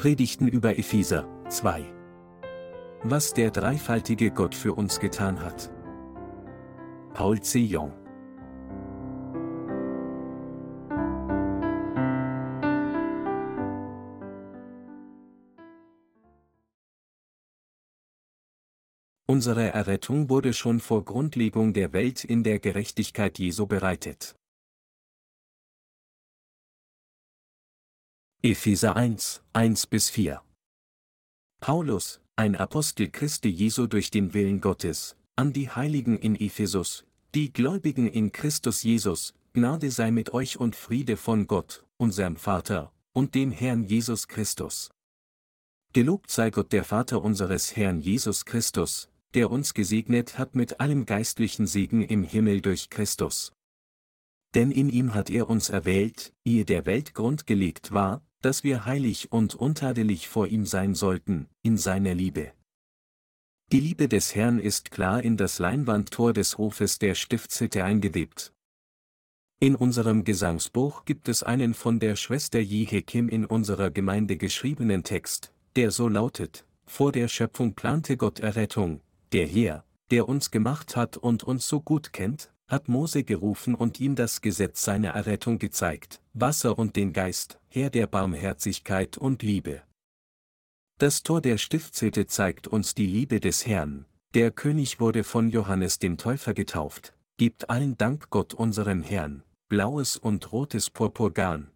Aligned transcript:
Predigten 0.00 0.48
über 0.48 0.78
Epheser 0.78 1.28
2. 1.50 1.84
Was 3.02 3.34
der 3.34 3.50
dreifaltige 3.50 4.30
Gott 4.30 4.54
für 4.54 4.72
uns 4.72 4.98
getan 4.98 5.42
hat. 5.42 5.70
Paul 7.12 7.38
C. 7.42 7.58
Jong 7.58 7.92
Unsere 19.26 19.70
Errettung 19.74 20.30
wurde 20.30 20.54
schon 20.54 20.80
vor 20.80 21.04
Grundlegung 21.04 21.74
der 21.74 21.92
Welt 21.92 22.24
in 22.24 22.42
der 22.42 22.58
Gerechtigkeit 22.58 23.38
Jesu 23.38 23.66
bereitet. 23.66 24.39
Epheser 28.42 28.96
1, 28.96 29.42
1 29.52 29.86
bis 29.88 30.08
4 30.08 30.40
Paulus, 31.60 32.22
ein 32.36 32.56
Apostel 32.56 33.10
Christi 33.10 33.50
Jesu 33.50 33.86
durch 33.86 34.10
den 34.10 34.32
Willen 34.32 34.62
Gottes, 34.62 35.14
an 35.36 35.52
die 35.52 35.68
Heiligen 35.68 36.16
in 36.16 36.36
Ephesus, 36.36 37.04
die 37.34 37.52
Gläubigen 37.52 38.06
in 38.06 38.32
Christus 38.32 38.82
Jesus, 38.82 39.34
Gnade 39.52 39.90
sei 39.90 40.10
mit 40.10 40.32
euch 40.32 40.58
und 40.58 40.74
Friede 40.74 41.18
von 41.18 41.48
Gott, 41.48 41.84
unserem 41.98 42.36
Vater, 42.36 42.94
und 43.12 43.34
dem 43.34 43.52
Herrn 43.52 43.84
Jesus 43.84 44.26
Christus. 44.26 44.90
Gelobt 45.92 46.30
sei 46.30 46.48
Gott 46.48 46.72
der 46.72 46.84
Vater 46.84 47.20
unseres 47.20 47.76
Herrn 47.76 48.00
Jesus 48.00 48.46
Christus, 48.46 49.10
der 49.34 49.50
uns 49.50 49.74
gesegnet 49.74 50.38
hat 50.38 50.54
mit 50.54 50.80
allem 50.80 51.04
geistlichen 51.04 51.66
Segen 51.66 52.00
im 52.00 52.24
Himmel 52.24 52.62
durch 52.62 52.88
Christus. 52.88 53.52
Denn 54.54 54.70
in 54.70 54.88
ihm 54.88 55.12
hat 55.12 55.28
er 55.28 55.50
uns 55.50 55.68
erwählt, 55.68 56.32
ehe 56.42 56.64
der 56.64 56.86
Welt 56.86 57.12
Grund 57.12 57.46
gelegt 57.46 57.92
war, 57.92 58.22
dass 58.40 58.64
wir 58.64 58.84
heilig 58.84 59.32
und 59.32 59.54
untadelig 59.54 60.28
vor 60.28 60.46
ihm 60.46 60.66
sein 60.66 60.94
sollten, 60.94 61.48
in 61.62 61.76
seiner 61.76 62.14
Liebe. 62.14 62.52
Die 63.72 63.80
Liebe 63.80 64.08
des 64.08 64.34
Herrn 64.34 64.58
ist 64.58 64.90
klar 64.90 65.22
in 65.22 65.36
das 65.36 65.58
Leinwandtor 65.58 66.32
des 66.32 66.58
Hofes 66.58 66.98
der 66.98 67.14
Stiftshütte 67.14 67.84
eingewebt. 67.84 68.52
In 69.60 69.76
unserem 69.76 70.24
Gesangsbuch 70.24 71.04
gibt 71.04 71.28
es 71.28 71.42
einen 71.42 71.74
von 71.74 72.00
der 72.00 72.16
Schwester 72.16 72.60
Jihe 72.60 73.02
Kim 73.02 73.28
in 73.28 73.44
unserer 73.44 73.90
Gemeinde 73.90 74.36
geschriebenen 74.36 75.04
Text, 75.04 75.52
der 75.76 75.90
so 75.90 76.08
lautet, 76.08 76.64
vor 76.86 77.12
der 77.12 77.28
Schöpfung 77.28 77.74
plante 77.74 78.16
Gott 78.16 78.40
Errettung, 78.40 79.02
der 79.32 79.46
Herr, 79.46 79.84
der 80.10 80.28
uns 80.28 80.50
gemacht 80.50 80.96
hat 80.96 81.16
und 81.16 81.44
uns 81.44 81.68
so 81.68 81.80
gut 81.80 82.12
kennt, 82.12 82.50
hat 82.70 82.88
Mose 82.88 83.24
gerufen 83.24 83.74
und 83.74 83.98
ihm 83.98 84.14
das 84.14 84.40
Gesetz 84.40 84.82
seiner 84.82 85.10
Errettung 85.10 85.58
gezeigt, 85.58 86.20
Wasser 86.32 86.78
und 86.78 86.94
den 86.94 87.12
Geist, 87.12 87.58
Herr 87.68 87.90
der 87.90 88.06
Barmherzigkeit 88.06 89.18
und 89.18 89.42
Liebe. 89.42 89.82
Das 90.98 91.22
Tor 91.22 91.40
der 91.40 91.58
Stiftshütte 91.58 92.26
zeigt 92.26 92.68
uns 92.68 92.94
die 92.94 93.06
Liebe 93.06 93.40
des 93.40 93.66
Herrn, 93.66 94.06
der 94.34 94.52
König 94.52 95.00
wurde 95.00 95.24
von 95.24 95.50
Johannes 95.50 95.98
dem 95.98 96.16
Täufer 96.16 96.54
getauft, 96.54 97.14
gibt 97.36 97.68
allen 97.68 97.98
Dank 97.98 98.30
Gott 98.30 98.54
unserem 98.54 99.02
Herrn, 99.02 99.42
blaues 99.68 100.16
und 100.16 100.52
rotes 100.52 100.90
Purpurgarn. 100.90 101.72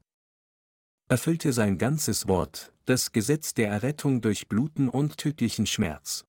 Erfüllte 1.09 1.53
sein 1.53 1.77
ganzes 1.79 2.29
Wort, 2.29 2.73
das 2.85 3.11
Gesetz 3.11 3.55
der 3.55 3.69
Errettung 3.69 4.21
durch 4.21 4.47
Bluten 4.47 4.89
und 4.89 5.19
tödlichen 5.19 5.67
Schmerz. 5.67 6.25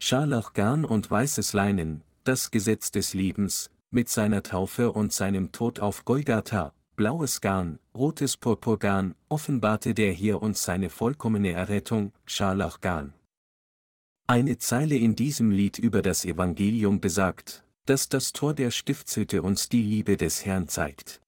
Scharlachgarn 0.00 0.84
und 0.84 1.08
weißes 1.08 1.52
Leinen, 1.52 2.02
das 2.24 2.50
Gesetz 2.50 2.90
des 2.90 3.14
Lebens, 3.14 3.70
mit 3.90 4.08
seiner 4.08 4.42
Taufe 4.42 4.92
und 4.92 5.12
seinem 5.12 5.52
Tod 5.52 5.80
auf 5.80 6.04
Golgatha, 6.04 6.72
blaues 6.96 7.40
Garn, 7.40 7.78
rotes 7.94 8.36
Purpurgarn, 8.36 9.14
offenbarte 9.28 9.94
der 9.94 10.12
hier 10.12 10.42
uns 10.42 10.62
seine 10.62 10.90
vollkommene 10.90 11.52
Errettung, 11.52 12.12
Scharlachgarn. 12.24 13.14
Eine 14.26 14.58
Zeile 14.58 14.96
in 14.96 15.16
diesem 15.16 15.50
Lied 15.50 15.78
über 15.78 16.00
das 16.00 16.24
Evangelium 16.24 17.00
besagt, 17.00 17.64
dass 17.86 18.08
das 18.08 18.32
Tor 18.32 18.54
der 18.54 18.70
Stiftshütte 18.70 19.42
uns 19.42 19.68
die 19.68 19.82
Liebe 19.82 20.16
des 20.16 20.46
Herrn 20.46 20.68
zeigt. 20.68 21.20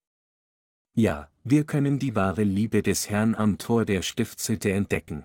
Ja, 0.95 1.29
wir 1.43 1.65
können 1.65 1.99
die 1.99 2.15
wahre 2.15 2.45
Liebe 2.45 2.83
des 2.83 3.11
Herrn 3.11 3.35
am 3.35 3.59
Tor 3.59 3.85
der 3.85 4.03
Stiftshütte 4.03 4.71
entdecken. 4.71 5.25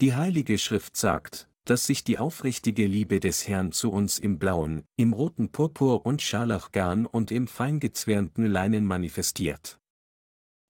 Die 0.00 0.14
Heilige 0.14 0.58
Schrift 0.58 0.96
sagt, 0.96 1.48
dass 1.66 1.84
sich 1.84 2.04
die 2.04 2.18
aufrichtige 2.18 2.86
Liebe 2.86 3.20
des 3.20 3.46
Herrn 3.46 3.72
zu 3.72 3.90
uns 3.90 4.18
im 4.18 4.38
blauen, 4.38 4.84
im 4.96 5.12
roten 5.12 5.50
Purpur 5.50 6.06
und 6.06 6.22
Scharlachgarn 6.22 7.06
und 7.06 7.30
im 7.30 7.48
feingezwirnten 7.48 8.46
Leinen 8.46 8.86
manifestiert. 8.86 9.78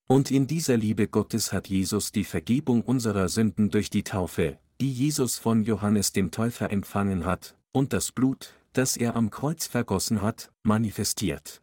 Und 0.09 0.31
in 0.31 0.47
dieser 0.47 0.77
Liebe 0.77 1.07
Gottes 1.07 1.53
hat 1.53 1.69
Jesus 1.69 2.13
die 2.13 2.25
Vergebung 2.25 2.81
unserer 2.81 3.29
Sünden 3.29 3.71
durch 3.71 3.91
die 3.91 4.05
Taufe, 4.05 4.59
die 4.81 4.91
Jesus 4.91 5.37
von 5.37 5.65
Johannes 5.65 6.13
dem 6.13 6.31
Täufer 6.31 6.71
empfangen 6.71 7.27
hat, 7.27 7.57
und 7.73 7.93
das 7.93 8.11
Blut, 8.11 8.55
das 8.73 8.97
er 8.97 9.17
am 9.17 9.31
Kreuz 9.31 9.67
vergossen 9.67 10.23
hat, 10.23 10.51
manifestiert. 10.63 11.61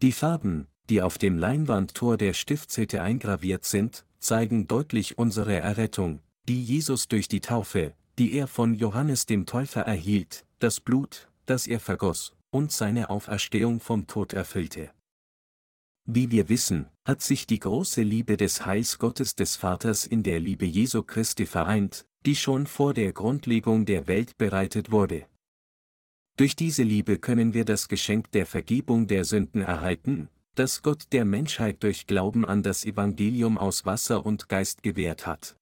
Die 0.00 0.12
Farben, 0.12 0.68
die 0.88 1.02
auf 1.02 1.18
dem 1.18 1.36
Leinwandtor 1.36 2.16
der 2.16 2.32
Stiftshütte 2.32 3.02
eingraviert 3.02 3.66
sind, 3.66 4.06
zeigen 4.20 4.68
deutlich 4.68 5.18
unsere 5.18 5.54
Errettung, 5.54 6.20
die 6.48 6.62
Jesus 6.62 7.08
durch 7.08 7.28
die 7.28 7.40
Taufe, 7.40 7.94
die 8.18 8.32
er 8.32 8.46
von 8.46 8.74
Johannes 8.74 9.26
dem 9.26 9.46
Täufer 9.46 9.82
erhielt, 9.82 10.44
das 10.58 10.80
Blut, 10.80 11.28
das 11.46 11.66
er 11.66 11.80
vergoss, 11.80 12.34
und 12.50 12.72
seine 12.72 13.10
Auferstehung 13.10 13.80
vom 13.80 14.06
Tod 14.06 14.32
erfüllte. 14.32 14.90
Wie 16.04 16.30
wir 16.30 16.48
wissen, 16.48 16.88
hat 17.04 17.22
sich 17.22 17.46
die 17.46 17.60
große 17.60 18.02
Liebe 18.02 18.36
des 18.36 18.66
Heils 18.66 18.98
Gottes 18.98 19.36
des 19.36 19.56
Vaters 19.56 20.04
in 20.06 20.22
der 20.22 20.40
Liebe 20.40 20.66
Jesu 20.66 21.02
Christi 21.02 21.46
vereint, 21.46 22.06
die 22.26 22.36
schon 22.36 22.66
vor 22.66 22.92
der 22.92 23.12
Grundlegung 23.12 23.86
der 23.86 24.06
Welt 24.08 24.36
bereitet 24.36 24.90
wurde. 24.90 25.26
Durch 26.36 26.56
diese 26.56 26.82
Liebe 26.82 27.18
können 27.18 27.54
wir 27.54 27.64
das 27.64 27.88
Geschenk 27.88 28.30
der 28.32 28.46
Vergebung 28.46 29.06
der 29.06 29.24
Sünden 29.24 29.62
erhalten, 29.62 30.28
das 30.54 30.82
Gott 30.82 31.04
der 31.12 31.24
Menschheit 31.24 31.82
durch 31.82 32.06
Glauben 32.06 32.44
an 32.44 32.62
das 32.62 32.84
Evangelium 32.84 33.56
aus 33.56 33.86
Wasser 33.86 34.26
und 34.26 34.48
Geist 34.48 34.82
gewährt 34.82 35.26
hat. 35.26 35.56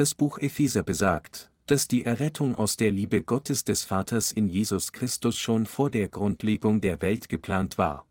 Das 0.00 0.14
Buch 0.14 0.38
Epheser 0.38 0.82
besagt, 0.82 1.50
dass 1.66 1.86
die 1.86 2.06
Errettung 2.06 2.54
aus 2.54 2.78
der 2.78 2.90
Liebe 2.90 3.22
Gottes 3.22 3.64
des 3.64 3.84
Vaters 3.84 4.32
in 4.32 4.48
Jesus 4.48 4.92
Christus 4.92 5.36
schon 5.36 5.66
vor 5.66 5.90
der 5.90 6.08
Grundlegung 6.08 6.80
der 6.80 7.02
Welt 7.02 7.28
geplant 7.28 7.76
war. 7.76 8.06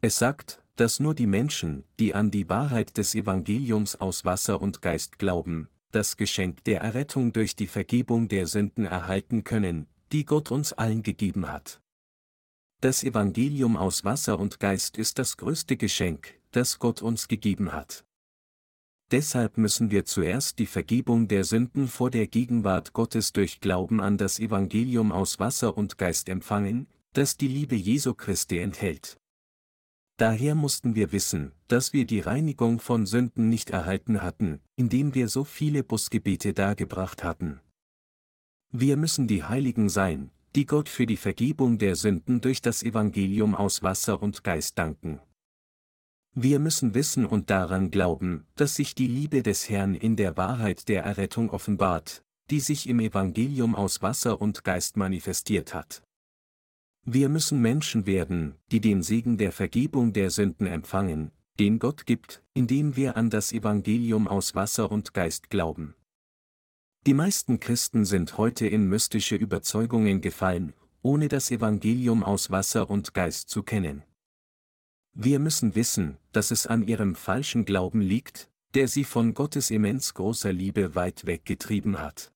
Es 0.00 0.16
sagt, 0.16 0.64
dass 0.76 0.98
nur 0.98 1.14
die 1.14 1.26
Menschen, 1.26 1.84
die 2.00 2.14
an 2.14 2.30
die 2.30 2.48
Wahrheit 2.48 2.96
des 2.96 3.14
Evangeliums 3.14 3.96
aus 3.96 4.24
Wasser 4.24 4.62
und 4.62 4.80
Geist 4.80 5.18
glauben, 5.18 5.68
das 5.90 6.16
Geschenk 6.16 6.64
der 6.64 6.80
Errettung 6.80 7.34
durch 7.34 7.54
die 7.54 7.66
Vergebung 7.66 8.28
der 8.28 8.46
Sünden 8.46 8.86
erhalten 8.86 9.44
können, 9.44 9.88
die 10.10 10.24
Gott 10.24 10.50
uns 10.50 10.72
allen 10.72 11.02
gegeben 11.02 11.52
hat. 11.52 11.82
Das 12.80 13.04
Evangelium 13.04 13.76
aus 13.76 14.04
Wasser 14.04 14.38
und 14.38 14.58
Geist 14.58 14.96
ist 14.96 15.18
das 15.18 15.36
größte 15.36 15.76
Geschenk, 15.76 16.40
das 16.52 16.78
Gott 16.78 17.02
uns 17.02 17.28
gegeben 17.28 17.72
hat. 17.72 18.06
Deshalb 19.10 19.56
müssen 19.56 19.90
wir 19.90 20.04
zuerst 20.04 20.58
die 20.58 20.66
Vergebung 20.66 21.28
der 21.28 21.44
Sünden 21.44 21.88
vor 21.88 22.10
der 22.10 22.26
Gegenwart 22.26 22.92
Gottes 22.92 23.32
durch 23.32 23.60
Glauben 23.60 24.02
an 24.02 24.18
das 24.18 24.38
Evangelium 24.38 25.12
aus 25.12 25.38
Wasser 25.40 25.78
und 25.78 25.96
Geist 25.96 26.28
empfangen, 26.28 26.88
das 27.14 27.38
die 27.38 27.48
Liebe 27.48 27.74
Jesu 27.74 28.12
Christi 28.12 28.58
enthält. 28.58 29.18
Daher 30.18 30.54
mussten 30.54 30.94
wir 30.94 31.12
wissen, 31.12 31.52
dass 31.68 31.92
wir 31.92 32.04
die 32.04 32.20
Reinigung 32.20 32.80
von 32.80 33.06
Sünden 33.06 33.48
nicht 33.48 33.70
erhalten 33.70 34.20
hatten, 34.20 34.60
indem 34.76 35.14
wir 35.14 35.28
so 35.28 35.44
viele 35.44 35.84
Busgebete 35.84 36.52
dargebracht 36.52 37.24
hatten. 37.24 37.60
Wir 38.70 38.98
müssen 38.98 39.26
die 39.26 39.44
Heiligen 39.44 39.88
sein, 39.88 40.30
die 40.54 40.66
Gott 40.66 40.88
für 40.90 41.06
die 41.06 41.16
Vergebung 41.16 41.78
der 41.78 41.96
Sünden 41.96 42.42
durch 42.42 42.60
das 42.60 42.82
Evangelium 42.82 43.54
aus 43.54 43.82
Wasser 43.82 44.20
und 44.20 44.44
Geist 44.44 44.76
danken. 44.76 45.20
Wir 46.34 46.58
müssen 46.58 46.94
wissen 46.94 47.26
und 47.26 47.50
daran 47.50 47.90
glauben, 47.90 48.46
dass 48.54 48.76
sich 48.76 48.94
die 48.94 49.08
Liebe 49.08 49.42
des 49.42 49.68
Herrn 49.68 49.94
in 49.94 50.16
der 50.16 50.36
Wahrheit 50.36 50.88
der 50.88 51.02
Errettung 51.02 51.50
offenbart, 51.50 52.22
die 52.50 52.60
sich 52.60 52.88
im 52.88 53.00
Evangelium 53.00 53.74
aus 53.74 54.02
Wasser 54.02 54.40
und 54.40 54.64
Geist 54.64 54.96
manifestiert 54.96 55.74
hat. 55.74 56.02
Wir 57.04 57.28
müssen 57.28 57.60
Menschen 57.60 58.06
werden, 58.06 58.54
die 58.70 58.80
den 58.80 59.02
Segen 59.02 59.38
der 59.38 59.52
Vergebung 59.52 60.12
der 60.12 60.30
Sünden 60.30 60.66
empfangen, 60.66 61.30
den 61.58 61.78
Gott 61.78 62.06
gibt, 62.06 62.42
indem 62.54 62.96
wir 62.96 63.16
an 63.16 63.30
das 63.30 63.52
Evangelium 63.52 64.28
aus 64.28 64.54
Wasser 64.54 64.90
und 64.90 65.14
Geist 65.14 65.50
glauben. 65.50 65.94
Die 67.06 67.14
meisten 67.14 67.60
Christen 67.60 68.04
sind 68.04 68.36
heute 68.36 68.66
in 68.66 68.88
mystische 68.88 69.36
Überzeugungen 69.36 70.20
gefallen, 70.20 70.74
ohne 71.02 71.28
das 71.28 71.50
Evangelium 71.50 72.22
aus 72.22 72.50
Wasser 72.50 72.90
und 72.90 73.14
Geist 73.14 73.48
zu 73.48 73.62
kennen. 73.62 74.02
Wir 75.20 75.40
müssen 75.40 75.74
wissen, 75.74 76.16
dass 76.30 76.52
es 76.52 76.68
an 76.68 76.86
ihrem 76.86 77.16
falschen 77.16 77.64
Glauben 77.64 78.00
liegt, 78.00 78.48
der 78.74 78.86
sie 78.86 79.02
von 79.02 79.34
Gottes 79.34 79.72
immens 79.72 80.14
großer 80.14 80.52
Liebe 80.52 80.94
weit 80.94 81.26
weggetrieben 81.26 81.98
hat. 81.98 82.30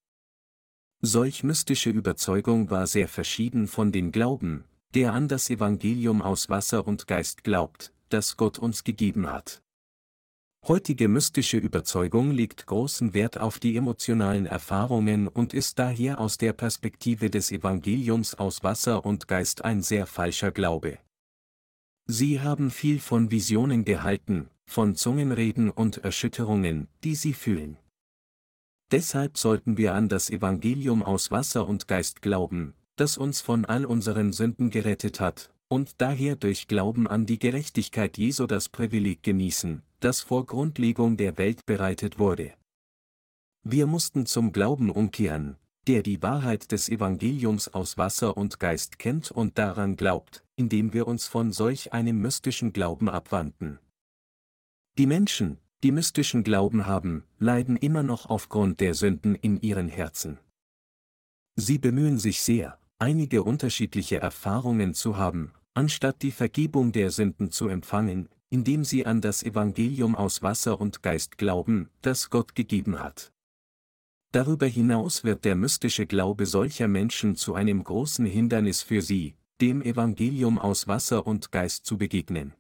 Solch 1.01 1.45
mystische 1.45 1.91
Überzeugung 1.91 2.71
war 2.71 2.89
sehr 2.89 3.07
verschieden 3.07 3.69
von 3.69 3.93
dem 3.93 4.11
Glauben, 4.11 4.65
der 4.95 5.13
an 5.13 5.29
das 5.29 5.49
Evangelium 5.49 6.23
aus 6.23 6.49
Wasser 6.49 6.85
und 6.85 7.07
Geist 7.07 7.45
glaubt, 7.45 7.93
das 8.09 8.37
Gott 8.37 8.59
uns 8.59 8.83
gegeben 8.83 9.31
hat. 9.31 9.63
Heutige 10.67 11.07
mystische 11.07 11.59
Überzeugung 11.59 12.33
legt 12.33 12.67
großen 12.67 13.15
Wert 13.15 13.39
auf 13.39 13.61
die 13.61 13.77
emotionalen 13.77 14.47
Erfahrungen 14.47 15.29
und 15.29 15.55
ist 15.55 15.79
daher 15.79 16.19
aus 16.19 16.37
der 16.37 16.53
Perspektive 16.53 17.31
des 17.31 17.53
Evangeliums 17.53 18.35
aus 18.35 18.65
Wasser 18.65 19.07
und 19.07 19.29
Geist 19.29 19.65
ein 19.65 19.83
sehr 19.83 20.07
falscher 20.07 20.51
Glaube. 20.51 20.99
Sie 22.07 22.41
haben 22.41 22.71
viel 22.71 22.99
von 22.99 23.31
Visionen 23.31 23.85
gehalten, 23.85 24.49
von 24.67 24.95
Zungenreden 24.95 25.71
und 25.71 25.99
Erschütterungen, 25.99 26.89
die 27.05 27.15
sie 27.15 27.33
fühlen. 27.33 27.77
Deshalb 28.91 29.39
sollten 29.39 29.77
wir 29.77 29.95
an 29.95 30.09
das 30.09 30.29
Evangelium 30.29 31.03
aus 31.03 31.31
Wasser 31.31 31.67
und 31.67 31.89
Geist 31.89 32.21
glauben, 32.21 32.75
das 32.97 33.17
uns 33.17 33.41
von 33.41 33.65
all 33.65 33.87
unseren 33.87 34.33
Sünden 34.33 34.71
gerettet 34.71 35.21
hat, 35.21 35.53
und 35.69 36.01
daher 36.03 36.37
durch 36.37 36.69
Glauben 36.69 37.07
an 37.07 37.25
die 37.25 37.39
Gerechtigkeit 37.39 38.19
Jesu 38.19 38.47
das 38.47 38.69
Privileg 38.69 39.23
genießen, 39.23 39.83
das 40.01 40.21
vor 40.21 40.45
Grundlegung 40.45 41.17
der 41.17 41.39
Welt 41.39 41.65
bereitet 41.65 42.19
wurde. 42.19 42.53
Wir 43.65 43.87
mussten 43.87 44.27
zum 44.27 44.53
Glauben 44.53 44.91
umkehren, 44.91 45.57
der 45.89 46.03
die 46.03 46.23
Wahrheit 46.23 46.71
des 46.71 46.89
Evangeliums 46.89 47.69
aus 47.69 47.99
Wasser 47.99 48.37
und 48.37 48.61
Geist 48.61 48.99
kennt 48.99 49.31
und 49.31 49.59
daran 49.59 49.97
glaubt, 49.97 50.45
indem 50.57 50.93
wir 50.93 51.09
uns 51.09 51.27
von 51.27 51.53
solch 51.53 51.93
einem 51.93 52.21
mystischen 52.21 52.73
Glauben 52.73 53.09
abwandten. 53.09 53.79
Die 54.99 55.07
Menschen, 55.07 55.59
die 55.83 55.91
mystischen 55.91 56.45
Glauben 56.45 56.87
haben, 56.87 57.25
leiden 57.39 57.77
immer 57.77 58.03
noch 58.03 58.27
aufgrund 58.27 58.81
der 58.81 58.95
Sünden 58.95 59.35
in 59.35 59.61
ihren 59.61 59.89
Herzen. 59.89 60.39
Sie 61.57 61.79
bemühen 61.79 62.19
sich 62.19 62.43
sehr, 62.43 62.79
einige 62.99 63.43
unterschiedliche 63.43 64.21
Erfahrungen 64.21 64.95
zu 64.95 65.17
haben, 65.17 65.53
anstatt 65.75 66.23
die 66.23 66.31
Vergebung 66.31 66.93
der 66.93 67.11
Sünden 67.11 67.51
zu 67.51 67.69
empfangen, 67.69 68.29
indem 68.51 68.85
sie 68.85 69.07
an 69.07 69.21
das 69.21 69.43
Evangelium 69.43 70.15
aus 70.15 70.43
Wasser 70.43 70.81
und 70.81 71.03
Geist 71.03 71.39
glauben, 71.39 71.89
das 72.03 72.31
Gott 72.31 72.55
gegeben 72.55 73.01
hat. 73.01 73.32
Darüber 74.33 74.67
hinaus 74.67 75.25
wird 75.25 75.45
der 75.45 75.55
mystische 75.55 76.07
Glaube 76.07 76.47
solcher 76.47 76.89
Menschen 76.89 77.37
zu 77.37 77.55
einem 77.55 77.85
großen 77.85 78.25
Hindernis 78.25 78.83
für 78.83 79.03
sie, 79.03 79.37
dem 79.61 79.83
Evangelium 79.83 80.59
aus 80.59 80.89
Wasser 80.89 81.27
und 81.27 81.53
Geist 81.53 81.85
zu 81.85 81.99
begegnen. 81.99 82.55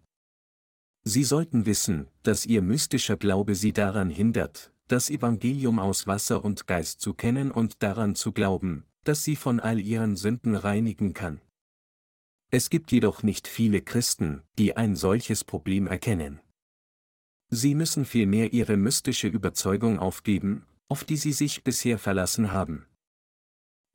Sie 1.04 1.24
sollten 1.24 1.64
wissen, 1.64 2.08
dass 2.22 2.44
ihr 2.44 2.60
mystischer 2.60 3.16
Glaube 3.16 3.54
sie 3.54 3.72
daran 3.72 4.10
hindert, 4.10 4.70
das 4.88 5.08
Evangelium 5.08 5.78
aus 5.78 6.06
Wasser 6.06 6.44
und 6.44 6.66
Geist 6.66 7.00
zu 7.00 7.14
kennen 7.14 7.50
und 7.50 7.82
daran 7.82 8.14
zu 8.14 8.32
glauben, 8.32 8.84
dass 9.04 9.24
sie 9.24 9.34
von 9.34 9.58
all 9.58 9.80
ihren 9.80 10.16
Sünden 10.16 10.54
reinigen 10.54 11.14
kann. 11.14 11.40
Es 12.50 12.68
gibt 12.68 12.92
jedoch 12.92 13.22
nicht 13.22 13.48
viele 13.48 13.80
Christen, 13.80 14.42
die 14.58 14.76
ein 14.76 14.94
solches 14.94 15.42
Problem 15.42 15.86
erkennen. 15.86 16.40
Sie 17.48 17.74
müssen 17.74 18.04
vielmehr 18.04 18.52
ihre 18.52 18.76
mystische 18.76 19.28
Überzeugung 19.28 19.98
aufgeben, 19.98 20.66
auf 20.92 21.04
die 21.04 21.16
sie 21.16 21.32
sich 21.32 21.64
bisher 21.64 21.98
verlassen 21.98 22.52
haben. 22.52 22.84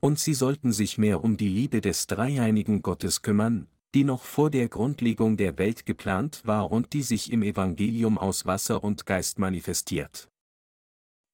Und 0.00 0.18
sie 0.18 0.34
sollten 0.34 0.72
sich 0.72 0.98
mehr 0.98 1.22
um 1.22 1.36
die 1.36 1.48
Liebe 1.48 1.80
des 1.80 2.08
dreieinigen 2.08 2.82
Gottes 2.82 3.22
kümmern, 3.22 3.68
die 3.94 4.02
noch 4.02 4.24
vor 4.24 4.50
der 4.50 4.68
Grundlegung 4.68 5.36
der 5.36 5.58
Welt 5.58 5.86
geplant 5.86 6.42
war 6.44 6.72
und 6.72 6.92
die 6.94 7.02
sich 7.02 7.30
im 7.30 7.44
Evangelium 7.44 8.18
aus 8.18 8.46
Wasser 8.46 8.82
und 8.82 9.06
Geist 9.06 9.38
manifestiert. 9.38 10.28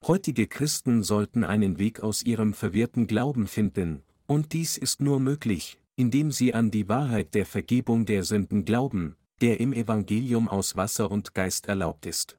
Heutige 0.07 0.49
Christen 0.49 1.03
sollten 1.03 1.45
einen 1.45 1.79
Weg 1.79 2.01
aus 2.01 2.23
ihrem 2.23 2.53
verwirrten 2.53 3.07
Glauben 3.07 3.47
finden, 3.47 4.03
und 4.27 4.53
dies 4.53 4.77
ist 4.77 5.01
nur 5.01 5.19
möglich, 5.19 5.79
indem 5.97 6.31
sie 6.31 6.53
an 6.53 6.73
die 6.73 6.91
Wahrheit 6.91 7.33
der 7.33 7.47
Vergebung 7.47 8.05
der 8.05 8.25
Sünden 8.25 8.67
glauben, 8.67 9.17
der 9.41 9.61
im 9.61 9.73
Evangelium 9.73 10.47
aus 10.47 10.77
Wasser 10.77 11.11
und 11.11 11.33
Geist 11.33 11.69
erlaubt 11.69 12.05
ist. 12.05 12.37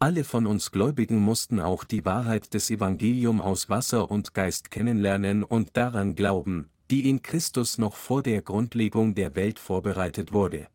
Alle 0.00 0.24
von 0.24 0.46
uns 0.46 0.70
Gläubigen 0.70 1.18
mussten 1.18 1.60
auch 1.60 1.84
die 1.84 2.04
Wahrheit 2.04 2.52
des 2.52 2.70
Evangelium 2.70 3.40
aus 3.40 3.68
Wasser 3.68 4.10
und 4.10 4.34
Geist 4.34 4.70
kennenlernen 4.70 5.44
und 5.44 5.76
daran 5.76 6.14
glauben, 6.14 6.68
die 6.90 7.08
in 7.08 7.22
Christus 7.22 7.78
noch 7.78 7.96
vor 7.96 8.22
der 8.22 8.42
Grundlegung 8.42 9.14
der 9.14 9.34
Welt 9.34 9.58
vorbereitet 9.58 10.32
wurde. 10.32 10.68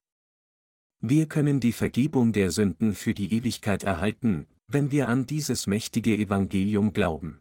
Wir 1.02 1.28
können 1.28 1.60
die 1.60 1.72
Vergebung 1.72 2.34
der 2.34 2.52
Sünden 2.52 2.94
für 2.94 3.14
die 3.14 3.34
Ewigkeit 3.34 3.84
erhalten, 3.84 4.48
wenn 4.68 4.92
wir 4.92 5.08
an 5.08 5.26
dieses 5.26 5.68
mächtige 5.68 6.18
Evangelium 6.18 6.94
glauben. 6.94 7.40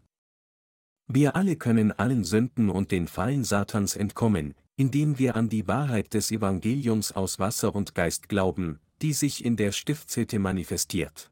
Wir 1.07 1.37
alle 1.37 1.57
können 1.57 1.91
allen 1.93 2.25
Sünden 2.25 2.69
und 2.69 2.91
den 2.91 3.09
Fallen 3.09 3.45
Satans 3.45 3.97
entkommen, 3.97 4.55
indem 4.77 5.19
wir 5.19 5.37
an 5.37 5.49
die 5.49 5.67
Wahrheit 5.67 6.13
des 6.15 6.31
Evangeliums 6.31 7.13
aus 7.13 7.39
Wasser 7.39 7.75
und 7.75 7.95
Geist 7.95 8.29
glauben, 8.29 8.79
die 9.01 9.13
sich 9.13 9.45
in 9.45 9.57
der 9.57 9.73
Stiftshütte 9.73 10.39
manifestiert. 10.39 11.31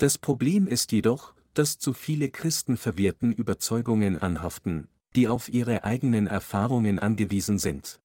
Das 0.00 0.16
Problem 0.16 0.66
ist 0.66 0.92
jedoch, 0.92 1.34
dass 1.52 1.78
zu 1.78 1.92
viele 1.92 2.30
Christen 2.30 2.78
verwirrten 2.78 3.34
Überzeugungen 3.34 4.16
anhaften, 4.16 4.88
die 5.14 5.28
auf 5.28 5.50
ihre 5.52 5.84
eigenen 5.84 6.26
Erfahrungen 6.26 6.98
angewiesen 6.98 7.58
sind. 7.58 8.00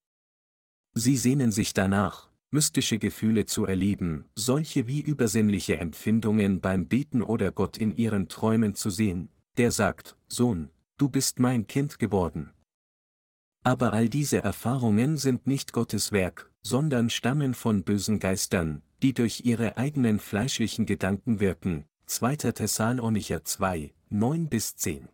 Sie 0.94 1.15
sehnen 1.15 1.53
sich 1.53 1.74
danach, 1.74 2.30
mystische 2.51 3.00
Gefühle 3.00 3.45
zu 3.45 3.65
erleben, 3.65 4.25
solche 4.36 4.88
wie 4.88 5.00
übersinnliche 5.00 5.77
Empfindungen 5.77 6.59
beim 6.59 6.86
Beten 6.89 7.21
oder 7.21 7.53
Gott 7.53 7.77
in 7.77 7.95
ihren 7.95 8.27
Träumen 8.27 8.75
zu 8.75 8.89
sehen, 8.89 9.30
der 9.56 9.71
sagt, 9.71 10.18
Sohn, 10.27 10.71
du 10.97 11.07
bist 11.07 11.39
mein 11.39 11.65
Kind 11.65 11.97
geworden. 11.97 12.51
Aber 13.66 13.94
all 13.94 14.10
diese 14.10 14.44
Erfahrungen 14.44 15.18
sind 15.18 15.48
nicht 15.48 15.74
Gottes 15.74 16.12
Werk, 16.12 16.52
sondern 16.62 17.10
stammen 17.10 17.56
von 17.56 17.82
bösen 17.84 18.20
Geistern, 18.20 18.84
die 19.02 19.16
durch 19.16 19.42
ihre 19.44 19.76
eigenen 19.76 20.20
fleischlichen 20.20 20.86
Gedanken 20.86 21.40
wirken. 21.40 21.86
2. 22.06 22.36
Thessalonicher 22.36 23.44
2, 23.44 23.92
9 24.12 24.50
bis 24.50 24.76
10. 24.76 25.10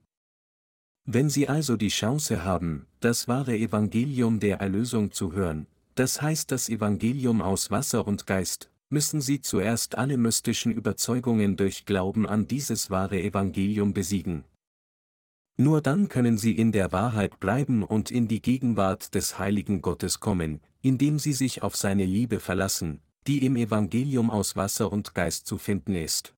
Wenn 1.05 1.29
Sie 1.29 1.47
also 1.47 1.77
die 1.77 1.87
Chance 1.87 2.43
haben, 2.43 2.87
das 2.99 3.29
wahre 3.29 3.55
Evangelium 3.55 4.41
der 4.41 4.59
Erlösung 4.59 5.13
zu 5.13 5.31
hören, 5.31 5.65
das 5.95 6.21
heißt 6.21 6.51
das 6.51 6.67
Evangelium 6.67 7.41
aus 7.41 7.71
Wasser 7.71 8.05
und 8.05 8.27
Geist, 8.27 8.69
müssen 8.89 9.21
sie 9.21 9.41
zuerst 9.41 9.97
alle 9.97 10.17
mystischen 10.17 10.73
Überzeugungen 10.73 11.55
durch 11.55 11.85
Glauben 11.85 12.27
an 12.27 12.49
dieses 12.49 12.89
wahre 12.89 13.21
Evangelium 13.21 13.93
besiegen. 13.93 14.43
Nur 15.61 15.79
dann 15.79 16.09
können 16.09 16.39
sie 16.39 16.53
in 16.53 16.71
der 16.71 16.91
Wahrheit 16.91 17.39
bleiben 17.39 17.83
und 17.83 18.09
in 18.09 18.27
die 18.27 18.41
Gegenwart 18.41 19.13
des 19.13 19.37
heiligen 19.37 19.83
Gottes 19.83 20.19
kommen, 20.19 20.59
indem 20.81 21.19
sie 21.19 21.33
sich 21.33 21.61
auf 21.61 21.75
seine 21.75 22.03
Liebe 22.03 22.39
verlassen, 22.39 22.99
die 23.27 23.45
im 23.45 23.55
Evangelium 23.55 24.31
aus 24.31 24.55
Wasser 24.55 24.91
und 24.91 25.13
Geist 25.13 25.45
zu 25.45 25.59
finden 25.59 25.93
ist. 25.93 26.33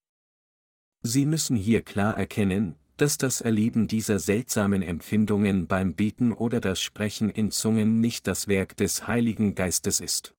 Sie 1.04 1.26
müssen 1.26 1.56
hier 1.56 1.84
klar 1.84 2.18
erkennen, 2.18 2.76
dass 2.98 3.18
das 3.18 3.40
Erleben 3.40 3.88
dieser 3.88 4.20
seltsamen 4.20 4.82
Empfindungen 4.82 5.68
beim 5.68 5.94
Beten 5.94 6.34
oder 6.34 6.60
das 6.60 6.82
Sprechen 6.82 7.30
in 7.30 7.50
Zungen 7.50 8.02
nicht 8.02 8.28
das 8.28 8.50
Werk 8.50 8.76
des 8.76 9.08
Heiligen 9.08 9.56
Geistes 9.56 10.02
ist. 10.02 10.36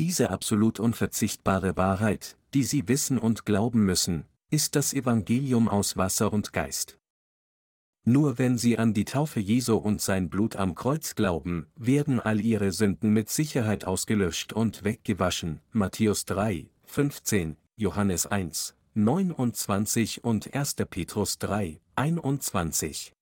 Diese 0.00 0.30
absolut 0.30 0.80
unverzichtbare 0.80 1.76
Wahrheit, 1.76 2.36
die 2.54 2.64
Sie 2.64 2.88
wissen 2.88 3.18
und 3.18 3.46
glauben 3.46 3.84
müssen, 3.84 4.24
ist 4.50 4.74
das 4.74 4.92
Evangelium 4.92 5.68
aus 5.68 5.96
Wasser 5.96 6.32
und 6.32 6.52
Geist. 6.52 6.98
Nur 8.08 8.38
wenn 8.38 8.56
Sie 8.56 8.78
an 8.78 8.94
die 8.94 9.04
Taufe 9.04 9.38
Jesu 9.38 9.76
und 9.76 10.00
sein 10.00 10.30
Blut 10.30 10.56
am 10.56 10.74
Kreuz 10.74 11.14
glauben, 11.14 11.66
werden 11.76 12.20
all 12.20 12.40
Ihre 12.40 12.72
Sünden 12.72 13.12
mit 13.12 13.28
Sicherheit 13.28 13.84
ausgelöscht 13.84 14.54
und 14.54 14.82
weggewaschen. 14.82 15.60
Matthäus 15.72 16.24
3, 16.24 16.70
15, 16.86 17.58
Johannes 17.76 18.24
1, 18.24 18.74
29 18.94 20.24
und 20.24 20.54
1. 20.54 20.76
Petrus 20.88 21.36
3, 21.36 21.82
21. 21.96 23.12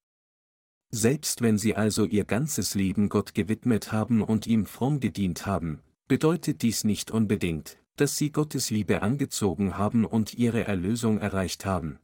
Selbst 0.92 1.42
wenn 1.42 1.58
Sie 1.58 1.74
also 1.74 2.04
Ihr 2.04 2.24
ganzes 2.24 2.76
Leben 2.76 3.08
Gott 3.08 3.34
gewidmet 3.34 3.90
haben 3.90 4.22
und 4.22 4.46
ihm 4.46 4.66
fromm 4.66 5.00
gedient 5.00 5.46
haben, 5.46 5.80
bedeutet 6.06 6.62
dies 6.62 6.84
nicht 6.84 7.10
unbedingt, 7.10 7.76
dass 7.96 8.16
sie 8.16 8.30
Gottes 8.30 8.70
Liebe 8.70 9.02
angezogen 9.02 9.76
haben 9.76 10.04
und 10.04 10.34
ihre 10.34 10.64
Erlösung 10.64 11.18
erreicht 11.18 11.66
haben. 11.66 11.98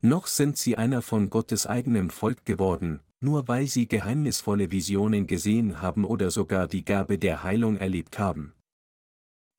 Noch 0.00 0.28
sind 0.28 0.56
sie 0.56 0.76
einer 0.76 1.02
von 1.02 1.28
Gottes 1.28 1.66
eigenem 1.66 2.10
Volk 2.10 2.44
geworden, 2.44 3.00
nur 3.20 3.48
weil 3.48 3.66
sie 3.66 3.88
geheimnisvolle 3.88 4.70
Visionen 4.70 5.26
gesehen 5.26 5.82
haben 5.82 6.04
oder 6.04 6.30
sogar 6.30 6.68
die 6.68 6.84
Gabe 6.84 7.18
der 7.18 7.42
Heilung 7.42 7.76
erlebt 7.76 8.18
haben. 8.18 8.52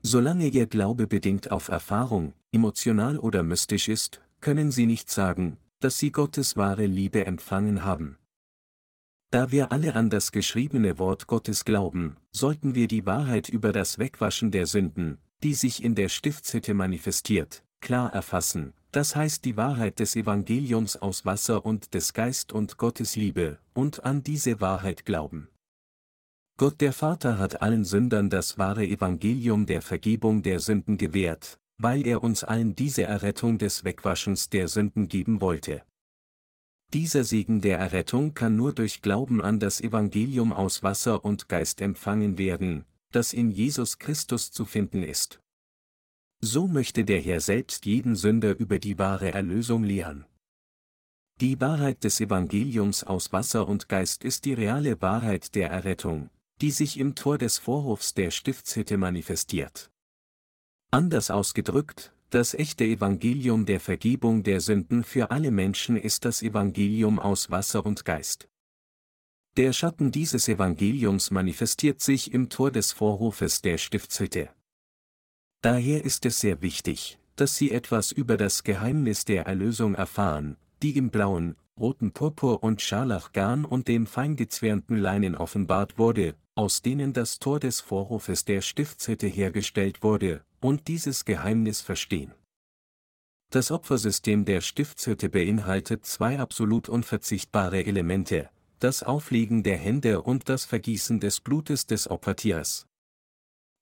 Solange 0.02 0.48
ihr 0.48 0.68
Glaube 0.68 1.08
bedingt 1.08 1.52
auf 1.52 1.68
Erfahrung, 1.68 2.34
emotional 2.54 3.18
oder 3.18 3.44
mystisch 3.44 3.90
ist, 3.90 4.22
können 4.40 4.72
sie 4.72 4.86
nicht 4.86 5.10
sagen, 5.10 5.58
dass 5.82 5.98
sie 5.98 6.12
Gottes 6.12 6.56
wahre 6.56 6.86
Liebe 6.86 7.26
empfangen 7.26 7.84
haben. 7.84 8.18
Da 9.32 9.52
wir 9.52 9.74
alle 9.74 9.96
an 9.96 10.10
das 10.10 10.32
geschriebene 10.32 10.98
Wort 10.98 11.28
Gottes 11.28 11.66
glauben, 11.66 12.16
sollten 12.32 12.76
wir 12.76 12.88
die 12.88 13.06
Wahrheit 13.06 13.50
über 13.50 13.74
das 13.74 14.00
Wegwaschen 14.00 14.52
der 14.52 14.66
Sünden, 14.66 15.20
die 15.44 15.54
sich 15.54 15.84
in 15.84 15.96
der 15.96 16.10
Stiftshütte 16.10 16.74
manifestiert, 16.74 17.64
klar 17.82 18.12
erfassen, 18.14 18.74
das 18.92 19.16
heißt 19.16 19.46
die 19.46 19.58
Wahrheit 19.58 20.00
des 20.00 20.16
Evangeliums 20.16 20.96
aus 20.96 21.26
Wasser 21.26 21.66
und 21.66 21.94
des 21.94 22.14
Geist 22.14 22.52
und 22.52 22.78
Gottes 22.78 23.16
Liebe, 23.16 23.60
und 23.74 24.04
an 24.04 24.24
diese 24.24 24.62
Wahrheit 24.62 25.06
glauben. 25.06 25.50
Gott 26.58 26.82
der 26.82 26.92
Vater 26.92 27.38
hat 27.38 27.62
allen 27.62 27.86
Sündern 27.86 28.30
das 28.30 28.58
wahre 28.58 28.86
Evangelium 28.86 29.66
der 29.66 29.82
Vergebung 29.82 30.42
der 30.42 30.60
Sünden 30.60 30.98
gewährt, 30.98 31.58
weil 31.78 32.06
er 32.06 32.22
uns 32.22 32.44
allen 32.44 32.76
diese 32.76 33.04
Errettung 33.04 33.58
des 33.58 33.86
Wegwaschens 33.86 34.50
der 34.50 34.68
Sünden 34.68 35.08
geben 35.08 35.40
wollte. 35.40 35.84
Dieser 36.92 37.24
Segen 37.24 37.62
der 37.62 37.78
Errettung 37.78 38.34
kann 38.34 38.56
nur 38.56 38.74
durch 38.74 39.02
Glauben 39.02 39.42
an 39.42 39.60
das 39.60 39.80
Evangelium 39.80 40.52
aus 40.52 40.82
Wasser 40.82 41.24
und 41.24 41.48
Geist 41.48 41.80
empfangen 41.82 42.38
werden, 42.38 42.84
das 43.12 43.32
in 43.32 43.52
Jesus 43.52 44.00
Christus 44.00 44.52
zu 44.52 44.66
finden 44.66 45.04
ist. 45.04 45.40
So 46.42 46.68
möchte 46.68 47.04
der 47.04 47.20
Herr 47.20 47.42
selbst 47.42 47.86
jeden 47.86 48.16
Sünder 48.16 48.58
über 48.58 48.80
die 48.80 48.98
wahre 48.98 49.34
Erlösung 49.34 49.84
lehren. 49.84 50.26
Die 51.42 51.60
Wahrheit 51.60 52.04
des 52.04 52.20
Evangeliums 52.22 53.04
aus 53.04 53.34
Wasser 53.34 53.68
und 53.68 53.90
Geist 53.90 54.24
ist 54.24 54.46
die 54.46 54.54
reale 54.54 55.02
Wahrheit 55.02 55.56
der 55.56 55.70
Errettung, 55.70 56.30
die 56.62 56.72
sich 56.72 56.98
im 56.98 57.16
Tor 57.16 57.38
des 57.38 57.58
Vorhofs 57.58 58.14
der 58.14 58.32
Stiftshütte 58.32 58.98
manifestiert. 58.98 59.92
Anders 60.92 61.30
ausgedrückt, 61.30 62.14
das 62.30 62.54
echte 62.54 62.86
Evangelium 62.86 63.66
der 63.66 63.80
Vergebung 63.80 64.44
der 64.44 64.62
Sünden 64.62 65.04
für 65.04 65.32
alle 65.32 65.52
Menschen 65.52 65.98
ist 65.98 66.26
das 66.26 66.42
Evangelium 66.42 67.20
aus 67.20 67.52
Wasser 67.52 67.86
und 67.86 68.06
Geist. 68.06 68.48
Der 69.58 69.74
Schatten 69.74 70.12
dieses 70.12 70.48
Evangeliums 70.48 71.32
manifestiert 71.32 72.02
sich 72.02 72.34
im 72.34 72.50
Tor 72.50 72.72
des 72.72 72.92
Vorhofes 72.92 73.62
der 73.62 73.78
Stiftshütte. 73.78 74.50
Daher 75.62 76.06
ist 76.06 76.26
es 76.26 76.40
sehr 76.40 76.62
wichtig, 76.62 77.20
dass 77.36 77.58
Sie 77.58 77.72
etwas 77.72 78.14
über 78.14 78.38
das 78.38 78.64
Geheimnis 78.64 79.26
der 79.26 79.46
Erlösung 79.46 79.94
erfahren, 79.94 80.56
die 80.82 80.96
im 80.96 81.10
blauen, 81.10 81.58
roten 81.78 82.12
Purpur 82.12 82.64
und 82.64 82.82
Scharlachgarn 82.82 83.66
und 83.66 83.90
dem 83.90 84.08
feingezwirnten 84.08 84.98
Leinen 84.98 85.36
offenbart 85.36 85.98
wurde, 85.98 86.36
aus 86.56 86.82
denen 86.82 87.12
das 87.12 87.40
Tor 87.40 87.60
des 87.60 87.82
Vorhofes 87.82 88.46
der 88.46 88.62
Stiftshütte 88.62 89.28
hergestellt 89.28 90.02
wurde, 90.02 90.46
und 90.62 90.88
dieses 90.88 91.26
Geheimnis 91.26 91.82
verstehen. 91.82 92.34
Das 93.50 93.72
Opfersystem 93.72 94.46
der 94.46 94.62
Stiftshütte 94.62 95.28
beinhaltet 95.28 96.06
zwei 96.06 96.40
absolut 96.40 96.88
unverzichtbare 96.88 97.86
Elemente, 97.86 98.50
das 98.80 99.04
Auflegen 99.04 99.64
der 99.64 99.78
Hände 99.78 100.22
und 100.22 100.48
das 100.48 100.64
Vergießen 100.64 101.20
des 101.20 101.42
Blutes 101.42 101.86
des 101.86 102.10
Opfertieres. 102.10 102.89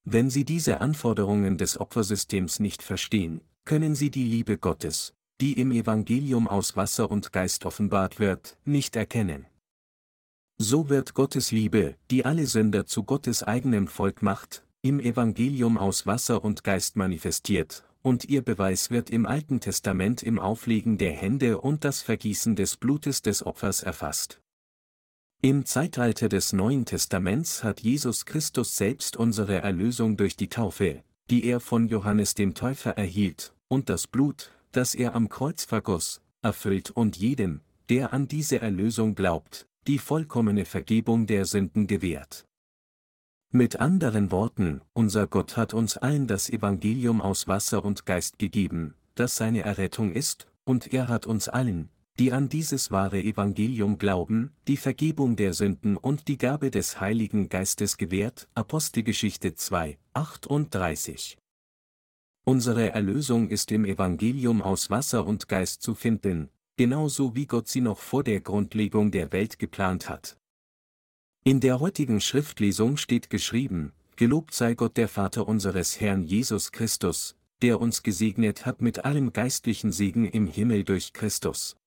Wenn 0.10 0.30
Sie 0.30 0.46
diese 0.46 0.80
Anforderungen 0.80 1.58
des 1.58 1.78
Opfersystems 1.78 2.62
nicht 2.62 2.82
verstehen, 2.82 3.42
können 3.66 3.94
Sie 3.94 4.10
die 4.10 4.24
Liebe 4.24 4.58
Gottes, 4.58 5.14
die 5.42 5.60
im 5.60 5.74
Evangelium 5.74 6.48
aus 6.48 6.78
Wasser 6.78 7.12
und 7.12 7.34
Geist 7.34 7.66
offenbart 7.66 8.18
wird, 8.18 8.58
nicht 8.64 8.96
erkennen. 8.96 9.48
So 10.58 10.88
wird 10.88 11.14
Gottes 11.14 11.52
Liebe, 11.52 11.96
die 12.10 12.24
alle 12.24 12.46
Sünder 12.46 12.86
zu 12.86 13.04
Gottes 13.04 13.44
eigenem 13.44 13.90
Volk 13.90 14.22
macht, 14.22 14.64
im 14.82 15.02
Evangelium 15.02 15.78
aus 15.78 16.06
Wasser 16.06 16.42
und 16.42 16.64
Geist 16.64 16.96
manifestiert, 16.96 17.84
und 18.02 18.24
ihr 18.30 18.44
Beweis 18.44 18.90
wird 18.90 19.10
im 19.10 19.26
Alten 19.26 19.60
Testament 19.60 20.24
im 20.24 20.40
Auflegen 20.40 20.98
der 20.98 21.12
Hände 21.12 21.60
und 21.60 21.84
das 21.84 22.02
Vergießen 22.02 22.56
des 22.56 22.78
Blutes 22.78 23.24
des 23.24 23.46
Opfers 23.46 23.84
erfasst. 23.84 24.40
Im 25.42 25.66
Zeitalter 25.66 26.30
des 26.30 26.52
Neuen 26.52 26.86
Testaments 26.86 27.64
hat 27.64 27.82
Jesus 27.82 28.26
Christus 28.26 28.76
selbst 28.76 29.18
unsere 29.18 29.62
Erlösung 29.62 30.18
durch 30.18 30.36
die 30.36 30.50
Taufe, 30.50 31.04
die 31.30 31.44
er 31.44 31.60
von 31.60 31.88
Johannes 31.88 32.34
dem 32.34 32.56
Täufer 32.56 32.98
erhielt, 32.98 33.54
und 33.68 33.88
das 33.88 34.08
Blut, 34.08 34.52
das 34.72 34.96
er 34.96 35.14
am 35.14 35.30
Kreuz 35.30 35.64
vergoss, 35.64 36.22
erfüllt 36.42 36.90
und 36.90 37.18
jedem, 37.18 37.62
der 37.88 38.14
an 38.14 38.28
diese 38.28 38.62
Erlösung 38.62 39.14
glaubt, 39.14 39.68
die 39.86 40.00
vollkommene 40.00 40.66
Vergebung 40.66 41.28
der 41.28 41.46
Sünden 41.46 41.86
gewährt. 41.86 42.48
Mit 43.52 43.80
anderen 43.80 44.32
Worten, 44.32 44.82
unser 44.94 45.28
Gott 45.28 45.56
hat 45.56 45.76
uns 45.76 45.98
allen 45.98 46.26
das 46.26 46.50
Evangelium 46.50 47.22
aus 47.22 47.48
Wasser 47.48 47.86
und 47.86 48.08
Geist 48.08 48.40
gegeben, 48.40 48.96
das 49.14 49.36
seine 49.36 49.62
Errettung 49.62 50.12
ist, 50.12 50.48
und 50.64 50.92
er 50.94 51.08
hat 51.08 51.28
uns 51.28 51.48
allen, 51.48 51.90
die 52.20 52.32
an 52.32 52.50
dieses 52.50 52.90
wahre 52.90 53.22
Evangelium 53.22 54.00
glauben, 54.00 54.52
die 54.68 54.78
Vergebung 54.78 55.36
der 55.36 55.54
Sünden 55.54 55.98
und 55.98 56.28
die 56.28 56.38
Gabe 56.38 56.72
des 56.72 57.00
Heiligen 57.00 57.48
Geistes 57.48 57.98
gewährt. 57.98 58.48
Apostelgeschichte 58.56 59.54
2, 59.54 60.00
38. 60.14 61.38
Unsere 62.44 62.92
Erlösung 62.92 63.50
ist 63.50 63.72
im 63.72 63.86
Evangelium 63.86 64.64
aus 64.64 64.90
Wasser 64.90 65.28
und 65.28 65.48
Geist 65.48 65.84
zu 65.84 65.94
finden, 65.94 66.50
genauso 66.76 67.36
wie 67.36 67.46
Gott 67.46 67.68
sie 67.68 67.82
noch 67.82 68.00
vor 68.00 68.24
der 68.24 68.42
Grundlegung 68.42 69.12
der 69.12 69.32
Welt 69.32 69.60
geplant 69.60 70.10
hat. 70.10 70.38
In 71.44 71.60
der 71.60 71.80
heutigen 71.80 72.20
Schriftlesung 72.20 72.98
steht 72.98 73.30
geschrieben, 73.30 73.94
Gelobt 74.16 74.56
sei 74.56 74.74
Gott 74.74 74.98
der 74.98 75.08
Vater 75.08 75.48
unseres 75.48 76.02
Herrn 76.02 76.24
Jesus 76.24 76.72
Christus, 76.72 77.36
der 77.62 77.80
uns 77.80 78.02
gesegnet 78.02 78.66
hat 78.66 78.82
mit 78.82 79.06
allem 79.06 79.32
geistlichen 79.32 79.92
Segen 79.92 80.26
im 80.26 80.48
Himmel 80.48 80.84
durch 80.84 81.14
Christus. 81.14 81.78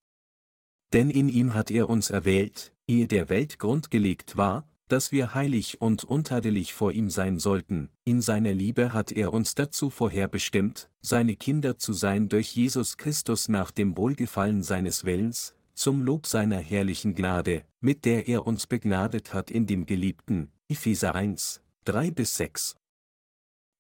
Denn 0.92 1.11
in 1.11 1.28
ihm 1.28 1.54
hat 1.54 1.70
er 1.70 1.88
uns 1.88 2.11
erwählt, 2.11 2.73
ehe 2.87 3.06
der 3.06 3.28
Welt 3.28 3.59
Grund 3.59 3.90
gelegt 3.90 4.37
war, 4.37 4.66
dass 4.88 5.12
wir 5.12 5.35
heilig 5.35 5.80
und 5.80 6.02
untadelig 6.02 6.75
vor 6.75 6.90
ihm 6.90 7.11
sein 7.11 7.38
sollten, 7.38 7.90
in 8.04 8.20
seiner 8.20 8.52
Liebe 8.52 8.92
hat 8.92 9.12
er 9.12 9.32
uns 9.32 9.54
dazu 9.54 9.88
vorherbestimmt, 9.88 10.90
seine 11.00 11.37
Kinder 11.37 11.78
zu 11.78 11.92
sein 11.92 12.28
durch 12.28 12.56
Jesus 12.56 12.97
Christus 12.97 13.49
nach 13.49 13.70
dem 13.70 13.97
Wohlgefallen 13.97 14.64
seines 14.64 15.04
Willens, 15.04 15.54
zum 15.75 16.02
Lob 16.02 16.26
seiner 16.26 16.59
herrlichen 16.59 17.14
Gnade, 17.14 17.62
mit 17.80 18.04
der 18.04 18.26
er 18.26 18.49
uns 18.49 18.66
begnadet 18.66 19.32
hat 19.32 19.50
in 19.52 19.66
dem 19.66 19.87
Geliebten, 19.87 20.50
Epheser 20.68 21.14
1, 21.14 21.62
3 21.85 22.11
bis 22.11 22.37
6. 22.37 22.76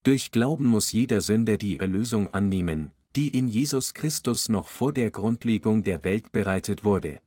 Durch 0.04 0.30
Glauben 0.30 0.66
muss 0.66 0.92
jeder 0.92 1.20
Sünder 1.20 1.58
die 1.58 1.80
Erlösung 1.80 2.32
annehmen, 2.32 2.92
die 3.16 3.36
in 3.36 3.48
Jesus 3.48 3.94
Christus 3.94 4.48
noch 4.48 4.68
vor 4.68 4.92
der 4.92 5.10
Grundlegung 5.10 5.82
der 5.82 6.04
Welt 6.04 6.32
bereitet 6.32 6.84
wurde. 6.84 7.20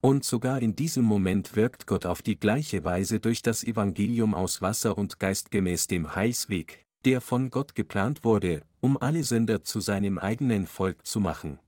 Und 0.00 0.24
sogar 0.24 0.60
in 0.60 0.74
diesem 0.74 1.04
Moment 1.04 1.54
wirkt 1.54 1.86
Gott 1.86 2.06
auf 2.06 2.22
die 2.22 2.38
gleiche 2.38 2.82
Weise 2.84 3.20
durch 3.20 3.40
das 3.40 3.62
Evangelium 3.62 4.34
aus 4.34 4.60
Wasser 4.60 4.98
und 4.98 5.20
Geist 5.20 5.52
gemäß 5.52 5.86
dem 5.86 6.16
Heilsweg, 6.16 6.84
der 7.04 7.20
von 7.20 7.50
Gott 7.50 7.76
geplant 7.76 8.24
wurde, 8.24 8.62
um 8.80 8.96
alle 9.00 9.22
Sünder 9.22 9.62
zu 9.62 9.78
seinem 9.78 10.18
eigenen 10.18 10.66
Volk 10.66 11.06
zu 11.06 11.20
machen. 11.20 11.60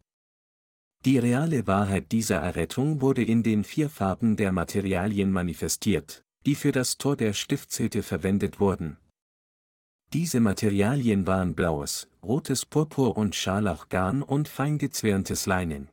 Die 1.05 1.19
reale 1.19 1.67
Wahrheit 1.69 2.11
dieser 2.11 2.39
Errettung 2.39 3.01
wurde 3.01 3.23
in 3.23 3.43
den 3.43 3.63
vier 3.63 3.89
Farben 3.91 4.37
der 4.37 4.51
Materialien 4.51 5.31
manifestiert, 5.31 6.25
die 6.47 6.55
für 6.55 6.73
das 6.73 6.99
Tor 6.99 7.17
der 7.17 7.35
Stiftshütte 7.35 8.03
verwendet 8.03 8.59
wurden. 8.59 8.97
Diese 10.15 10.39
Materialien 10.39 11.27
waren 11.27 11.57
blaues, 11.57 12.07
rotes 12.23 12.65
Purpur 12.67 13.17
und 13.17 13.35
Scharlachgarn 13.35 14.23
und 14.23 14.47
feingezwirntes 14.47 15.47
Leinen. 15.47 15.91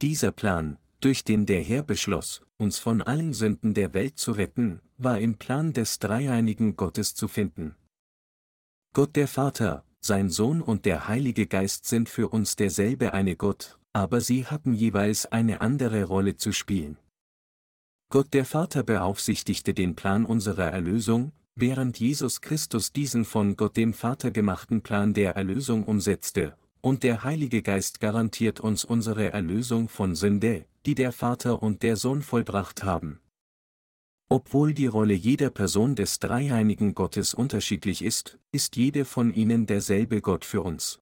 Dieser 0.00 0.32
Plan, 0.32 0.78
durch 1.00 1.22
den 1.22 1.44
der 1.44 1.60
Herr 1.60 1.82
beschloss, 1.82 2.40
uns 2.56 2.78
von 2.78 3.02
allen 3.02 3.34
Sünden 3.34 3.74
der 3.74 3.92
Welt 3.92 4.18
zu 4.18 4.32
retten, 4.32 4.80
war 4.96 5.18
im 5.18 5.36
Plan 5.36 5.74
des 5.74 5.98
dreieinigen 5.98 6.74
Gottes 6.76 7.14
zu 7.14 7.28
finden. 7.28 7.76
Gott 8.94 9.14
der 9.14 9.28
Vater, 9.28 9.84
sein 10.00 10.30
Sohn 10.30 10.62
und 10.62 10.86
der 10.86 11.06
Heilige 11.06 11.46
Geist 11.46 11.84
sind 11.84 12.08
für 12.08 12.30
uns 12.30 12.56
derselbe 12.56 13.12
eine 13.12 13.36
Gott, 13.36 13.78
aber 13.92 14.22
sie 14.22 14.46
hatten 14.46 14.72
jeweils 14.72 15.26
eine 15.26 15.60
andere 15.60 16.04
Rolle 16.04 16.36
zu 16.36 16.52
spielen. 16.52 16.96
Gott 18.08 18.32
der 18.32 18.46
Vater 18.46 18.82
beaufsichtigte 18.82 19.74
den 19.74 19.96
Plan 19.96 20.24
unserer 20.24 20.72
Erlösung, 20.72 21.32
während 21.54 21.98
Jesus 21.98 22.40
Christus 22.40 22.92
diesen 22.92 23.24
von 23.24 23.56
Gott 23.56 23.76
dem 23.76 23.94
Vater 23.94 24.30
gemachten 24.30 24.82
Plan 24.82 25.14
der 25.14 25.36
Erlösung 25.36 25.84
umsetzte, 25.84 26.56
und 26.80 27.02
der 27.02 27.24
Heilige 27.24 27.62
Geist 27.62 28.00
garantiert 28.00 28.60
uns 28.60 28.84
unsere 28.84 29.32
Erlösung 29.32 29.88
von 29.88 30.14
Sünde, 30.14 30.66
die 30.84 30.94
der 30.94 31.12
Vater 31.12 31.62
und 31.62 31.82
der 31.82 31.96
Sohn 31.96 32.22
vollbracht 32.22 32.82
haben. 32.82 33.20
Obwohl 34.28 34.72
die 34.72 34.86
Rolle 34.86 35.14
jeder 35.14 35.50
Person 35.50 35.94
des 35.94 36.18
dreieinigen 36.18 36.94
Gottes 36.94 37.34
unterschiedlich 37.34 38.02
ist, 38.02 38.38
ist 38.50 38.76
jede 38.76 39.04
von 39.04 39.32
ihnen 39.34 39.66
derselbe 39.66 40.22
Gott 40.22 40.44
für 40.44 40.62
uns. 40.62 41.00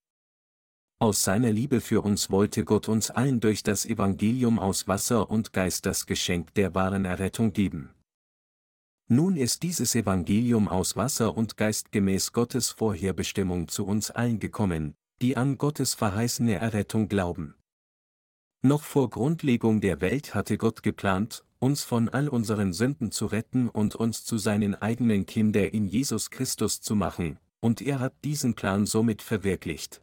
Aus 0.99 1.23
seiner 1.23 1.51
Liebe 1.51 1.81
für 1.81 2.01
uns 2.01 2.29
wollte 2.29 2.63
Gott 2.63 2.87
uns 2.87 3.09
allen 3.09 3.39
durch 3.39 3.63
das 3.63 3.85
Evangelium 3.85 4.59
aus 4.59 4.87
Wasser 4.87 5.31
und 5.31 5.53
Geist 5.53 5.85
das 5.87 6.05
Geschenk 6.05 6.53
der 6.53 6.75
wahren 6.75 7.05
Errettung 7.05 7.53
geben. 7.53 7.89
Nun 9.13 9.35
ist 9.35 9.63
dieses 9.63 9.93
Evangelium 9.93 10.69
aus 10.69 10.95
Wasser 10.95 11.35
und 11.35 11.57
Geist 11.57 11.91
gemäß 11.91 12.31
Gottes 12.31 12.69
Vorherbestimmung 12.69 13.67
zu 13.67 13.85
uns 13.85 14.09
allen 14.09 14.39
gekommen, 14.39 14.95
die 15.21 15.35
an 15.35 15.57
Gottes 15.57 15.95
verheißene 15.95 16.55
Errettung 16.55 17.09
glauben. 17.09 17.55
Noch 18.61 18.83
vor 18.83 19.09
Grundlegung 19.09 19.81
der 19.81 19.99
Welt 19.99 20.33
hatte 20.33 20.57
Gott 20.57 20.81
geplant, 20.81 21.43
uns 21.59 21.83
von 21.83 22.07
all 22.07 22.29
unseren 22.29 22.71
Sünden 22.71 23.11
zu 23.11 23.25
retten 23.25 23.67
und 23.67 23.95
uns 23.95 24.23
zu 24.23 24.37
seinen 24.37 24.75
eigenen 24.75 25.25
Kinder 25.25 25.73
in 25.73 25.89
Jesus 25.89 26.29
Christus 26.29 26.79
zu 26.79 26.95
machen, 26.95 27.37
und 27.59 27.81
er 27.81 27.99
hat 27.99 28.13
diesen 28.23 28.53
Plan 28.53 28.85
somit 28.85 29.21
verwirklicht. 29.21 30.01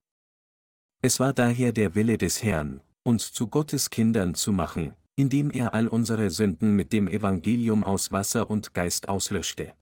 Es 1.00 1.18
war 1.18 1.32
daher 1.32 1.72
der 1.72 1.94
Wille 1.94 2.18
des 2.18 2.42
Herrn, 2.42 2.82
uns 3.04 3.32
zu 3.32 3.46
Gottes 3.46 3.88
Kindern 3.88 4.34
zu 4.34 4.52
machen, 4.52 4.92
indem 5.18 5.50
er 5.50 5.74
all 5.74 5.88
unsere 5.88 6.30
Sünden 6.30 6.76
mit 6.76 6.92
dem 6.92 7.08
Evangelium 7.08 7.82
aus 7.82 8.12
Wasser 8.12 8.48
und 8.48 8.72
Geist 8.72 9.08
auslöschte. 9.08 9.74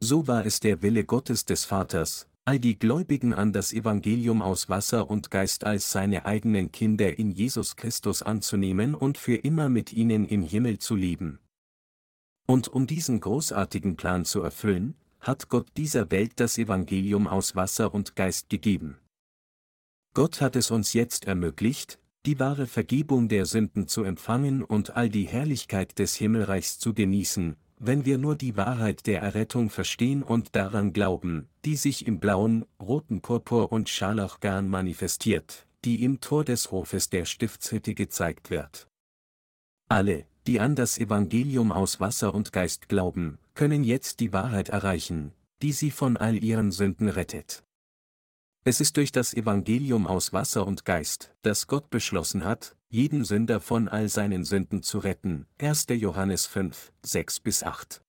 So 0.00 0.28
war 0.28 0.46
es 0.46 0.60
der 0.60 0.80
Wille 0.80 1.04
Gottes 1.04 1.44
des 1.44 1.64
Vaters, 1.64 2.28
all 2.44 2.60
die 2.60 2.78
Gläubigen 2.78 3.34
an 3.34 3.52
das 3.52 3.72
Evangelium 3.72 4.40
aus 4.40 4.68
Wasser 4.68 5.10
und 5.10 5.32
Geist 5.32 5.64
als 5.64 5.90
seine 5.90 6.24
eigenen 6.24 6.70
Kinder 6.70 7.18
in 7.18 7.32
Jesus 7.32 7.74
Christus 7.74 8.22
anzunehmen 8.22 8.94
und 8.94 9.18
für 9.18 9.34
immer 9.34 9.68
mit 9.68 9.92
ihnen 9.92 10.24
im 10.24 10.42
Himmel 10.42 10.78
zu 10.78 10.94
leben. 10.94 11.40
Und 12.46 12.68
um 12.68 12.86
diesen 12.86 13.18
großartigen 13.18 13.96
Plan 13.96 14.24
zu 14.24 14.40
erfüllen, 14.40 14.94
hat 15.18 15.48
Gott 15.48 15.66
dieser 15.76 16.12
Welt 16.12 16.34
das 16.36 16.58
Evangelium 16.58 17.26
aus 17.26 17.56
Wasser 17.56 17.92
und 17.92 18.14
Geist 18.14 18.50
gegeben. 18.50 18.98
Gott 20.14 20.40
hat 20.40 20.54
es 20.54 20.70
uns 20.70 20.92
jetzt 20.92 21.24
ermöglicht, 21.24 21.98
die 22.28 22.38
wahre 22.38 22.66
Vergebung 22.66 23.30
der 23.30 23.46
Sünden 23.46 23.88
zu 23.88 24.04
empfangen 24.04 24.62
und 24.62 24.94
all 24.94 25.08
die 25.08 25.26
Herrlichkeit 25.26 25.98
des 25.98 26.14
Himmelreichs 26.14 26.78
zu 26.78 26.92
genießen, 26.92 27.56
wenn 27.78 28.04
wir 28.04 28.18
nur 28.18 28.36
die 28.36 28.54
Wahrheit 28.54 29.06
der 29.06 29.22
Errettung 29.22 29.70
verstehen 29.70 30.22
und 30.22 30.54
daran 30.54 30.92
glauben, 30.92 31.48
die 31.64 31.74
sich 31.74 32.06
im 32.06 32.20
blauen, 32.20 32.66
roten 32.78 33.22
Purpur 33.22 33.72
und 33.72 33.88
Scharlachgarn 33.88 34.68
manifestiert, 34.68 35.66
die 35.86 36.04
im 36.04 36.20
Tor 36.20 36.44
des 36.44 36.70
Hofes 36.70 37.08
der 37.08 37.24
Stiftshütte 37.24 37.94
gezeigt 37.94 38.50
wird. 38.50 38.88
Alle, 39.88 40.26
die 40.46 40.60
an 40.60 40.76
das 40.76 40.98
Evangelium 40.98 41.72
aus 41.72 41.98
Wasser 41.98 42.34
und 42.34 42.52
Geist 42.52 42.90
glauben, 42.90 43.38
können 43.54 43.84
jetzt 43.84 44.20
die 44.20 44.34
Wahrheit 44.34 44.68
erreichen, 44.68 45.32
die 45.62 45.72
sie 45.72 45.90
von 45.90 46.18
all 46.18 46.44
ihren 46.44 46.72
Sünden 46.72 47.08
rettet. 47.08 47.64
Es 48.64 48.80
ist 48.80 48.96
durch 48.96 49.12
das 49.12 49.34
Evangelium 49.34 50.06
aus 50.06 50.32
Wasser 50.32 50.66
und 50.66 50.84
Geist, 50.84 51.34
dass 51.42 51.66
Gott 51.66 51.90
beschlossen 51.90 52.44
hat, 52.44 52.76
jeden 52.90 53.24
Sünder 53.24 53.60
von 53.60 53.88
all 53.88 54.08
seinen 54.08 54.44
Sünden 54.44 54.82
zu 54.82 54.98
retten. 54.98 55.46
1. 55.58 55.86
Johannes 55.90 56.46
5, 56.46 56.92
6 57.02 57.40
bis 57.40 57.62
8. 57.62 58.02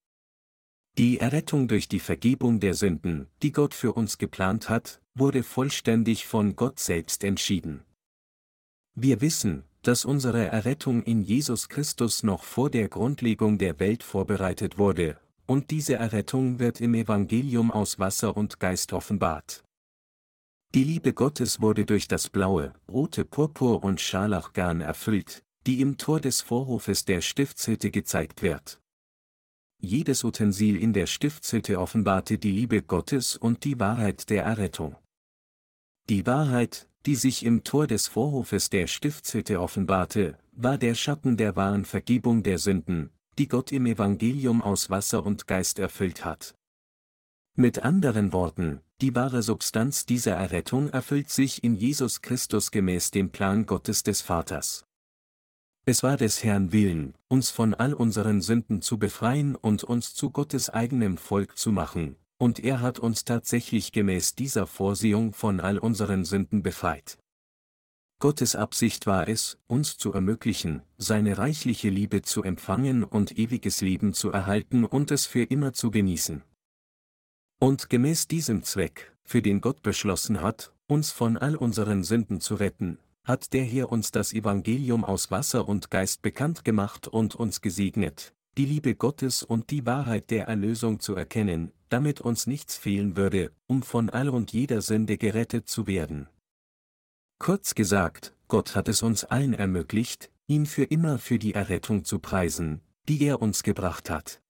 Die 0.98 1.20
Errettung 1.20 1.68
durch 1.68 1.88
die 1.88 2.00
Vergebung 2.00 2.60
der 2.60 2.74
Sünden, 2.74 3.28
die 3.42 3.52
Gott 3.52 3.74
für 3.74 3.94
uns 3.94 4.18
geplant 4.18 4.70
hat, 4.70 5.02
wurde 5.16 5.44
vollständig 5.44 6.26
von 6.26 6.56
Gott 6.56 6.80
selbst 6.80 7.24
entschieden. 7.24 7.84
Wir 8.96 9.22
wissen, 9.22 9.64
dass 9.82 10.04
unsere 10.04 10.48
Errettung 10.48 11.04
in 11.04 11.22
Jesus 11.22 11.70
Christus 11.70 12.24
noch 12.24 12.44
vor 12.44 12.70
der 12.70 12.90
Grundlegung 12.90 13.58
der 13.58 13.80
Welt 13.80 14.04
vorbereitet 14.04 14.78
wurde, 14.78 15.18
und 15.46 15.72
diese 15.72 15.96
Errettung 15.96 16.60
wird 16.60 16.82
im 16.82 16.94
Evangelium 16.94 17.72
aus 17.72 17.98
Wasser 17.98 18.36
und 18.36 18.60
Geist 18.60 18.92
offenbart. 18.92 19.64
Die 20.76 20.84
Liebe 20.84 21.14
Gottes 21.14 21.62
wurde 21.62 21.84
durch 21.84 22.08
das 22.08 22.30
blaue, 22.30 22.74
rote 22.88 23.26
Purpur 23.26 23.84
und 23.84 24.00
Scharlachgarn 24.00 24.82
erfüllt, 24.82 25.44
die 25.66 25.82
im 25.82 25.98
Tor 25.98 26.20
des 26.20 26.42
Vorhofes 26.42 27.06
der 27.06 27.22
Stiftshütte 27.22 27.90
gezeigt 27.90 28.44
wird. 28.44 28.80
Jedes 29.82 30.24
Utensil 30.24 30.76
in 30.76 30.94
der 30.94 31.08
Stiftshütte 31.08 31.80
offenbarte 31.80 32.38
die 32.38 32.52
Liebe 32.52 32.84
Gottes 32.84 33.36
und 33.36 33.64
die 33.64 33.80
Wahrheit 33.80 34.30
der 34.30 34.44
Errettung. 34.44 34.96
Die 36.08 36.28
Wahrheit, 36.28 36.88
die 37.08 37.16
sich 37.16 37.44
im 37.44 37.64
Tor 37.64 37.88
des 37.88 38.08
Vorhofes 38.08 38.70
der 38.70 38.86
Stiftshütte 38.86 39.60
offenbarte, 39.60 40.38
war 40.52 40.78
der 40.78 40.94
Schatten 40.94 41.36
der 41.36 41.56
wahren 41.56 41.86
Vergebung 41.86 42.44
der 42.44 42.60
Sünden, 42.60 43.10
die 43.40 43.48
Gott 43.48 43.72
im 43.72 43.88
Evangelium 43.88 44.62
aus 44.62 44.92
Wasser 44.92 45.26
und 45.26 45.48
Geist 45.48 45.80
erfüllt 45.80 46.26
hat. 46.26 46.54
Mit 47.60 47.84
anderen 47.84 48.32
Worten, 48.32 48.80
die 49.02 49.14
wahre 49.16 49.44
Substanz 49.44 50.06
dieser 50.06 50.32
Errettung 50.32 50.88
erfüllt 50.92 51.30
sich 51.30 51.62
in 51.62 51.76
Jesus 51.76 52.22
Christus 52.22 52.72
gemäß 52.72 53.12
dem 53.12 53.32
Plan 53.32 53.66
Gottes 53.66 54.02
des 54.02 54.22
Vaters. 54.22 54.86
Es 55.86 56.02
war 56.02 56.16
des 56.16 56.42
Herrn 56.42 56.72
Willen, 56.72 57.16
uns 57.28 57.50
von 57.50 57.74
all 57.74 57.94
unseren 57.94 58.40
Sünden 58.40 58.82
zu 58.82 58.98
befreien 58.98 59.58
und 59.58 59.84
uns 59.84 60.14
zu 60.14 60.30
Gottes 60.32 60.70
eigenem 60.70 61.18
Volk 61.18 61.58
zu 61.58 61.74
machen, 61.74 62.16
und 62.38 62.64
er 62.64 62.80
hat 62.80 62.98
uns 62.98 63.26
tatsächlich 63.26 63.92
gemäß 63.92 64.36
dieser 64.36 64.66
Vorsehung 64.66 65.34
von 65.34 65.60
all 65.60 65.80
unseren 65.80 66.24
Sünden 66.24 66.64
befreit. 66.64 67.20
Gottes 68.20 68.56
Absicht 68.56 69.06
war 69.06 69.28
es, 69.28 69.58
uns 69.68 69.98
zu 69.98 70.14
ermöglichen, 70.14 70.82
seine 70.98 71.38
reichliche 71.38 71.90
Liebe 71.90 72.22
zu 72.22 72.42
empfangen 72.42 73.04
und 73.04 73.38
ewiges 73.38 73.82
Leben 73.82 74.14
zu 74.14 74.32
erhalten 74.32 74.86
und 74.86 75.12
es 75.12 75.26
für 75.26 75.44
immer 75.44 75.74
zu 75.74 75.92
genießen. 75.92 76.42
Und 77.62 77.90
gemäß 77.90 78.28
diesem 78.28 78.64
Zweck, 78.64 79.14
für 79.26 79.42
den 79.42 79.60
Gott 79.60 79.82
beschlossen 79.82 80.42
hat, 80.42 80.74
uns 80.88 81.12
von 81.12 81.36
all 81.36 81.58
unseren 81.58 82.06
Sünden 82.06 82.40
zu 82.40 82.56
retten, 82.56 83.00
hat 83.26 83.52
der 83.52 83.64
hier 83.64 83.92
uns 83.92 84.12
das 84.12 84.32
Evangelium 84.32 85.04
aus 85.04 85.30
Wasser 85.30 85.68
und 85.68 85.92
Geist 85.92 86.22
bekannt 86.22 86.64
gemacht 86.64 87.10
und 87.10 87.36
uns 87.36 87.60
gesegnet, 87.60 88.34
die 88.58 88.66
Liebe 88.66 88.96
Gottes 88.96 89.44
und 89.44 89.72
die 89.72 89.86
Wahrheit 89.86 90.32
der 90.32 90.48
Erlösung 90.48 91.02
zu 91.02 91.16
erkennen, 91.16 91.74
damit 91.90 92.22
uns 92.22 92.48
nichts 92.48 92.78
fehlen 92.78 93.18
würde, 93.18 93.52
um 93.68 93.84
von 93.84 94.10
all 94.10 94.30
und 94.30 94.54
jeder 94.54 94.82
Sünde 94.82 95.18
gerettet 95.18 95.68
zu 95.68 95.86
werden. 95.86 96.30
Kurz 97.40 97.76
gesagt, 97.76 98.34
Gott 98.48 98.76
hat 98.76 98.88
es 98.88 99.04
uns 99.04 99.26
allen 99.26 99.54
ermöglicht, 99.54 100.32
ihn 100.48 100.66
für 100.66 100.86
immer 100.86 101.20
für 101.20 101.40
die 101.40 101.54
Errettung 101.54 102.06
zu 102.06 102.20
preisen, 102.20 102.82
die 103.08 103.22
er 103.24 103.42
uns 103.42 103.64
gebracht 103.64 104.10
hat. 104.10 104.42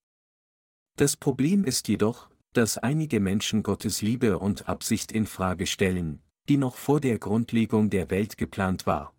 Das 0.95 1.17
Problem 1.17 1.63
ist 1.63 1.87
jedoch, 1.87 2.29
dass 2.53 2.77
einige 2.77 3.19
Menschen 3.19 3.63
Gottes 3.63 4.01
Liebe 4.01 4.39
und 4.39 4.67
Absicht 4.67 5.11
in 5.11 5.25
Frage 5.25 5.67
stellen, 5.67 6.21
die 6.47 6.57
noch 6.57 6.75
vor 6.75 6.99
der 6.99 7.19
Grundlegung 7.19 7.89
der 7.89 8.09
Welt 8.09 8.37
geplant 8.37 8.85
war. 8.85 9.13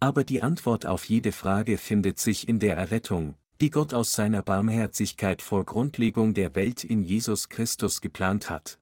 Aber 0.00 0.24
die 0.24 0.42
Antwort 0.42 0.86
auf 0.86 1.04
jede 1.06 1.32
Frage 1.32 1.78
findet 1.78 2.18
sich 2.18 2.48
in 2.48 2.58
der 2.58 2.76
Errettung, 2.76 3.34
die 3.60 3.70
Gott 3.70 3.94
aus 3.94 4.12
seiner 4.12 4.42
Barmherzigkeit 4.42 5.42
vor 5.42 5.64
Grundlegung 5.64 6.34
der 6.34 6.54
Welt 6.54 6.84
in 6.84 7.02
Jesus 7.02 7.48
Christus 7.48 8.00
geplant 8.00 8.50
hat. 8.50 8.78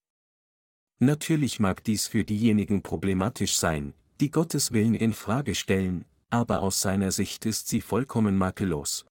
Natürlich 0.99 1.61
mag 1.61 1.85
dies 1.85 2.07
für 2.07 2.25
diejenigen 2.25 2.83
problematisch 2.83 3.57
sein, 3.57 3.95
die 4.21 4.31
Gottes 4.31 4.73
Willen 4.73 4.95
in 4.95 5.13
Frage 5.13 5.55
stellen, 5.55 6.05
aber 6.31 6.61
aus 6.63 6.81
seiner 6.81 7.13
Sicht 7.13 7.47
ist 7.47 7.69
sie 7.69 7.81
vollkommen 7.81 8.37
makellos. 8.37 9.07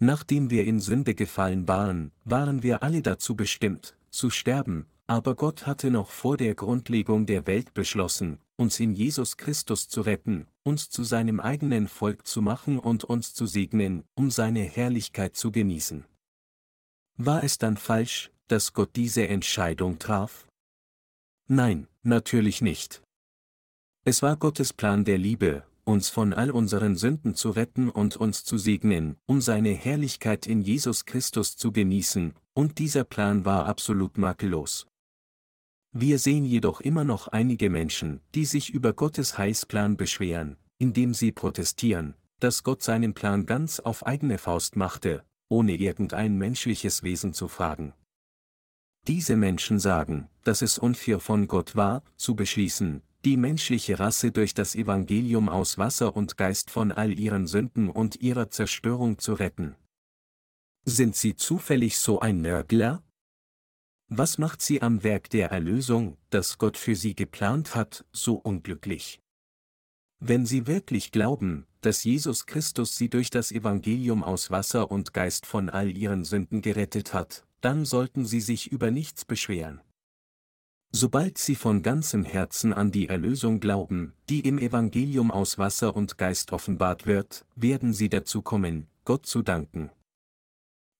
Nachdem 0.00 0.50
wir 0.50 0.64
in 0.64 0.80
Sünde 0.80 1.14
gefallen 1.14 1.66
waren, 1.66 2.12
waren 2.24 2.62
wir 2.62 2.82
alle 2.82 3.02
dazu 3.02 3.34
bestimmt, 3.34 3.96
zu 4.10 4.30
sterben, 4.30 4.86
aber 5.08 5.34
Gott 5.34 5.66
hatte 5.66 5.90
noch 5.90 6.10
vor 6.10 6.36
der 6.36 6.54
Grundlegung 6.54 7.26
der 7.26 7.46
Welt 7.46 7.74
beschlossen, 7.74 8.38
uns 8.56 8.78
in 8.78 8.92
Jesus 8.92 9.36
Christus 9.36 9.88
zu 9.88 10.02
retten, 10.02 10.46
uns 10.62 10.90
zu 10.90 11.02
seinem 11.02 11.40
eigenen 11.40 11.88
Volk 11.88 12.26
zu 12.26 12.42
machen 12.42 12.78
und 12.78 13.04
uns 13.04 13.34
zu 13.34 13.46
segnen, 13.46 14.04
um 14.14 14.30
seine 14.30 14.60
Herrlichkeit 14.60 15.34
zu 15.34 15.50
genießen. 15.50 16.04
War 17.16 17.42
es 17.42 17.58
dann 17.58 17.76
falsch, 17.76 18.30
dass 18.46 18.72
Gott 18.72 18.90
diese 18.94 19.26
Entscheidung 19.26 19.98
traf? 19.98 20.46
Nein, 21.48 21.88
natürlich 22.02 22.60
nicht. 22.60 23.02
Es 24.04 24.22
war 24.22 24.36
Gottes 24.36 24.72
Plan 24.72 25.04
der 25.04 25.18
Liebe, 25.18 25.64
uns 25.88 26.10
von 26.10 26.34
all 26.34 26.50
unseren 26.50 26.96
Sünden 26.96 27.34
zu 27.34 27.48
retten 27.48 27.88
und 27.88 28.14
uns 28.16 28.44
zu 28.44 28.58
segnen, 28.58 29.16
um 29.24 29.40
seine 29.40 29.70
Herrlichkeit 29.70 30.46
in 30.46 30.60
Jesus 30.60 31.06
Christus 31.06 31.56
zu 31.56 31.72
genießen, 31.72 32.34
und 32.52 32.78
dieser 32.78 33.04
Plan 33.04 33.46
war 33.46 33.64
absolut 33.64 34.18
makellos. 34.18 34.86
Wir 35.90 36.18
sehen 36.18 36.44
jedoch 36.44 36.82
immer 36.82 37.04
noch 37.04 37.28
einige 37.28 37.70
Menschen, 37.70 38.20
die 38.34 38.44
sich 38.44 38.68
über 38.68 38.92
Gottes 38.92 39.38
Heilsplan 39.38 39.96
beschweren, 39.96 40.58
indem 40.76 41.14
sie 41.14 41.32
protestieren, 41.32 42.14
dass 42.38 42.62
Gott 42.64 42.82
seinen 42.82 43.14
Plan 43.14 43.46
ganz 43.46 43.80
auf 43.80 44.06
eigene 44.06 44.36
Faust 44.36 44.76
machte, 44.76 45.24
ohne 45.48 45.74
irgendein 45.74 46.36
menschliches 46.36 47.02
Wesen 47.02 47.32
zu 47.32 47.48
fragen. 47.48 47.94
Diese 49.06 49.36
Menschen 49.36 49.78
sagen, 49.78 50.28
dass 50.44 50.60
es 50.60 50.76
unfair 50.76 51.18
von 51.18 51.48
Gott 51.48 51.76
war, 51.76 52.02
zu 52.16 52.36
beschließen, 52.36 53.00
die 53.24 53.36
menschliche 53.36 53.98
Rasse 53.98 54.30
durch 54.30 54.54
das 54.54 54.74
Evangelium 54.74 55.48
aus 55.48 55.78
Wasser 55.78 56.14
und 56.16 56.36
Geist 56.36 56.70
von 56.70 56.92
all 56.92 57.18
ihren 57.18 57.46
Sünden 57.46 57.90
und 57.90 58.20
ihrer 58.20 58.50
Zerstörung 58.50 59.18
zu 59.18 59.34
retten. 59.34 59.74
Sind 60.84 61.16
sie 61.16 61.34
zufällig 61.34 61.98
so 61.98 62.20
ein 62.20 62.40
Nörgler? 62.40 63.02
Was 64.08 64.38
macht 64.38 64.62
sie 64.62 64.80
am 64.80 65.02
Werk 65.02 65.28
der 65.30 65.50
Erlösung, 65.50 66.16
das 66.30 66.56
Gott 66.58 66.78
für 66.78 66.96
sie 66.96 67.14
geplant 67.14 67.74
hat, 67.74 68.06
so 68.12 68.36
unglücklich? 68.36 69.20
Wenn 70.20 70.46
sie 70.46 70.66
wirklich 70.66 71.12
glauben, 71.12 71.66
dass 71.80 72.04
Jesus 72.04 72.46
Christus 72.46 72.96
sie 72.96 73.08
durch 73.08 73.30
das 73.30 73.52
Evangelium 73.52 74.24
aus 74.24 74.50
Wasser 74.50 74.90
und 74.90 75.12
Geist 75.12 75.44
von 75.46 75.68
all 75.68 75.96
ihren 75.96 76.24
Sünden 76.24 76.62
gerettet 76.62 77.12
hat, 77.12 77.46
dann 77.60 77.84
sollten 77.84 78.24
sie 78.24 78.40
sich 78.40 78.72
über 78.72 78.90
nichts 78.90 79.24
beschweren. 79.24 79.80
Sobald 80.90 81.36
sie 81.36 81.54
von 81.54 81.82
ganzem 81.82 82.24
Herzen 82.24 82.72
an 82.72 82.90
die 82.90 83.08
Erlösung 83.08 83.60
glauben, 83.60 84.14
die 84.30 84.40
im 84.40 84.58
Evangelium 84.58 85.30
aus 85.30 85.58
Wasser 85.58 85.94
und 85.94 86.16
Geist 86.16 86.52
offenbart 86.52 87.06
wird, 87.06 87.44
werden 87.56 87.92
sie 87.92 88.08
dazu 88.08 88.40
kommen, 88.40 88.86
Gott 89.04 89.26
zu 89.26 89.42
danken. 89.42 89.90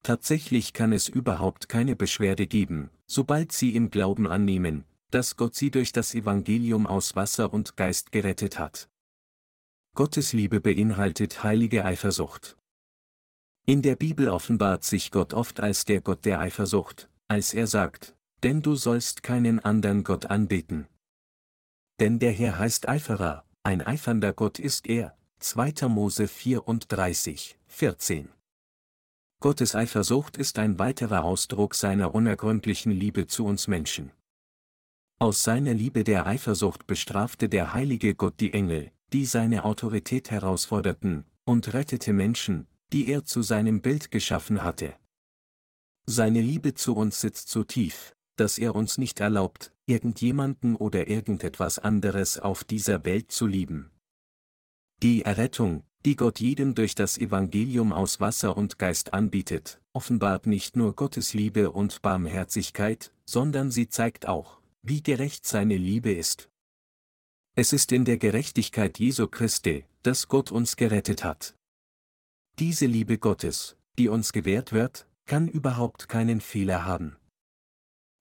Tatsächlich 0.03 0.75
kann 0.75 0.93
es 0.93 1.09
überhaupt 1.09 1.69
keine 1.69 1.97
Beschwerde 1.97 2.47
geben, 2.47 2.91
sobald 3.07 3.53
sie 3.53 3.75
im 3.75 3.91
Glauben 3.91 4.27
annehmen, 4.27 4.85
dass 5.11 5.37
Gott 5.37 5.55
sie 5.55 5.71
durch 5.71 5.93
das 5.93 6.15
Evangelium 6.15 6.87
aus 6.87 7.17
Wasser 7.17 7.53
und 7.53 7.77
Geist 7.77 8.13
gerettet 8.13 8.59
hat. 8.59 8.89
Gottes 9.95 10.33
Liebe 10.33 10.61
beinhaltet 10.61 11.43
heilige 11.43 11.85
Eifersucht. 11.85 12.57
In 13.65 13.83
der 13.83 13.97
Bibel 13.97 14.29
offenbart 14.29 14.85
sich 14.85 15.11
Gott 15.11 15.35
oft 15.35 15.61
als 15.61 15.85
der 15.85 16.01
Gott 16.03 16.25
der 16.25 16.41
Eifersucht, 16.41 17.11
als 17.27 17.53
er 17.53 17.67
sagt, 17.67 18.15
denn 18.43 18.63
du 18.63 18.75
sollst 18.77 19.23
keinen 19.23 19.61
anderen 19.61 20.05
Gott 20.05 20.27
anbeten. 20.27 20.87
Denn 22.01 22.19
der 22.19 22.33
Herr 22.33 22.59
heißt 22.59 22.89
Eiferer, 22.89 23.45
ein 23.63 23.83
eifernder 23.83 24.33
Gott 24.33 24.59
ist 24.59 24.87
er. 24.87 25.17
2. 25.41 25.89
Mose 25.89 26.27
34, 26.27 27.59
14. 27.67 28.29
Gottes 29.41 29.77
Eifersucht 29.77 30.37
ist 30.37 30.59
ein 30.59 30.81
weiterer 30.81 31.23
Ausdruck 31.23 31.77
seiner 31.77 32.13
unergründlichen 32.13 32.91
Liebe 32.91 33.29
zu 33.29 33.45
uns 33.45 33.69
Menschen. 33.69 34.11
Aus 35.21 35.45
seiner 35.45 35.75
Liebe 35.75 36.03
der 36.03 36.27
Eifersucht 36.27 36.87
bestrafte 36.89 37.49
der 37.49 37.73
heilige 37.73 38.17
Gott 38.17 38.41
die 38.41 38.53
Engel, 38.53 38.91
die 39.13 39.27
seine 39.27 39.65
Autorität 39.65 40.31
herausforderten, 40.31 41.25
und 41.45 41.73
rettete 41.73 42.13
Menschen, 42.13 42.67
die 42.93 43.09
er 43.09 43.25
zu 43.25 43.43
seinem 43.43 43.81
Bild 43.81 44.11
geschaffen 44.11 44.63
hatte. 44.63 44.95
Seine 46.07 46.41
Liebe 46.41 46.75
zu 46.75 46.97
uns 46.97 47.21
sitzt 47.21 47.49
so 47.49 47.63
tief, 47.65 48.17
dass 48.41 48.59
er 48.59 48.75
uns 48.75 48.99
nicht 48.99 49.21
erlaubt, 49.21 49.73
irgendjemanden 49.87 50.77
oder 50.77 51.09
irgendetwas 51.09 51.79
anderes 51.79 52.39
auf 52.39 52.65
dieser 52.65 53.05
Welt 53.05 53.33
zu 53.33 53.47
lieben. 53.47 53.91
Die 55.03 55.23
Errettung, 55.23 55.85
die 56.05 56.17
Gott 56.17 56.41
jedem 56.41 56.75
durch 56.75 56.95
das 56.95 57.19
Evangelium 57.19 57.93
aus 57.93 58.21
Wasser 58.21 58.57
und 58.57 58.79
Geist 58.79 59.13
anbietet, 59.13 59.81
offenbart 59.93 60.47
nicht 60.47 60.77
nur 60.77 60.95
Gottes 60.95 61.35
Liebe 61.35 61.71
und 61.71 62.03
Barmherzigkeit, 62.03 63.13
sondern 63.25 63.71
sie 63.71 63.89
zeigt 63.89 64.27
auch, 64.27 64.61
wie 64.83 65.03
gerecht 65.03 65.47
seine 65.47 65.77
Liebe 65.77 66.13
ist. 66.13 66.49
Es 67.55 67.73
ist 67.73 67.93
in 67.93 68.05
der 68.05 68.19
Gerechtigkeit 68.19 68.99
Jesu 68.99 69.27
Christi, 69.27 69.85
dass 70.03 70.29
Gott 70.29 70.53
uns 70.53 70.77
gerettet 70.77 71.25
hat. 71.25 71.57
Diese 72.59 72.87
Liebe 72.87 73.19
Gottes, 73.19 73.77
die 73.99 74.09
uns 74.09 74.33
gewährt 74.33 74.73
wird, 74.73 75.09
kann 75.27 75.47
überhaupt 75.47 76.09
keinen 76.09 76.41
Fehler 76.41 76.85
haben. 76.85 77.18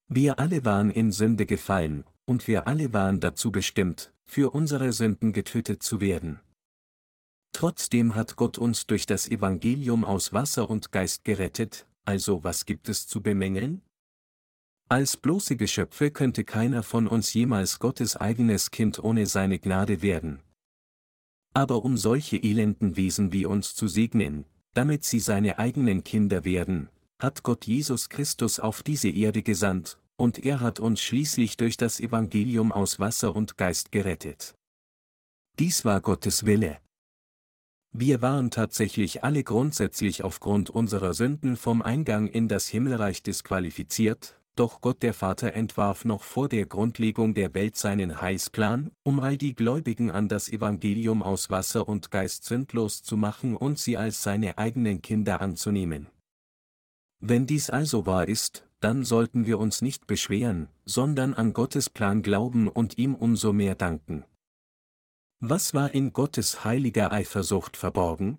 Wir 0.10 0.40
alle 0.40 0.64
waren 0.64 0.90
in 0.90 1.12
Sünde 1.12 1.46
gefallen, 1.46 2.06
und 2.26 2.48
wir 2.48 2.68
alle 2.68 2.94
waren 2.94 3.20
dazu 3.20 3.52
bestimmt, 3.52 4.14
für 4.26 4.54
unsere 4.54 4.94
Sünden 4.94 5.34
getötet 5.34 5.84
zu 5.84 6.00
werden. 6.00 6.40
Trotzdem 7.52 8.16
hat 8.16 8.36
Gott 8.36 8.58
uns 8.58 8.86
durch 8.88 9.06
das 9.06 9.28
Evangelium 9.28 10.06
aus 10.06 10.32
Wasser 10.32 10.70
und 10.70 10.92
Geist 10.92 11.26
gerettet, 11.26 11.88
also 12.06 12.44
was 12.44 12.66
gibt 12.66 12.88
es 12.88 13.08
zu 13.08 13.22
bemängeln? 13.22 13.82
Als 14.90 15.18
bloße 15.18 15.58
Geschöpfe 15.58 16.12
könnte 16.12 16.46
keiner 16.46 16.84
von 16.84 17.08
uns 17.08 17.34
jemals 17.34 17.80
Gottes 17.80 18.16
eigenes 18.16 18.72
Kind 18.72 19.04
ohne 19.04 19.26
seine 19.26 19.60
Gnade 19.60 20.02
werden. 20.02 20.40
Aber 21.54 21.84
um 21.84 21.98
solche 21.98 22.38
elenden 22.38 22.96
Wesen 22.96 23.34
wie 23.34 23.46
uns 23.46 23.76
zu 23.76 23.88
segnen, 23.88 24.46
damit 24.74 25.04
sie 25.04 25.20
seine 25.20 25.60
eigenen 25.60 26.06
Kinder 26.06 26.46
werden, 26.46 26.90
hat 27.20 27.44
Gott 27.44 27.66
Jesus 27.66 28.10
Christus 28.10 28.60
auf 28.60 28.84
diese 28.84 29.10
Erde 29.10 29.44
gesandt, 29.44 30.00
und 30.18 30.44
er 30.44 30.60
hat 30.60 30.80
uns 30.80 31.02
schließlich 31.02 31.58
durch 31.58 31.78
das 31.78 32.00
Evangelium 32.00 32.72
aus 32.72 33.00
Wasser 33.00 33.36
und 33.36 33.58
Geist 33.58 33.92
gerettet. 33.92 34.56
Dies 35.60 35.86
war 35.86 36.02
Gottes 36.02 36.46
Wille. 36.46 36.80
Wir 37.92 38.22
waren 38.22 38.52
tatsächlich 38.52 39.24
alle 39.24 39.44
grundsätzlich 39.44 40.24
aufgrund 40.24 40.70
unserer 40.70 41.14
Sünden 41.14 41.56
vom 41.56 41.82
Eingang 41.82 42.28
in 42.28 42.48
das 42.48 42.68
Himmelreich 42.68 43.24
disqualifiziert, 43.24 44.40
doch 44.56 44.82
Gott 44.82 45.04
der 45.04 45.14
Vater 45.14 45.54
entwarf 45.54 46.04
noch 46.04 46.24
vor 46.24 46.50
der 46.50 46.66
Grundlegung 46.66 47.34
der 47.34 47.54
Welt 47.54 47.76
seinen 47.76 48.22
Heilsplan, 48.22 48.92
um 49.04 49.20
all 49.20 49.38
die 49.38 49.56
Gläubigen 49.56 50.12
an 50.12 50.28
das 50.28 50.50
Evangelium 50.50 51.24
aus 51.24 51.50
Wasser 51.50 51.88
und 51.88 52.12
Geist 52.12 52.44
sündlos 52.44 53.04
zu 53.04 53.18
machen 53.18 53.56
und 53.56 53.80
sie 53.80 53.98
als 53.98 54.22
seine 54.24 54.58
eigenen 54.58 55.02
Kinder 55.02 55.42
anzunehmen. 55.42 56.08
Wenn 57.20 57.48
dies 57.48 57.70
also 57.70 58.06
wahr 58.06 58.28
ist, 58.28 58.68
dann 58.80 59.04
sollten 59.04 59.46
wir 59.46 59.58
uns 59.60 59.82
nicht 59.82 60.06
beschweren, 60.06 60.70
sondern 60.86 61.34
an 61.34 61.54
Gottes 61.54 61.90
Plan 61.90 62.22
glauben 62.22 62.68
und 62.68 62.98
ihm 62.98 63.16
umso 63.16 63.54
mehr 63.54 63.76
danken. 63.76 64.24
Was 65.40 65.74
war 65.74 65.94
in 65.94 66.14
Gottes 66.14 66.64
heiliger 66.64 67.12
Eifersucht 67.12 67.78
verborgen? 67.78 68.38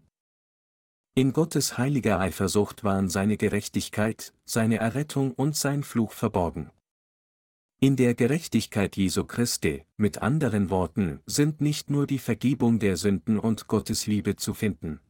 In 1.14 1.33
Gottes 1.33 1.79
heiliger 1.79 2.21
Eifersucht 2.21 2.85
waren 2.85 3.09
seine 3.09 3.37
Gerechtigkeit, 3.37 4.33
seine 4.45 4.79
Errettung 4.79 5.33
und 5.33 5.57
sein 5.57 5.83
Fluch 5.83 6.12
verborgen. 6.12 6.71
In 7.81 7.97
der 7.97 8.14
Gerechtigkeit 8.14 8.97
Jesu 8.97 9.25
Christi, 9.25 9.85
mit 9.97 10.23
anderen 10.23 10.71
Worten, 10.71 11.21
sind 11.27 11.61
nicht 11.61 11.91
nur 11.91 12.07
die 12.07 12.19
Vergebung 12.19 12.79
der 12.79 12.97
Sünden 12.97 13.38
und 13.38 13.69
Gottes 13.69 14.07
Liebe 14.07 14.37
zu 14.37 14.55
finden. 14.55 15.01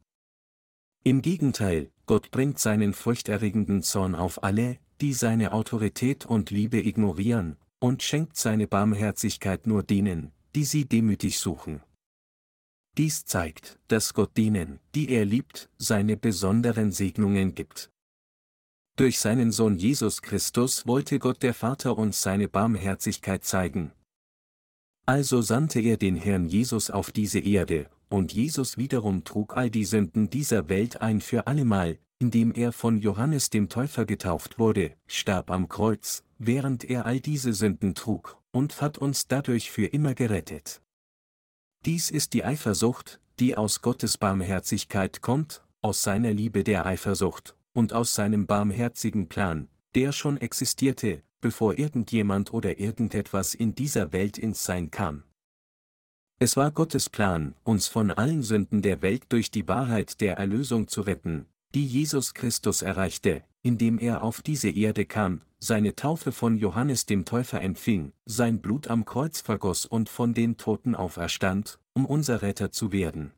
Im 1.03 1.21
Gegenteil, 1.21 1.91
Gott 2.09 2.31
bringt 2.31 2.57
seinen 2.57 2.93
furchterregenden 2.93 3.83
Zorn 3.83 4.15
auf 4.15 4.41
alle, 4.43 4.79
die 4.99 5.13
seine 5.13 5.51
Autorität 5.51 6.25
und 6.25 6.49
Liebe 6.49 6.83
ignorieren, 6.83 7.55
und 7.77 8.01
schenkt 8.01 8.35
seine 8.35 8.65
Barmherzigkeit 8.65 9.67
nur 9.67 9.83
denen, 9.83 10.31
die 10.55 10.63
sie 10.63 10.85
demütig 10.85 11.37
suchen. 11.37 11.83
Dies 12.97 13.25
zeigt, 13.25 13.77
dass 13.89 14.15
Gott 14.15 14.35
denen, 14.37 14.79
die 14.95 15.11
er 15.11 15.23
liebt, 15.23 15.69
seine 15.77 16.17
besonderen 16.17 16.91
Segnungen 16.91 17.53
gibt. 17.53 17.91
Durch 18.95 19.19
seinen 19.19 19.51
Sohn 19.51 19.77
Jesus 19.77 20.23
Christus 20.23 20.87
wollte 20.87 21.19
Gott 21.19 21.43
der 21.43 21.53
Vater 21.53 21.95
uns 21.95 22.23
seine 22.23 22.47
Barmherzigkeit 22.47 23.43
zeigen. 23.43 23.91
Also 25.05 25.43
sandte 25.43 25.79
er 25.79 25.97
den 25.97 26.15
Herrn 26.15 26.47
Jesus 26.47 26.89
auf 26.89 27.11
diese 27.11 27.37
Erde, 27.37 27.87
und 28.09 28.33
Jesus 28.33 28.77
wiederum 28.77 29.23
trug 29.23 29.55
all 29.55 29.69
die 29.69 29.85
Sünden 29.85 30.29
dieser 30.29 30.67
Welt 30.69 31.01
ein 31.01 31.21
für 31.21 31.47
allemal, 31.47 31.99
indem 32.19 32.51
er 32.53 32.71
von 32.71 32.97
Johannes 32.97 33.49
dem 33.49 33.69
Täufer 33.69 34.05
getauft 34.05 34.59
wurde, 34.59 34.93
starb 35.07 35.51
am 35.51 35.69
Kreuz, 35.69 36.23
während 36.37 36.83
er 36.83 37.05
all 37.05 37.19
diese 37.19 37.53
Sünden 37.53 37.95
trug, 37.95 38.37
und 38.51 38.81
hat 38.81 38.97
uns 38.97 39.27
dadurch 39.27 39.71
für 39.71 39.85
immer 39.85 40.15
gerettet. 40.15 40.81
Dies 41.85 42.11
ist 42.11 42.33
die 42.33 42.43
Eifersucht, 42.43 43.21
die 43.39 43.55
aus 43.55 43.81
Gottes 43.81 44.17
Barmherzigkeit 44.17 45.21
kommt, 45.21 45.63
aus 45.81 46.03
seiner 46.03 46.33
Liebe 46.33 46.65
der 46.65 46.85
Eifersucht, 46.85 47.55
und 47.73 47.93
aus 47.93 48.13
seinem 48.13 48.47
barmherzigen 48.47 49.29
Plan, 49.29 49.69
der 49.95 50.11
schon 50.11 50.37
existierte, 50.37 51.23
bevor 51.39 51.79
irgendjemand 51.79 52.53
oder 52.53 52.79
irgendetwas 52.79 53.53
in 53.53 53.75
dieser 53.75 54.11
Welt 54.11 54.37
ins 54.37 54.65
Sein 54.65 54.91
kam. 54.91 55.23
Es 56.41 56.55
war 56.55 56.71
Gottes 56.71 57.09
Plan, 57.09 57.53
uns 57.65 57.89
von 57.89 58.11
allen 58.11 58.43
Sünden 58.43 58.81
der 58.81 59.01
Welt 59.01 59.23
durch 59.27 59.51
die 59.51 59.67
Wahrheit 59.67 60.21
der 60.21 60.37
Erlösung 60.37 60.87
zu 60.87 61.01
retten, 61.01 61.45
die 61.75 61.85
Jesus 61.85 62.33
Christus 62.33 62.81
erreichte, 62.81 63.43
indem 63.61 63.99
er 63.99 64.23
auf 64.23 64.41
diese 64.41 64.69
Erde 64.69 65.05
kam, 65.05 65.41
seine 65.59 65.97
Taufe 65.97 66.31
von 66.31 66.57
Johannes 66.57 67.05
dem 67.05 67.25
Täufer 67.25 67.61
empfing, 67.61 68.13
sein 68.25 68.61
Blut 68.61 68.87
am 68.87 69.03
Kreuz 69.03 69.41
vergoss 69.41 69.85
und 69.85 70.07
von 70.07 70.33
den 70.33 70.55
Toten 70.55 70.95
auferstand, 70.95 71.77
um 71.93 72.05
unser 72.05 72.41
Retter 72.41 72.71
zu 72.71 72.93
werden. 72.93 73.31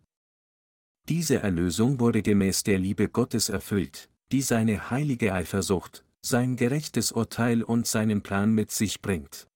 Diese 1.09 1.41
Erlösung 1.41 1.99
wurde 1.99 2.21
gemäß 2.21 2.61
der 2.61 2.77
Liebe 2.77 3.09
Gottes 3.09 3.49
erfüllt, 3.49 4.09
die 4.31 4.43
seine 4.43 4.91
heilige 4.91 5.33
Eifersucht, 5.33 6.05
sein 6.21 6.55
gerechtes 6.55 7.11
Urteil 7.11 7.63
und 7.63 7.87
seinen 7.87 8.21
Plan 8.21 8.53
mit 8.53 8.69
sich 8.69 9.01
bringt. 9.01 9.47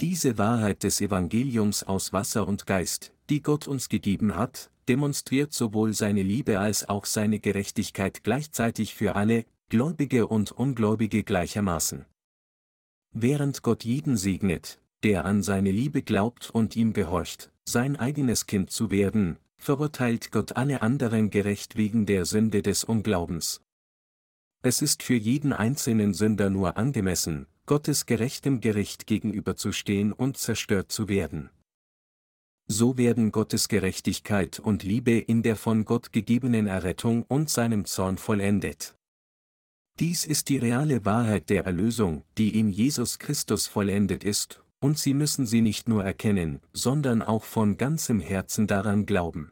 Diese 0.00 0.38
Wahrheit 0.38 0.82
des 0.82 1.02
Evangeliums 1.02 1.82
aus 1.82 2.14
Wasser 2.14 2.48
und 2.48 2.66
Geist, 2.66 3.12
die 3.28 3.42
Gott 3.42 3.68
uns 3.68 3.90
gegeben 3.90 4.34
hat, 4.34 4.70
demonstriert 4.88 5.52
sowohl 5.52 5.92
seine 5.92 6.22
Liebe 6.22 6.58
als 6.58 6.88
auch 6.88 7.04
seine 7.04 7.38
Gerechtigkeit 7.38 8.24
gleichzeitig 8.24 8.94
für 8.94 9.14
alle, 9.14 9.44
Gläubige 9.68 10.26
und 10.26 10.52
Ungläubige 10.52 11.22
gleichermaßen. 11.22 12.06
Während 13.12 13.62
Gott 13.62 13.84
jeden 13.84 14.16
segnet, 14.16 14.80
der 15.02 15.26
an 15.26 15.42
seine 15.42 15.70
Liebe 15.70 16.00
glaubt 16.00 16.48
und 16.48 16.76
ihm 16.76 16.94
gehorcht, 16.94 17.52
sein 17.64 17.96
eigenes 17.96 18.46
Kind 18.46 18.70
zu 18.70 18.90
werden, 18.90 19.36
verurteilt 19.58 20.32
Gott 20.32 20.56
alle 20.56 20.80
anderen 20.80 21.28
gerecht 21.28 21.76
wegen 21.76 22.06
der 22.06 22.24
Sünde 22.24 22.62
des 22.62 22.84
Unglaubens. 22.84 23.60
Es 24.62 24.80
ist 24.80 25.02
für 25.02 25.14
jeden 25.14 25.52
einzelnen 25.52 26.14
Sünder 26.14 26.48
nur 26.48 26.78
angemessen, 26.78 27.46
Gottes 27.66 28.06
gerechtem 28.06 28.60
Gericht 28.60 29.06
gegenüberzustehen 29.06 30.12
und 30.12 30.36
zerstört 30.36 30.90
zu 30.90 31.08
werden 31.08 31.50
so 32.72 32.96
werden 32.96 33.32
Gottes 33.32 33.66
Gerechtigkeit 33.66 34.60
und 34.60 34.84
Liebe 34.84 35.18
in 35.18 35.42
der 35.42 35.56
von 35.56 35.84
Gott 35.84 36.12
gegebenen 36.12 36.68
Errettung 36.68 37.24
und 37.24 37.50
seinem 37.50 37.84
Zorn 37.84 38.16
vollendet. 38.16 38.94
Dies 39.98 40.24
ist 40.24 40.48
die 40.48 40.56
reale 40.56 41.04
Wahrheit 41.04 41.50
der 41.50 41.64
Erlösung, 41.64 42.22
die 42.38 42.56
in 42.56 42.68
Jesus 42.68 43.18
Christus 43.18 43.66
vollendet 43.66 44.22
ist, 44.22 44.62
und 44.78 44.98
Sie 44.98 45.14
müssen 45.14 45.46
sie 45.46 45.62
nicht 45.62 45.88
nur 45.88 46.04
erkennen, 46.04 46.60
sondern 46.72 47.22
auch 47.22 47.42
von 47.42 47.76
ganzem 47.76 48.20
Herzen 48.20 48.68
daran 48.68 49.04
glauben. 49.04 49.50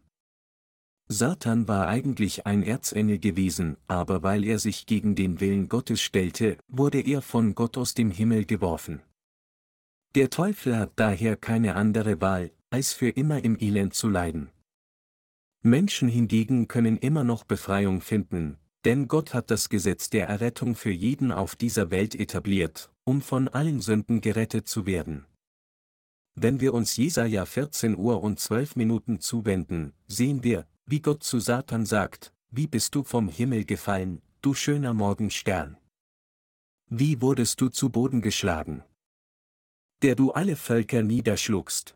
Satan 1.10 1.66
war 1.68 1.88
eigentlich 1.88 2.46
ein 2.46 2.62
Erzengel 2.62 3.18
gewesen, 3.18 3.78
aber 3.86 4.22
weil 4.22 4.44
er 4.44 4.58
sich 4.58 4.84
gegen 4.84 5.14
den 5.14 5.40
Willen 5.40 5.70
Gottes 5.70 6.02
stellte, 6.02 6.58
wurde 6.68 7.00
er 7.00 7.22
von 7.22 7.54
Gott 7.54 7.78
aus 7.78 7.94
dem 7.94 8.10
Himmel 8.10 8.44
geworfen. 8.44 9.00
Der 10.14 10.28
Teufel 10.28 10.76
hat 10.76 10.92
daher 10.96 11.36
keine 11.36 11.76
andere 11.76 12.20
Wahl, 12.20 12.50
als 12.68 12.92
für 12.92 13.08
immer 13.08 13.42
im 13.42 13.58
Elend 13.58 13.94
zu 13.94 14.10
leiden. 14.10 14.50
Menschen 15.62 16.08
hingegen 16.08 16.68
können 16.68 16.98
immer 16.98 17.24
noch 17.24 17.44
Befreiung 17.44 18.02
finden, 18.02 18.58
denn 18.84 19.08
Gott 19.08 19.32
hat 19.32 19.50
das 19.50 19.70
Gesetz 19.70 20.10
der 20.10 20.28
Errettung 20.28 20.74
für 20.74 20.90
jeden 20.90 21.32
auf 21.32 21.56
dieser 21.56 21.90
Welt 21.90 22.14
etabliert, 22.14 22.92
um 23.04 23.22
von 23.22 23.48
allen 23.48 23.80
Sünden 23.80 24.20
gerettet 24.20 24.68
zu 24.68 24.84
werden. 24.84 25.24
Wenn 26.34 26.60
wir 26.60 26.74
uns 26.74 26.96
Jesaja 26.96 27.46
14 27.46 27.96
Uhr 27.96 28.22
und 28.22 28.38
12 28.38 28.76
Minuten 28.76 29.20
zuwenden, 29.20 29.94
sehen 30.06 30.44
wir, 30.44 30.66
wie 30.90 31.00
Gott 31.00 31.22
zu 31.22 31.38
Satan 31.38 31.84
sagt, 31.84 32.32
wie 32.50 32.66
bist 32.66 32.94
du 32.94 33.02
vom 33.02 33.28
Himmel 33.28 33.66
gefallen, 33.66 34.22
du 34.40 34.54
schöner 34.54 34.94
Morgenstern. 34.94 35.76
Wie 36.88 37.20
wurdest 37.20 37.60
du 37.60 37.68
zu 37.68 37.90
Boden 37.90 38.22
geschlagen? 38.22 38.82
Der 40.00 40.14
du 40.14 40.32
alle 40.32 40.56
Völker 40.56 41.02
niederschlugst. 41.02 41.94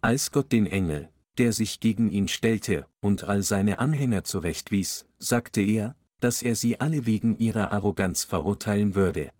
Als 0.00 0.30
Gott 0.30 0.52
den 0.52 0.66
Engel, 0.66 1.10
der 1.36 1.52
sich 1.52 1.80
gegen 1.80 2.10
ihn 2.10 2.28
stellte, 2.28 2.86
und 3.00 3.24
all 3.24 3.42
seine 3.42 3.78
Anhänger 3.78 4.24
zurechtwies, 4.24 5.04
sagte 5.18 5.60
er, 5.60 5.94
dass 6.20 6.40
er 6.40 6.56
sie 6.56 6.80
alle 6.80 7.04
wegen 7.04 7.36
ihrer 7.36 7.72
Arroganz 7.72 8.24
verurteilen 8.24 8.94
würde. 8.94 9.32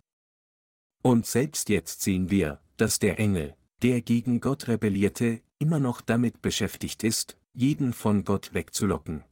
Und 1.01 1.25
selbst 1.25 1.69
jetzt 1.69 2.03
sehen 2.03 2.29
wir, 2.29 2.61
dass 2.77 2.99
der 2.99 3.19
Engel, 3.19 3.55
der 3.81 4.01
gegen 4.01 4.41
Gott 4.41 4.67
rebellierte, 4.67 5.41
immer 5.57 5.79
noch 5.79 6.01
damit 6.01 6.43
beschäftigt 6.43 7.03
ist, 7.03 7.37
jeden 7.53 7.93
von 7.93 8.23
Gott 8.23 8.53
wegzulocken. 8.53 9.23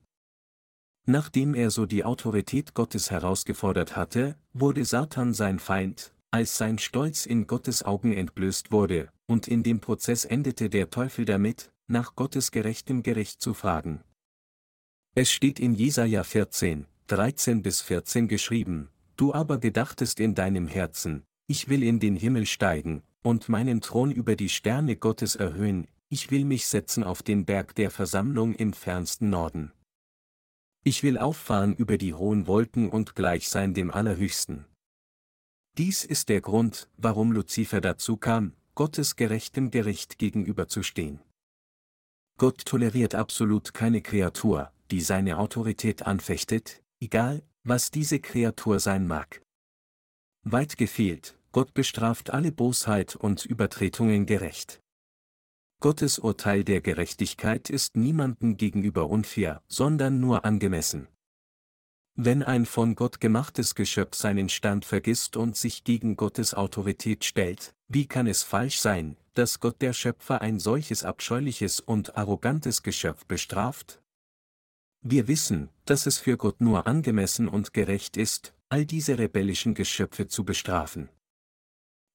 Nachdem 1.06 1.56
er 1.56 1.72
so 1.72 1.86
die 1.86 2.04
Autorität 2.06 2.74
Gottes 2.74 3.10
herausgefordert 3.10 3.96
hatte, 3.96 4.36
wurde 4.54 4.86
Satan 4.86 5.34
sein 5.34 5.60
Feind, 5.60 6.14
als 6.30 6.58
sein 6.58 6.78
Stolz 6.78 7.26
in 7.26 7.48
Gottes 7.48 7.84
Augen 7.84 8.14
entblößt 8.14 8.72
wurde, 8.72 9.12
und 9.26 9.48
in 9.48 9.64
dem 9.64 9.80
Prozess 9.80 10.26
endete 10.26 10.70
der 10.70 10.90
Teufel 10.90 11.26
damit, 11.26 11.72
nach 11.88 12.16
Gottes 12.16 12.52
gerechtem 12.52 13.04
Gericht 13.04 13.42
zu 13.42 13.54
fragen. 13.54 14.04
Es 15.16 15.32
steht 15.32 15.60
in 15.60 15.74
Jesaja 15.74 16.24
14, 16.24 16.86
13 17.08 17.62
bis 17.64 17.82
14 17.82 18.28
geschrieben, 18.28 18.90
Du 19.18 19.34
aber 19.34 19.58
gedachtest 19.58 20.20
in 20.20 20.36
deinem 20.36 20.68
Herzen, 20.68 21.24
ich 21.48 21.68
will 21.68 21.84
in 21.84 22.00
den 22.00 22.16
Himmel 22.16 22.46
steigen, 22.46 23.04
und 23.24 23.50
meinen 23.50 23.82
Thron 23.82 24.12
über 24.12 24.36
die 24.36 24.50
Sterne 24.50 24.96
Gottes 24.96 25.36
erhöhen, 25.36 25.88
ich 26.12 26.30
will 26.30 26.44
mich 26.44 26.68
setzen 26.68 27.06
auf 27.06 27.24
den 27.24 27.46
Berg 27.46 27.74
der 27.76 27.90
Versammlung 27.90 28.54
im 28.54 28.74
fernsten 28.74 29.30
Norden. 29.30 29.72
Ich 30.84 31.04
will 31.04 31.18
auffahren 31.18 31.74
über 31.74 31.98
die 31.98 32.14
hohen 32.14 32.48
Wolken 32.48 32.90
und 32.90 33.16
gleich 33.16 33.48
sein 33.48 33.74
dem 33.74 33.90
Allerhöchsten. 33.90 34.66
Dies 35.78 36.04
ist 36.04 36.28
der 36.28 36.42
Grund, 36.42 36.90
warum 36.98 37.32
Luzifer 37.32 37.80
dazu 37.80 38.18
kam, 38.18 38.58
Gottes 38.76 39.16
gerechtem 39.16 39.72
Gericht 39.72 40.20
gegenüberzustehen. 40.20 41.22
Gott 42.38 42.66
toleriert 42.66 43.16
absolut 43.16 43.74
keine 43.74 44.02
Kreatur, 44.02 44.74
die 44.92 45.00
seine 45.00 45.38
Autorität 45.38 46.06
anfechtet, 46.06 46.84
egal, 47.00 47.42
was 47.64 47.90
diese 47.90 48.20
Kreatur 48.20 48.82
sein 48.82 49.08
mag. 49.08 49.42
Weit 50.44 50.76
gefehlt, 50.76 51.38
Gott 51.54 51.74
bestraft 51.74 52.32
alle 52.32 52.52
Bosheit 52.52 53.16
und 53.16 53.46
Übertretungen 53.46 54.26
gerecht. 54.26 54.81
Gottes 55.82 56.20
Urteil 56.20 56.64
der 56.64 56.80
Gerechtigkeit 56.80 57.72
ist 57.72 57.98
niemandem 57.98 58.56
gegenüber 58.56 59.10
unfair, 59.10 59.64
sondern 59.68 60.20
nur 60.20 60.46
angemessen. 60.46 61.08
Wenn 62.14 62.44
ein 62.44 62.68
von 62.68 62.94
Gott 62.94 63.20
gemachtes 63.20 63.74
Geschöpf 63.74 64.16
seinen 64.16 64.48
Stand 64.50 64.86
vergisst 64.86 65.38
und 65.38 65.58
sich 65.58 65.84
gegen 65.84 66.18
Gottes 66.18 66.54
Autorität 66.54 67.26
stellt, 67.26 67.74
wie 67.88 68.06
kann 68.06 68.28
es 68.28 68.44
falsch 68.44 68.80
sein, 68.80 69.18
dass 69.34 69.60
Gott 69.60 69.82
der 69.82 69.94
Schöpfer 69.94 70.42
ein 70.42 70.60
solches 70.60 71.04
abscheuliches 71.04 71.80
und 71.80 72.16
arrogantes 72.16 72.84
Geschöpf 72.84 73.26
bestraft? 73.26 74.04
Wir 75.02 75.28
wissen, 75.28 75.70
dass 75.86 76.06
es 76.06 76.20
für 76.20 76.38
Gott 76.38 76.62
nur 76.62 76.86
angemessen 76.86 77.48
und 77.48 77.74
gerecht 77.74 78.18
ist, 78.18 78.54
all 78.70 78.86
diese 78.86 79.18
rebellischen 79.18 79.74
Geschöpfe 79.74 80.28
zu 80.28 80.44
bestrafen. 80.44 81.10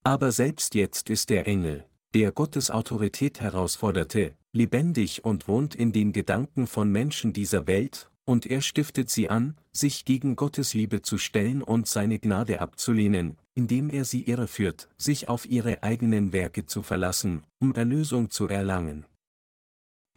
Aber 0.04 0.30
selbst 0.30 0.76
jetzt 0.76 1.10
ist 1.10 1.30
der 1.30 1.48
Engel, 1.48 1.84
der 2.16 2.32
Gottes 2.32 2.70
Autorität 2.70 3.42
herausforderte, 3.42 4.32
lebendig 4.52 5.26
und 5.26 5.48
wohnt 5.48 5.74
in 5.74 5.92
den 5.92 6.14
Gedanken 6.14 6.66
von 6.66 6.90
Menschen 6.90 7.34
dieser 7.34 7.66
Welt, 7.66 8.10
und 8.24 8.46
er 8.46 8.62
stiftet 8.62 9.10
sie 9.10 9.28
an, 9.28 9.54
sich 9.70 10.06
gegen 10.06 10.34
Gottes 10.34 10.72
Liebe 10.72 11.02
zu 11.02 11.18
stellen 11.18 11.62
und 11.62 11.86
seine 11.86 12.18
Gnade 12.18 12.62
abzulehnen, 12.62 13.36
indem 13.54 13.90
er 13.90 14.06
sie 14.06 14.22
irreführt, 14.22 14.88
sich 14.96 15.28
auf 15.28 15.44
ihre 15.44 15.82
eigenen 15.82 16.32
Werke 16.32 16.64
zu 16.64 16.82
verlassen, 16.82 17.42
um 17.58 17.74
Erlösung 17.74 18.30
zu 18.30 18.48
erlangen. 18.48 19.04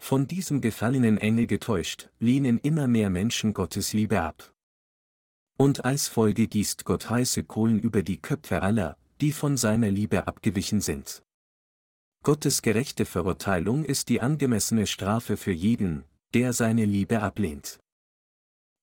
Von 0.01 0.25
diesem 0.25 0.61
gefallenen 0.61 1.17
Engel 1.17 1.47
getäuscht, 1.47 2.09
lehnen 2.19 2.59
immer 2.59 2.87
mehr 2.87 3.09
Menschen 3.09 3.53
Gottes 3.53 3.91
Liebe 3.91 4.21
ab. 4.21 4.53
Und 5.57 5.83
als 5.83 6.07
Folge 6.07 6.47
gießt 6.47 6.85
Gott 6.85 7.09
heiße 7.09 7.43
Kohlen 7.43 7.77
über 7.77 8.03
die 8.03 8.21
Köpfe 8.21 8.61
aller, 8.61 8.95
die 9.19 9.33
von 9.33 9.57
seiner 9.57 9.91
Liebe 9.91 10.27
abgewichen 10.27 10.79
sind. 10.79 11.23
Gottes 12.21 12.61
gerechte 12.61 13.05
Verurteilung 13.05 13.85
ist 13.85 14.09
die 14.09 14.19
angemessene 14.19 14.87
Strafe 14.87 15.37
für 15.37 15.53
jeden, 15.53 16.03
der 16.33 16.51
seine 16.51 16.83
Liebe 16.83 17.21
ablehnt. 17.21 17.79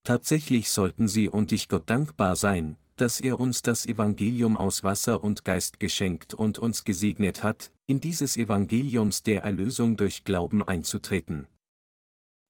Tatsächlich 0.03 0.71
sollten 0.71 1.07
Sie 1.07 1.29
und 1.29 1.51
ich 1.51 1.69
Gott 1.69 1.89
dankbar 1.89 2.35
sein, 2.35 2.77
dass 2.95 3.19
er 3.19 3.39
uns 3.39 3.61
das 3.61 3.85
Evangelium 3.85 4.57
aus 4.57 4.83
Wasser 4.83 5.23
und 5.23 5.45
Geist 5.45 5.79
geschenkt 5.79 6.33
und 6.33 6.57
uns 6.57 6.83
gesegnet 6.83 7.43
hat, 7.43 7.71
in 7.85 7.99
dieses 7.99 8.37
Evangeliums 8.37 9.21
der 9.21 9.43
Erlösung 9.43 9.97
durch 9.97 10.23
Glauben 10.23 10.63
einzutreten. 10.63 11.47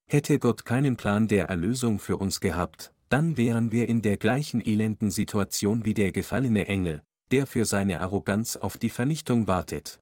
Hätte 0.10 0.40
Gott 0.40 0.64
keinen 0.64 0.96
Plan 0.96 1.28
der 1.28 1.50
Erlösung 1.50 2.00
für 2.00 2.16
uns 2.16 2.40
gehabt, 2.40 2.94
dann 3.10 3.36
wären 3.36 3.74
wir 3.74 3.90
in 3.90 4.02
der 4.02 4.16
gleichen 4.16 4.66
elenden 4.66 5.12
Situation 5.12 5.84
wie 5.84 5.94
der 5.94 6.14
gefallene 6.14 6.68
Engel, 6.68 7.04
der 7.32 7.46
für 7.46 7.66
seine 7.66 8.00
Arroganz 8.00 8.56
auf 8.56 8.78
die 8.78 8.90
Vernichtung 8.90 9.48
wartet. 9.48 10.00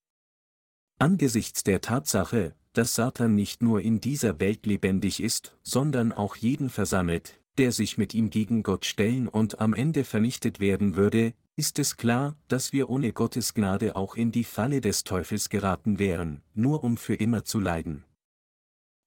Angesichts 0.98 1.64
der 1.64 1.82
Tatsache, 1.82 2.56
dass 2.72 2.96
Satan 2.96 3.36
nicht 3.36 3.62
nur 3.62 3.82
in 3.82 4.00
dieser 4.00 4.40
Welt 4.40 4.66
lebendig 4.66 5.22
ist, 5.22 5.58
sondern 5.62 6.14
auch 6.14 6.38
jeden 6.38 6.70
versammelt, 6.70 7.42
der 7.58 7.74
sich 7.74 7.98
mit 7.98 8.14
ihm 8.14 8.30
gegen 8.30 8.64
Gott 8.64 8.86
stellen 8.86 9.28
und 9.28 9.60
am 9.60 9.74
Ende 9.74 10.06
vernichtet 10.06 10.62
werden 10.62 10.96
würde, 10.96 11.34
ist 11.58 11.80
es 11.80 11.98
klar, 11.98 12.38
dass 12.48 12.72
wir 12.72 12.90
ohne 12.90 13.12
Gottes 13.12 13.54
Gnade 13.54 13.98
auch 13.98 14.16
in 14.16 14.32
die 14.32 14.46
Falle 14.46 14.80
des 14.80 15.04
Teufels 15.04 15.50
geraten 15.50 16.00
wären, 16.00 16.42
nur 16.54 16.82
um 16.84 16.96
für 16.96 17.16
immer 17.16 17.44
zu 17.44 17.60
leiden. 17.60 18.06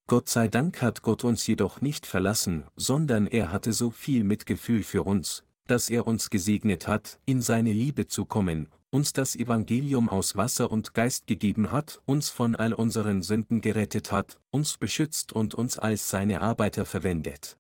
Gott 0.07 0.29
sei 0.29 0.49
Dank 0.49 0.83
hat 0.83 1.01
Gott 1.01 1.25
uns 1.25 1.47
jedoch 1.47 1.81
nicht 1.81 2.07
verlassen, 2.07 2.65
sondern 2.77 3.27
er 3.27 3.51
hatte 3.51 3.73
so 3.73 3.91
viel 3.91 4.25
Mitgefühl 4.25 4.83
für 4.83 5.05
uns, 5.05 5.43
dass 5.71 5.91
er 5.91 6.07
uns 6.07 6.31
gesegnet 6.31 6.89
hat, 6.89 7.21
in 7.25 7.41
seine 7.41 7.73
Liebe 7.73 8.07
zu 8.07 8.25
kommen, 8.25 8.69
uns 8.91 9.13
das 9.13 9.37
Evangelium 9.37 10.09
aus 10.09 10.37
Wasser 10.37 10.71
und 10.71 10.95
Geist 10.95 11.27
gegeben 11.27 11.71
hat, 11.71 12.01
uns 12.07 12.31
von 12.31 12.57
all 12.57 12.73
unseren 12.73 13.23
Sünden 13.23 13.61
gerettet 13.61 14.11
hat, 14.11 14.41
uns 14.51 14.79
beschützt 14.79 15.33
und 15.33 15.55
uns 15.55 15.79
als 15.79 16.09
seine 16.09 16.41
Arbeiter 16.41 16.87
verwendet. 16.87 17.59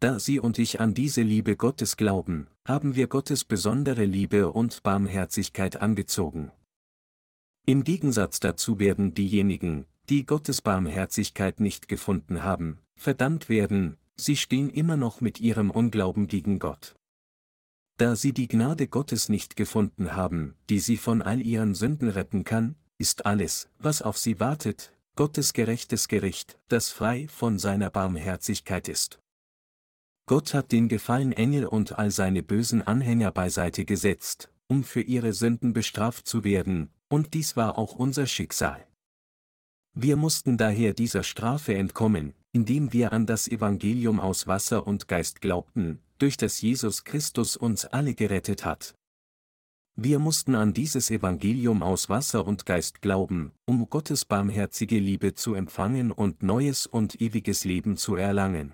Da 0.00 0.18
Sie 0.18 0.40
und 0.40 0.58
ich 0.58 0.80
an 0.80 0.94
diese 0.94 1.22
Liebe 1.22 1.56
Gottes 1.56 1.96
glauben, 1.96 2.48
haben 2.66 2.94
wir 2.94 3.06
Gottes 3.06 3.44
besondere 3.44 4.04
Liebe 4.04 4.50
und 4.50 4.82
Barmherzigkeit 4.82 5.80
angezogen. 5.80 6.50
Im 7.66 7.84
Gegensatz 7.84 8.40
dazu 8.40 8.78
werden 8.78 9.14
diejenigen, 9.14 9.86
die 10.10 10.26
Gottes 10.26 10.60
Barmherzigkeit 10.60 11.60
nicht 11.60 11.88
gefunden 11.88 12.42
haben, 12.42 12.78
verdammt 12.96 13.48
werden, 13.48 13.96
sie 14.16 14.36
stehen 14.36 14.70
immer 14.70 14.96
noch 14.96 15.20
mit 15.20 15.40
ihrem 15.40 15.70
Unglauben 15.70 16.26
gegen 16.26 16.58
Gott. 16.58 16.94
Da 17.96 18.16
sie 18.16 18.32
die 18.32 18.48
Gnade 18.48 18.88
Gottes 18.88 19.28
nicht 19.28 19.56
gefunden 19.56 20.16
haben, 20.16 20.56
die 20.68 20.80
sie 20.80 20.96
von 20.96 21.22
all 21.22 21.40
ihren 21.40 21.74
Sünden 21.74 22.08
retten 22.08 22.44
kann, 22.44 22.74
ist 22.98 23.26
alles, 23.26 23.68
was 23.78 24.02
auf 24.02 24.18
sie 24.18 24.40
wartet, 24.40 24.92
Gottes 25.16 25.52
gerechtes 25.52 26.08
Gericht, 26.08 26.58
das 26.68 26.90
frei 26.90 27.28
von 27.28 27.58
seiner 27.58 27.90
Barmherzigkeit 27.90 28.88
ist. 28.88 29.20
Gott 30.26 30.54
hat 30.54 30.72
den 30.72 30.88
gefallenen 30.88 31.34
Engel 31.34 31.66
und 31.66 31.98
all 31.98 32.10
seine 32.10 32.42
bösen 32.42 32.82
Anhänger 32.82 33.30
beiseite 33.30 33.84
gesetzt, 33.84 34.50
um 34.66 34.82
für 34.82 35.02
ihre 35.02 35.32
Sünden 35.32 35.72
bestraft 35.72 36.26
zu 36.26 36.42
werden, 36.42 36.90
und 37.08 37.34
dies 37.34 37.56
war 37.56 37.78
auch 37.78 37.94
unser 37.94 38.26
Schicksal. 38.26 38.84
Wir 39.92 40.16
mussten 40.16 40.56
daher 40.56 40.94
dieser 40.94 41.22
Strafe 41.22 41.74
entkommen, 41.74 42.34
indem 42.54 42.92
wir 42.92 43.12
an 43.12 43.26
das 43.26 43.48
Evangelium 43.48 44.20
aus 44.20 44.46
Wasser 44.46 44.86
und 44.86 45.08
Geist 45.08 45.40
glaubten, 45.40 45.98
durch 46.18 46.36
das 46.36 46.60
Jesus 46.60 47.02
Christus 47.02 47.56
uns 47.56 47.84
alle 47.84 48.14
gerettet 48.14 48.64
hat. 48.64 48.94
Wir 49.96 50.20
mussten 50.20 50.54
an 50.54 50.72
dieses 50.72 51.10
Evangelium 51.10 51.82
aus 51.82 52.08
Wasser 52.08 52.46
und 52.46 52.64
Geist 52.64 53.02
glauben, 53.02 53.50
um 53.64 53.90
Gottes 53.90 54.24
barmherzige 54.24 55.00
Liebe 55.00 55.34
zu 55.34 55.54
empfangen 55.54 56.12
und 56.12 56.44
neues 56.44 56.86
und 56.86 57.20
ewiges 57.20 57.64
Leben 57.64 57.96
zu 57.96 58.14
erlangen. 58.14 58.72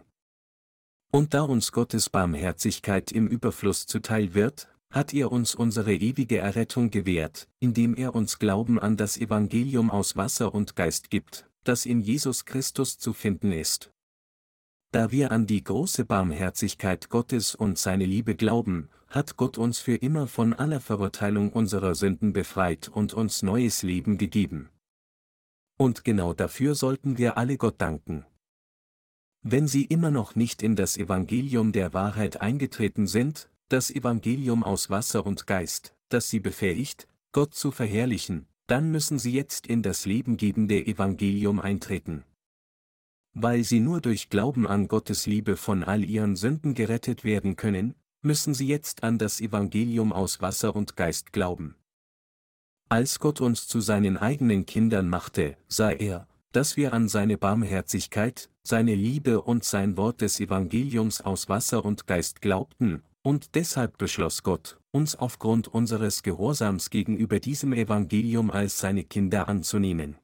Und 1.11 1.33
da 1.33 1.43
uns 1.43 1.73
Gottes 1.73 2.11
Barmherzigkeit 2.11 3.11
im 3.12 3.29
Überfluss 3.29 3.87
zuteil 3.87 4.35
wird, 4.35 4.69
hat 4.90 5.14
er 5.14 5.33
uns 5.33 5.55
unsere 5.55 5.95
ewige 5.95 6.38
Errettung 6.38 6.90
gewährt, 6.90 7.49
indem 7.61 7.95
er 7.95 8.14
uns 8.14 8.38
Glauben 8.38 8.79
an 8.79 8.99
das 8.99 9.16
Evangelium 9.16 9.90
aus 9.90 10.16
Wasser 10.16 10.53
und 10.55 10.77
Geist 10.77 11.11
gibt, 11.11 11.50
das 11.64 11.87
in 11.87 12.01
Jesus 12.01 12.44
Christus 12.44 12.99
zu 12.99 13.12
finden 13.12 13.53
ist. 13.53 13.92
Da 14.92 15.12
wir 15.12 15.31
an 15.31 15.46
die 15.46 15.62
große 15.62 16.05
Barmherzigkeit 16.05 17.11
Gottes 17.11 17.55
und 17.55 17.79
seine 17.79 18.07
Liebe 18.07 18.35
glauben, 18.35 18.88
hat 19.09 19.37
Gott 19.37 19.59
uns 19.59 19.79
für 19.79 19.96
immer 19.96 20.27
von 20.27 20.53
aller 20.53 20.81
Verurteilung 20.81 21.53
unserer 21.53 21.94
Sünden 21.94 22.33
befreit 22.33 22.88
und 22.88 23.14
uns 23.14 23.42
neues 23.42 23.83
Leben 23.83 24.18
gegeben. 24.18 24.70
Und 25.77 26.05
genau 26.05 26.35
dafür 26.35 26.75
sollten 26.75 27.18
wir 27.18 27.37
alle 27.37 27.57
Gott 27.57 27.81
danken. 27.81 28.27
Wenn 29.42 29.66
Sie 29.66 29.85
immer 29.85 30.11
noch 30.11 30.35
nicht 30.35 30.62
in 30.62 30.77
das 30.77 30.96
Evangelium 30.96 31.73
der 31.73 31.94
Wahrheit 31.94 32.40
eingetreten 32.40 33.07
sind, 33.07 33.49
das 33.68 33.90
Evangelium 33.90 34.62
aus 34.62 34.90
Wasser 34.90 35.25
und 35.25 35.46
Geist, 35.46 35.94
das 36.09 36.29
Sie 36.29 36.40
befähigt, 36.40 37.09
Gott 37.33 37.55
zu 37.55 37.70
verherrlichen, 37.70 38.46
dann 38.71 38.91
müssen 38.91 39.19
Sie 39.19 39.33
jetzt 39.33 39.67
in 39.67 39.83
das 39.83 40.07
lebengebende 40.07 40.87
Evangelium 40.87 41.61
eintreten. 41.61 42.25
Weil 43.33 43.65
sie 43.65 43.81
nur 43.81 44.01
durch 44.01 44.29
Glauben 44.29 44.67
an 44.67 44.89
Gottes 44.89 45.27
Liebe 45.27 45.57
von 45.57 45.85
all 45.85 46.05
ihren 46.05 46.37
Sünden 46.37 46.75
gerettet 46.75 47.25
werden 47.25 47.57
können, 47.57 47.95
müssen 48.23 48.55
sie 48.55 48.67
jetzt 48.67 49.03
an 49.03 49.19
das 49.19 49.41
Evangelium 49.41 50.13
aus 50.13 50.41
Wasser 50.41 50.75
und 50.75 50.97
Geist 50.97 51.33
glauben. 51.33 51.77
Als 52.89 53.21
Gott 53.21 53.41
uns 53.41 53.69
zu 53.69 53.81
seinen 53.81 54.17
eigenen 54.17 54.67
Kindern 54.67 55.09
machte, 55.09 55.57
sah 55.69 55.91
er, 55.91 56.27
dass 56.53 56.77
wir 56.77 56.93
an 56.93 57.09
seine 57.09 57.39
Barmherzigkeit, 57.39 58.51
seine 58.65 58.97
Liebe 58.97 59.43
und 59.43 59.63
sein 59.63 59.97
Wort 59.97 60.21
des 60.21 60.41
Evangeliums 60.41 61.21
aus 61.21 61.49
Wasser 61.49 61.85
und 61.85 62.09
Geist 62.09 62.43
glaubten, 62.43 63.03
und 63.23 63.55
deshalb 63.55 63.97
beschloss 63.97 64.43
Gott, 64.43 64.80
uns 64.92 65.16
aufgrund 65.16 65.68
unseres 65.68 66.22
Gehorsams 66.22 66.90
gegenüber 66.90 67.40
diesem 67.40 67.72
Evangelium 67.72 68.50
als 68.50 68.79
seine 68.79 69.05
Kinder 69.05 69.48
anzunehmen. 69.48 70.16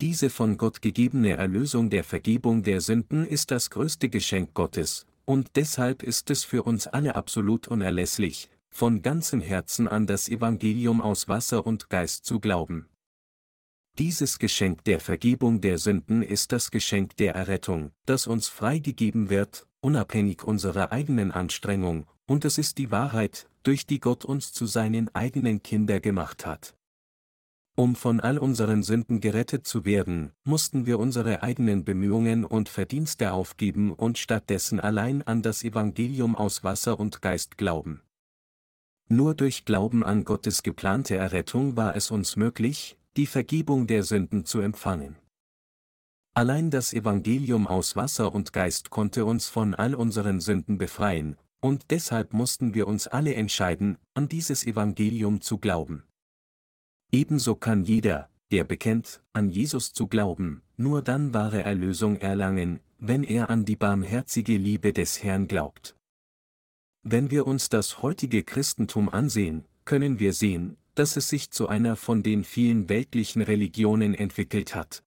Diese 0.00 0.30
von 0.30 0.56
Gott 0.56 0.80
gegebene 0.80 1.36
Erlösung 1.36 1.90
der 1.90 2.04
Vergebung 2.04 2.62
der 2.62 2.80
Sünden 2.80 3.26
ist 3.26 3.50
das 3.50 3.68
größte 3.68 4.08
Geschenk 4.08 4.54
Gottes, 4.54 5.06
und 5.26 5.50
deshalb 5.56 6.02
ist 6.02 6.30
es 6.30 6.42
für 6.44 6.62
uns 6.62 6.86
alle 6.86 7.16
absolut 7.16 7.68
unerlässlich, 7.68 8.48
von 8.70 9.02
ganzem 9.02 9.42
Herzen 9.42 9.88
an 9.88 10.06
das 10.06 10.28
Evangelium 10.28 11.02
aus 11.02 11.28
Wasser 11.28 11.66
und 11.66 11.90
Geist 11.90 12.24
zu 12.24 12.40
glauben. 12.40 12.88
Dieses 13.98 14.38
Geschenk 14.38 14.84
der 14.84 15.00
Vergebung 15.00 15.60
der 15.60 15.76
Sünden 15.76 16.22
ist 16.22 16.52
das 16.52 16.70
Geschenk 16.70 17.16
der 17.16 17.34
Errettung, 17.34 17.92
das 18.06 18.26
uns 18.26 18.48
freigegeben 18.48 19.28
wird, 19.28 19.66
unabhängig 19.80 20.44
unserer 20.44 20.92
eigenen 20.92 21.30
Anstrengung, 21.30 22.06
und 22.26 22.46
es 22.46 22.56
ist 22.56 22.78
die 22.78 22.90
Wahrheit, 22.90 23.49
durch 23.62 23.86
die 23.86 24.00
Gott 24.00 24.24
uns 24.24 24.52
zu 24.52 24.66
seinen 24.66 25.14
eigenen 25.14 25.62
Kinder 25.62 26.00
gemacht 26.00 26.46
hat. 26.46 26.74
Um 27.76 27.94
von 27.94 28.20
all 28.20 28.38
unseren 28.38 28.82
Sünden 28.82 29.20
gerettet 29.20 29.66
zu 29.66 29.84
werden, 29.84 30.32
mussten 30.44 30.86
wir 30.86 30.98
unsere 30.98 31.42
eigenen 31.42 31.84
Bemühungen 31.84 32.44
und 32.44 32.68
Verdienste 32.68 33.32
aufgeben 33.32 33.92
und 33.92 34.18
stattdessen 34.18 34.80
allein 34.80 35.22
an 35.22 35.40
das 35.42 35.64
Evangelium 35.64 36.36
aus 36.36 36.62
Wasser 36.62 37.00
und 37.00 37.22
Geist 37.22 37.56
glauben. 37.56 38.02
Nur 39.08 39.34
durch 39.34 39.64
Glauben 39.64 40.04
an 40.04 40.24
Gottes 40.24 40.62
geplante 40.62 41.16
Errettung 41.16 41.76
war 41.76 41.96
es 41.96 42.10
uns 42.10 42.36
möglich, 42.36 42.96
die 43.16 43.26
Vergebung 43.26 43.86
der 43.86 44.02
Sünden 44.02 44.44
zu 44.44 44.60
empfangen. 44.60 45.16
Allein 46.32 46.70
das 46.70 46.92
Evangelium 46.92 47.66
aus 47.66 47.96
Wasser 47.96 48.32
und 48.32 48.52
Geist 48.52 48.90
konnte 48.90 49.24
uns 49.24 49.48
von 49.48 49.74
all 49.74 49.94
unseren 49.94 50.40
Sünden 50.40 50.78
befreien, 50.78 51.36
und 51.60 51.90
deshalb 51.90 52.32
mussten 52.32 52.74
wir 52.74 52.88
uns 52.88 53.06
alle 53.06 53.34
entscheiden, 53.34 53.98
an 54.14 54.28
dieses 54.28 54.66
Evangelium 54.66 55.40
zu 55.40 55.58
glauben. 55.58 56.04
Ebenso 57.12 57.54
kann 57.54 57.84
jeder, 57.84 58.28
der 58.50 58.64
bekennt, 58.64 59.22
an 59.32 59.48
Jesus 59.48 59.92
zu 59.92 60.06
glauben, 60.06 60.62
nur 60.76 61.02
dann 61.02 61.34
wahre 61.34 61.62
Erlösung 61.62 62.16
erlangen, 62.16 62.80
wenn 62.98 63.24
er 63.24 63.50
an 63.50 63.64
die 63.64 63.76
barmherzige 63.76 64.56
Liebe 64.56 64.92
des 64.92 65.22
Herrn 65.22 65.48
glaubt. 65.48 65.96
Wenn 67.02 67.30
wir 67.30 67.46
uns 67.46 67.68
das 67.68 68.02
heutige 68.02 68.42
Christentum 68.42 69.08
ansehen, 69.08 69.64
können 69.84 70.18
wir 70.18 70.32
sehen, 70.32 70.76
dass 70.94 71.16
es 71.16 71.28
sich 71.28 71.50
zu 71.50 71.68
einer 71.68 71.96
von 71.96 72.22
den 72.22 72.44
vielen 72.44 72.88
weltlichen 72.88 73.42
Religionen 73.42 74.14
entwickelt 74.14 74.74
hat. 74.74 75.02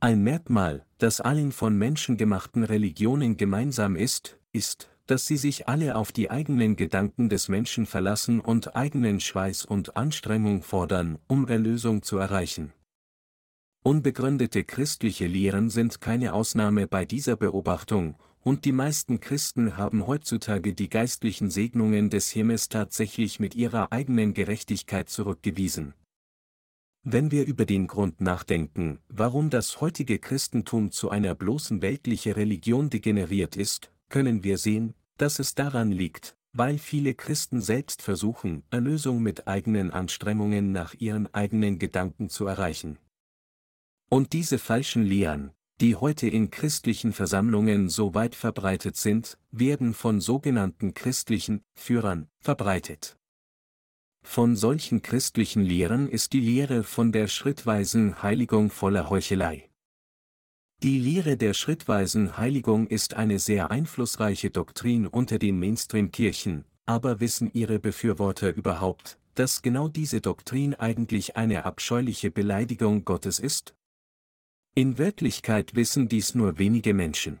Ein 0.00 0.22
Merkmal, 0.22 0.86
das 0.98 1.20
allen 1.20 1.52
von 1.52 1.76
Menschen 1.76 2.16
gemachten 2.16 2.64
Religionen 2.64 3.36
gemeinsam 3.36 3.96
ist, 3.96 4.38
ist, 4.52 4.90
dass 5.06 5.26
sie 5.26 5.36
sich 5.36 5.68
alle 5.68 5.96
auf 5.96 6.12
die 6.12 6.30
eigenen 6.30 6.76
Gedanken 6.76 7.28
des 7.28 7.48
Menschen 7.48 7.86
verlassen 7.86 8.40
und 8.40 8.76
eigenen 8.76 9.20
Schweiß 9.20 9.64
und 9.64 9.96
Anstrengung 9.96 10.62
fordern, 10.62 11.18
um 11.28 11.48
Erlösung 11.48 12.02
zu 12.02 12.18
erreichen. 12.18 12.72
Unbegründete 13.82 14.64
christliche 14.64 15.26
Lehren 15.28 15.70
sind 15.70 16.00
keine 16.00 16.32
Ausnahme 16.32 16.88
bei 16.88 17.04
dieser 17.04 17.36
Beobachtung, 17.36 18.16
und 18.42 18.64
die 18.64 18.72
meisten 18.72 19.20
Christen 19.20 19.76
haben 19.76 20.06
heutzutage 20.06 20.72
die 20.72 20.88
geistlichen 20.88 21.50
Segnungen 21.50 22.10
des 22.10 22.30
Himmels 22.30 22.68
tatsächlich 22.68 23.40
mit 23.40 23.54
ihrer 23.54 23.92
eigenen 23.92 24.34
Gerechtigkeit 24.34 25.08
zurückgewiesen. 25.08 25.94
Wenn 27.02 27.30
wir 27.30 27.46
über 27.46 27.64
den 27.64 27.86
Grund 27.86 28.20
nachdenken, 28.20 28.98
warum 29.08 29.50
das 29.50 29.80
heutige 29.80 30.18
Christentum 30.18 30.90
zu 30.90 31.10
einer 31.10 31.36
bloßen 31.36 31.80
weltliche 31.80 32.36
Religion 32.36 32.90
degeneriert 32.90 33.54
ist, 33.54 33.92
können 34.08 34.44
wir 34.44 34.58
sehen, 34.58 34.94
dass 35.16 35.38
es 35.38 35.54
daran 35.54 35.90
liegt, 35.90 36.36
weil 36.52 36.78
viele 36.78 37.14
Christen 37.14 37.60
selbst 37.60 38.02
versuchen, 38.02 38.62
Erlösung 38.70 39.22
mit 39.22 39.46
eigenen 39.46 39.90
Anstrengungen 39.90 40.72
nach 40.72 40.94
ihren 40.94 41.32
eigenen 41.34 41.78
Gedanken 41.78 42.28
zu 42.28 42.46
erreichen. 42.46 42.98
Und 44.08 44.32
diese 44.32 44.58
falschen 44.58 45.04
Lehren, 45.04 45.50
die 45.80 45.96
heute 45.96 46.28
in 46.28 46.50
christlichen 46.50 47.12
Versammlungen 47.12 47.88
so 47.90 48.14
weit 48.14 48.34
verbreitet 48.34 48.96
sind, 48.96 49.38
werden 49.50 49.92
von 49.92 50.20
sogenannten 50.20 50.94
christlichen 50.94 51.62
Führern 51.74 52.28
verbreitet. 52.40 53.18
Von 54.22 54.56
solchen 54.56 55.02
christlichen 55.02 55.62
Lehren 55.62 56.08
ist 56.08 56.32
die 56.32 56.40
Lehre 56.40 56.82
von 56.82 57.12
der 57.12 57.28
schrittweisen 57.28 58.22
Heiligung 58.22 58.70
voller 58.70 59.10
Heuchelei. 59.10 59.68
Die 60.82 60.98
Lehre 60.98 61.38
der 61.38 61.54
schrittweisen 61.54 62.36
Heiligung 62.36 62.86
ist 62.86 63.14
eine 63.14 63.38
sehr 63.38 63.70
einflussreiche 63.70 64.50
Doktrin 64.50 65.06
unter 65.06 65.38
den 65.38 65.58
Mainstream-Kirchen, 65.58 66.66
aber 66.84 67.18
wissen 67.18 67.50
ihre 67.54 67.78
Befürworter 67.78 68.54
überhaupt, 68.54 69.18
dass 69.34 69.62
genau 69.62 69.88
diese 69.88 70.20
Doktrin 70.20 70.74
eigentlich 70.74 71.36
eine 71.36 71.64
abscheuliche 71.64 72.30
Beleidigung 72.30 73.06
Gottes 73.06 73.38
ist? 73.38 73.74
In 74.74 74.98
Wirklichkeit 74.98 75.74
wissen 75.74 76.08
dies 76.08 76.34
nur 76.34 76.58
wenige 76.58 76.92
Menschen. 76.92 77.38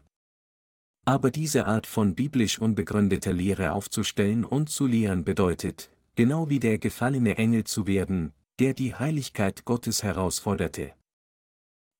Aber 1.04 1.30
diese 1.30 1.66
Art 1.66 1.86
von 1.86 2.14
biblisch 2.14 2.58
unbegründeter 2.58 3.34
Lehre 3.34 3.72
aufzustellen 3.72 4.46
und 4.46 4.70
zu 4.70 4.86
lehren 4.86 5.24
bedeutet, 5.24 5.90
genau 6.14 6.48
wie 6.48 6.58
der 6.58 6.78
gefallene 6.78 7.36
Engel 7.36 7.64
zu 7.64 7.86
werden, 7.86 8.32
der 8.58 8.72
die 8.72 8.94
Heiligkeit 8.94 9.66
Gottes 9.66 10.02
herausforderte. 10.02 10.94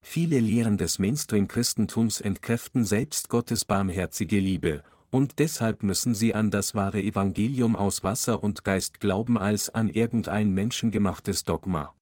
Viele 0.08 0.38
Lehren 0.38 0.78
des 0.78 1.00
Mainstream-Christentums 1.00 2.20
entkräften 2.20 2.84
selbst 2.84 3.28
Gottes 3.28 3.64
barmherzige 3.64 4.38
Liebe, 4.38 4.84
und 5.10 5.40
deshalb 5.40 5.82
müssen 5.82 6.14
sie 6.14 6.32
an 6.32 6.52
das 6.52 6.76
wahre 6.76 7.02
Evangelium 7.02 7.74
aus 7.74 8.04
Wasser 8.04 8.42
und 8.42 8.64
Geist 8.64 9.00
glauben 9.00 9.36
als 9.36 9.68
an 9.68 9.90
irgendein 9.90 10.52
menschengemachtes 10.54 11.42
Dogma. 11.42 11.92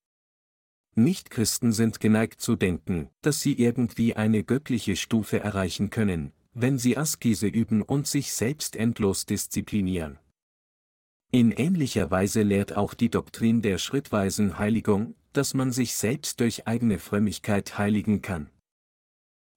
Nichtchristen 0.94 1.72
sind 1.72 1.98
geneigt 1.98 2.42
zu 2.42 2.56
denken, 2.56 3.08
dass 3.22 3.40
sie 3.40 3.54
irgendwie 3.54 4.14
eine 4.14 4.44
göttliche 4.44 4.96
Stufe 4.96 5.40
erreichen 5.40 5.88
können, 5.88 6.32
wenn 6.52 6.78
sie 6.78 6.98
Askese 6.98 7.48
üben 7.48 7.80
und 7.80 8.06
sich 8.06 8.34
selbst 8.34 8.76
endlos 8.76 9.24
disziplinieren. 9.24 10.18
In 11.32 11.50
ähnlicher 11.50 12.10
Weise 12.10 12.42
lehrt 12.42 12.76
auch 12.76 12.92
die 12.92 13.08
Doktrin 13.08 13.62
der 13.62 13.78
schrittweisen 13.78 14.58
Heiligung, 14.58 15.16
dass 15.34 15.52
man 15.52 15.72
sich 15.72 15.94
selbst 15.94 16.40
durch 16.40 16.66
eigene 16.66 16.98
Frömmigkeit 16.98 17.76
heiligen 17.76 18.22
kann. 18.22 18.50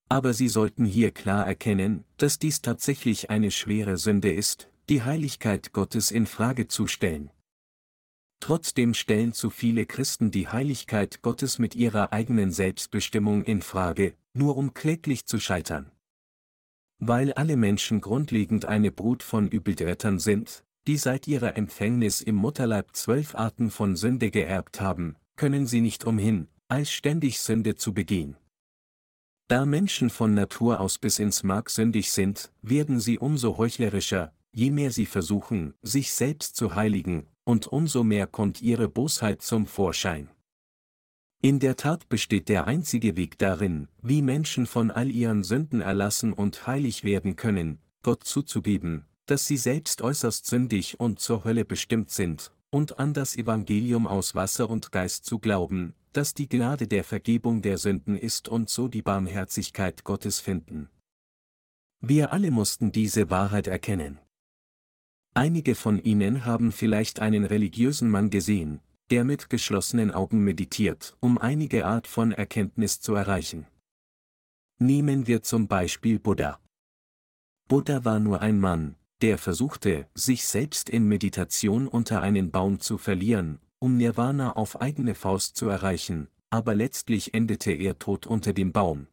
Aber 0.10 0.34
Sie 0.34 0.48
sollten 0.48 0.86
hier 0.86 1.12
klar 1.12 1.46
erkennen, 1.46 2.04
dass 2.18 2.40
dies 2.40 2.62
tatsächlich 2.62 3.30
eine 3.30 3.52
schwere 3.52 3.98
Sünde 3.98 4.32
ist, 4.32 4.70
die 4.90 5.04
Heiligkeit 5.04 5.74
Gottes 5.74 6.12
in 6.12 6.26
Frage 6.26 6.68
zu 6.68 6.88
stellen. 6.88 7.30
Trotzdem 8.40 8.94
stellen 8.94 9.34
zu 9.34 9.50
viele 9.50 9.86
Christen 9.86 10.32
die 10.32 10.48
Heiligkeit 10.48 11.22
Gottes 11.22 11.60
mit 11.60 11.76
ihrer 11.76 12.14
eigenen 12.14 12.52
Selbstbestimmung 12.52 13.44
in 13.44 13.62
Frage, 13.62 14.14
nur 14.34 14.58
um 14.58 14.74
kläglich 14.74 15.26
zu 15.26 15.40
scheitern. 15.40 15.92
Weil 17.00 17.34
alle 17.34 17.58
Menschen 17.58 18.00
grundlegend 18.00 18.66
eine 18.66 18.92
Brut 18.92 19.24
von 19.24 19.48
Übeltätern 19.48 20.20
sind, 20.20 20.64
die 20.88 20.98
seit 20.98 21.28
ihrer 21.28 21.58
Empfängnis 21.58 22.22
im 22.22 22.36
Mutterleib 22.36 22.96
zwölf 22.96 23.36
Arten 23.36 23.70
von 23.72 23.96
Sünde 23.96 24.32
geerbt 24.32 24.80
haben, 24.80 25.18
können 25.38 25.66
sie 25.66 25.82
nicht 25.82 26.04
umhin, 26.06 26.48
als 26.68 26.92
ständig 26.92 27.40
Sünde 27.40 27.76
zu 27.76 27.94
begehen. 27.94 28.36
Da 29.48 29.66
Menschen 29.66 30.10
von 30.10 30.34
Natur 30.34 30.82
aus 30.82 30.98
bis 30.98 31.20
ins 31.20 31.44
Mark 31.44 31.70
sündig 31.70 32.12
sind, 32.12 32.52
werden 32.62 33.00
sie 33.00 33.18
umso 33.18 33.58
heuchlerischer, 33.58 34.34
je 34.52 34.72
mehr 34.72 34.92
sie 34.92 35.06
versuchen, 35.06 35.74
sich 35.82 36.12
selbst 36.12 36.58
zu 36.58 36.76
heiligen, 36.76 37.28
und 37.46 37.68
umso 37.68 38.04
mehr 38.04 38.28
kommt 38.28 38.62
ihre 38.62 38.90
Bosheit 38.90 39.42
zum 39.42 39.66
Vorschein. 39.66 40.30
In 41.42 41.60
der 41.60 41.78
Tat 41.78 42.10
besteht 42.10 42.50
der 42.50 42.68
einzige 42.68 43.16
Weg 43.16 43.38
darin, 43.38 43.88
wie 44.02 44.22
Menschen 44.22 44.66
von 44.66 44.92
all 44.92 45.10
ihren 45.10 45.44
Sünden 45.44 45.80
erlassen 45.80 46.34
und 46.34 46.68
heilig 46.68 47.04
werden 47.06 47.38
können, 47.38 47.80
Gott 48.04 48.24
zuzugeben, 48.24 49.06
dass 49.28 49.46
sie 49.46 49.58
selbst 49.58 50.02
äußerst 50.02 50.46
sündig 50.46 51.00
und 51.00 51.20
zur 51.20 51.44
Hölle 51.44 51.64
bestimmt 51.64 52.10
sind, 52.10 52.52
und 52.70 53.00
an 53.00 53.14
das 53.14 53.36
Evangelium 53.36 54.08
aus 54.08 54.36
Wasser 54.36 54.70
und 54.70 54.92
Geist 54.92 55.26
zu 55.26 55.40
glauben, 55.40 55.94
dass 56.14 56.34
die 56.34 56.50
Gnade 56.50 56.88
der 56.88 57.04
Vergebung 57.04 57.62
der 57.62 57.78
Sünden 57.78 58.18
ist 58.18 58.50
und 58.50 58.70
so 58.70 58.88
die 58.88 59.02
Barmherzigkeit 59.02 60.04
Gottes 60.04 60.40
finden. 60.40 60.90
Wir 62.00 62.32
alle 62.34 62.52
mussten 62.52 62.92
diese 62.92 63.30
Wahrheit 63.30 63.68
erkennen. 63.68 64.20
Einige 65.34 65.76
von 65.76 66.02
Ihnen 66.02 66.46
haben 66.46 66.72
vielleicht 66.72 67.20
einen 67.20 67.46
religiösen 67.46 68.10
Mann 68.10 68.30
gesehen, 68.30 68.82
der 69.10 69.24
mit 69.24 69.50
geschlossenen 69.50 70.12
Augen 70.12 70.44
meditiert, 70.44 71.16
um 71.20 71.38
einige 71.38 71.86
Art 71.86 72.08
von 72.08 72.32
Erkenntnis 72.32 73.00
zu 73.00 73.14
erreichen. 73.14 73.68
Nehmen 74.80 75.28
wir 75.28 75.44
zum 75.44 75.68
Beispiel 75.68 76.20
Buddha. 76.20 76.60
Buddha 77.68 78.04
war 78.06 78.20
nur 78.20 78.42
ein 78.42 78.60
Mann, 78.60 78.96
der 79.22 79.38
versuchte, 79.38 80.08
sich 80.14 80.46
selbst 80.46 80.90
in 80.90 81.08
Meditation 81.08 81.88
unter 81.88 82.22
einen 82.22 82.52
Baum 82.52 82.80
zu 82.80 82.98
verlieren, 82.98 83.60
um 83.80 83.98
Nirvana 83.98 84.56
auf 84.56 84.82
eigene 84.82 85.16
Faust 85.16 85.56
zu 85.56 85.68
erreichen, 85.70 86.28
aber 86.50 86.76
letztlich 86.76 87.34
endete 87.34 87.72
er 87.72 88.00
tot 88.00 88.28
unter 88.28 88.54
dem 88.54 88.72
Baum. 88.72 89.08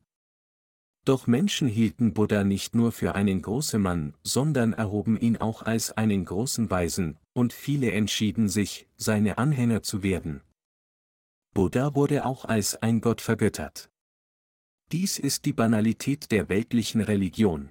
Doch 1.04 1.26
Menschen 1.26 1.68
hielten 1.68 2.14
Buddha 2.14 2.44
nicht 2.44 2.74
nur 2.74 2.90
für 2.90 3.14
einen 3.14 3.42
großen 3.42 3.80
Mann, 3.80 4.14
sondern 4.22 4.72
erhoben 4.72 5.18
ihn 5.18 5.36
auch 5.36 5.62
als 5.62 5.92
einen 5.92 6.24
großen 6.24 6.70
Weisen, 6.70 7.18
und 7.34 7.52
viele 7.52 7.92
entschieden 7.92 8.48
sich, 8.48 8.88
seine 8.96 9.36
Anhänger 9.36 9.82
zu 9.82 10.02
werden. 10.02 10.40
Buddha 11.52 11.94
wurde 11.94 12.24
auch 12.24 12.46
als 12.46 12.82
ein 12.82 13.00
Gott 13.00 13.20
vergöttert. 13.20 13.90
Dies 14.92 15.18
ist 15.18 15.44
die 15.44 15.52
Banalität 15.52 16.30
der 16.30 16.48
weltlichen 16.48 17.00
Religion. 17.00 17.70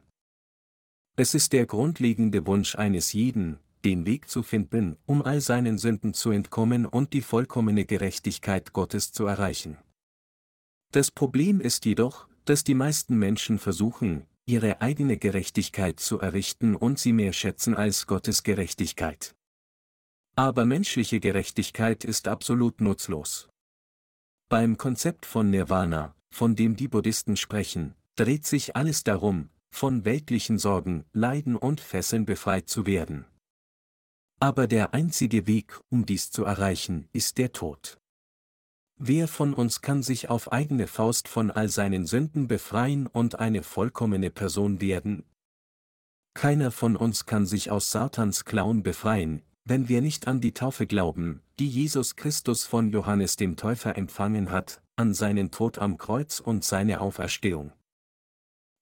Es 1.16 1.36
ist 1.36 1.54
der 1.54 1.68
grundlegende 1.68 2.48
Wunsch 2.48 2.76
eines 2.76 3.14
jeden, 3.14 3.60
den 3.86 4.06
Weg 4.08 4.30
zu 4.30 4.42
finden, 4.42 4.98
um 5.06 5.22
all 5.22 5.42
seinen 5.42 5.78
Sünden 5.78 6.16
zu 6.16 6.32
entkommen 6.32 6.88
und 6.88 7.14
die 7.14 7.22
vollkommene 7.22 7.86
Gerechtigkeit 7.86 8.74
Gottes 8.74 9.12
zu 9.12 9.28
erreichen. 9.28 9.78
Das 10.92 11.12
Problem 11.12 11.62
ist 11.62 11.86
jedoch, 11.86 12.28
dass 12.46 12.64
die 12.64 12.74
meisten 12.74 13.18
Menschen 13.18 13.60
versuchen, 13.60 14.26
ihre 14.46 14.82
eigene 14.82 15.18
Gerechtigkeit 15.18 16.00
zu 16.00 16.20
errichten 16.20 16.76
und 16.76 16.98
sie 16.98 17.14
mehr 17.14 17.34
schätzen 17.34 17.76
als 17.76 18.08
Gottes 18.08 18.42
Gerechtigkeit. 18.42 19.36
Aber 20.36 20.66
menschliche 20.66 21.20
Gerechtigkeit 21.20 22.04
ist 22.04 22.28
absolut 22.28 22.82
nutzlos. 22.82 23.50
Beim 24.50 24.78
Konzept 24.78 25.28
von 25.28 25.52
Nirvana, 25.52 26.16
von 26.32 26.56
dem 26.56 26.76
die 26.76 26.88
Buddhisten 26.88 27.38
sprechen, 27.38 27.94
dreht 28.16 28.46
sich 28.46 28.76
alles 28.76 29.04
darum, 29.04 29.50
von 29.74 30.06
weltlichen 30.06 30.60
Sorgen, 30.60 31.06
Leiden 31.14 31.56
und 31.56 31.82
Fesseln 31.82 32.26
befreit 32.26 32.70
zu 32.70 32.86
werden. 32.86 33.26
Aber 34.40 34.68
der 34.68 34.94
einzige 34.94 35.48
Weg, 35.48 35.80
um 35.90 36.06
dies 36.06 36.32
zu 36.32 36.44
erreichen, 36.44 37.08
ist 37.12 37.38
der 37.38 37.54
Tod. 37.54 37.98
Wer 38.98 39.28
von 39.28 39.54
uns 39.54 39.82
kann 39.82 40.04
sich 40.04 40.30
auf 40.30 40.52
eigene 40.52 40.88
Faust 40.88 41.28
von 41.28 41.50
all 41.50 41.70
seinen 41.70 42.06
Sünden 42.06 42.48
befreien 42.48 43.08
und 43.08 43.40
eine 43.40 43.64
vollkommene 43.64 44.30
Person 44.30 44.80
werden? 44.80 45.24
Keiner 46.34 46.72
von 46.72 46.96
uns 46.96 47.26
kann 47.26 47.46
sich 47.46 47.72
aus 47.72 47.92
Satans 47.92 48.46
Klauen 48.46 48.84
befreien, 48.84 49.42
wenn 49.66 49.88
wir 49.88 50.02
nicht 50.02 50.28
an 50.28 50.42
die 50.42 50.54
Taufe 50.54 50.88
glauben, 50.88 51.42
die 51.60 51.68
Jesus 51.68 52.16
Christus 52.16 52.66
von 52.66 52.90
Johannes 52.90 53.38
dem 53.38 53.56
Täufer 53.56 53.98
empfangen 53.98 54.52
hat, 54.52 54.82
an 54.96 55.14
seinen 55.14 55.52
Tod 55.52 55.80
am 55.80 55.98
Kreuz 55.98 56.40
und 56.40 56.64
seine 56.64 57.02
Auferstehung. 57.02 57.72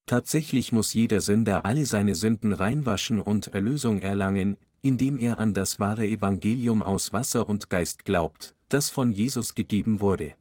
Tatsächlich 0.06 0.72
muss 0.72 0.94
jeder 0.94 1.20
Sünder 1.20 1.64
alle 1.64 1.86
seine 1.86 2.14
Sünden 2.14 2.52
reinwaschen 2.52 3.20
und 3.20 3.48
Erlösung 3.48 4.00
erlangen, 4.00 4.56
indem 4.82 5.18
er 5.18 5.38
an 5.38 5.54
das 5.54 5.78
wahre 5.78 6.06
Evangelium 6.06 6.82
aus 6.82 7.12
Wasser 7.12 7.48
und 7.48 7.70
Geist 7.70 8.04
glaubt, 8.04 8.54
das 8.68 8.90
von 8.90 9.12
Jesus 9.12 9.54
gegeben 9.54 10.00
wurde. 10.00 10.34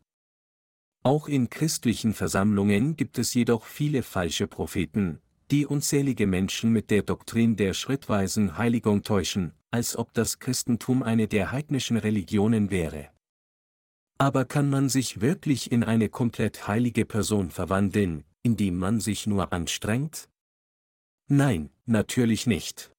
Auch 1.03 1.28
in 1.28 1.49
christlichen 1.49 2.14
Versammlungen 2.14 2.95
gibt 2.95 3.18
es 3.18 3.34
jedoch 3.34 3.66
viele 3.66 4.03
falsche 4.03 4.47
Propheten, 4.47 5.20
die 5.51 5.66
unzählige 5.66 6.28
Menschen 6.28 6.72
mit 6.72 6.91
der 6.91 7.03
Doktrin 7.03 7.55
der 7.55 7.74
schrittweisen 7.74 8.57
Heiligung 8.57 9.03
täuschen, 9.03 9.53
als 9.70 9.97
ob 9.97 10.14
das 10.14 10.39
Christentum 10.39 11.03
eine 11.03 11.28
der 11.28 11.51
heidnischen 11.51 11.97
Religionen 11.97 12.72
wäre. 12.72 13.09
Aber 14.18 14.45
kann 14.45 14.70
man 14.70 14.89
sich 14.89 15.22
wirklich 15.22 15.72
in 15.72 15.84
eine 15.84 16.07
komplett 16.07 16.68
heilige 16.68 17.05
Person 17.05 17.49
verwandeln, 17.49 18.24
indem 18.44 18.78
man 18.78 19.00
sich 19.00 19.28
nur 19.28 19.54
anstrengt? 19.54 20.30
Nein, 21.28 21.70
natürlich 21.86 22.48
nicht. 22.48 22.92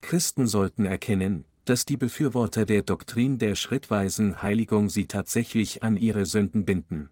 Christen 0.00 0.46
sollten 0.46 0.84
erkennen, 0.84 1.44
dass 1.64 1.84
die 1.84 1.96
Befürworter 1.96 2.66
der 2.66 2.82
Doktrin 2.82 3.38
der 3.38 3.54
schrittweisen 3.54 4.42
Heiligung 4.42 4.88
sie 4.88 5.06
tatsächlich 5.06 5.82
an 5.82 5.96
ihre 5.96 6.26
Sünden 6.26 6.64
binden. 6.64 7.10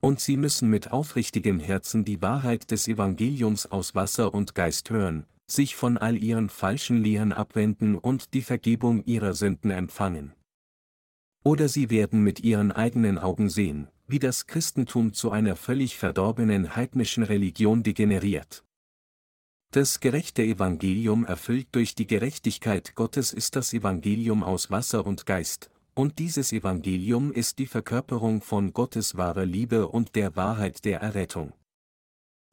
Und 0.00 0.20
sie 0.20 0.36
müssen 0.36 0.70
mit 0.70 0.92
aufrichtigem 0.92 1.60
Herzen 1.60 2.04
die 2.04 2.22
Wahrheit 2.22 2.70
des 2.70 2.88
Evangeliums 2.88 3.66
aus 3.66 3.94
Wasser 3.94 4.32
und 4.32 4.54
Geist 4.54 4.90
hören, 4.90 5.26
sich 5.46 5.76
von 5.76 5.98
all 5.98 6.16
ihren 6.16 6.48
falschen 6.48 7.02
Lehren 7.02 7.32
abwenden 7.32 7.96
und 7.96 8.32
die 8.34 8.42
Vergebung 8.42 9.04
ihrer 9.04 9.34
Sünden 9.34 9.70
empfangen. 9.70 10.32
Oder 11.42 11.68
sie 11.68 11.90
werden 11.90 12.22
mit 12.22 12.40
ihren 12.40 12.72
eigenen 12.72 13.18
Augen 13.18 13.50
sehen, 13.50 13.88
wie 14.10 14.18
das 14.18 14.46
Christentum 14.46 15.12
zu 15.12 15.30
einer 15.30 15.56
völlig 15.56 15.96
verdorbenen 15.96 16.76
heidnischen 16.76 17.22
Religion 17.22 17.82
degeneriert. 17.82 18.64
Das 19.72 20.00
gerechte 20.00 20.42
Evangelium 20.42 21.24
erfüllt 21.24 21.68
durch 21.72 21.94
die 21.94 22.06
Gerechtigkeit 22.06 22.96
Gottes 22.96 23.32
ist 23.32 23.54
das 23.54 23.72
Evangelium 23.72 24.42
aus 24.42 24.70
Wasser 24.70 25.06
und 25.06 25.26
Geist, 25.26 25.70
und 25.94 26.18
dieses 26.18 26.52
Evangelium 26.52 27.30
ist 27.30 27.58
die 27.58 27.66
Verkörperung 27.66 28.42
von 28.42 28.72
Gottes 28.72 29.16
wahrer 29.16 29.44
Liebe 29.44 29.86
und 29.86 30.16
der 30.16 30.34
Wahrheit 30.34 30.84
der 30.84 31.00
Errettung. 31.00 31.52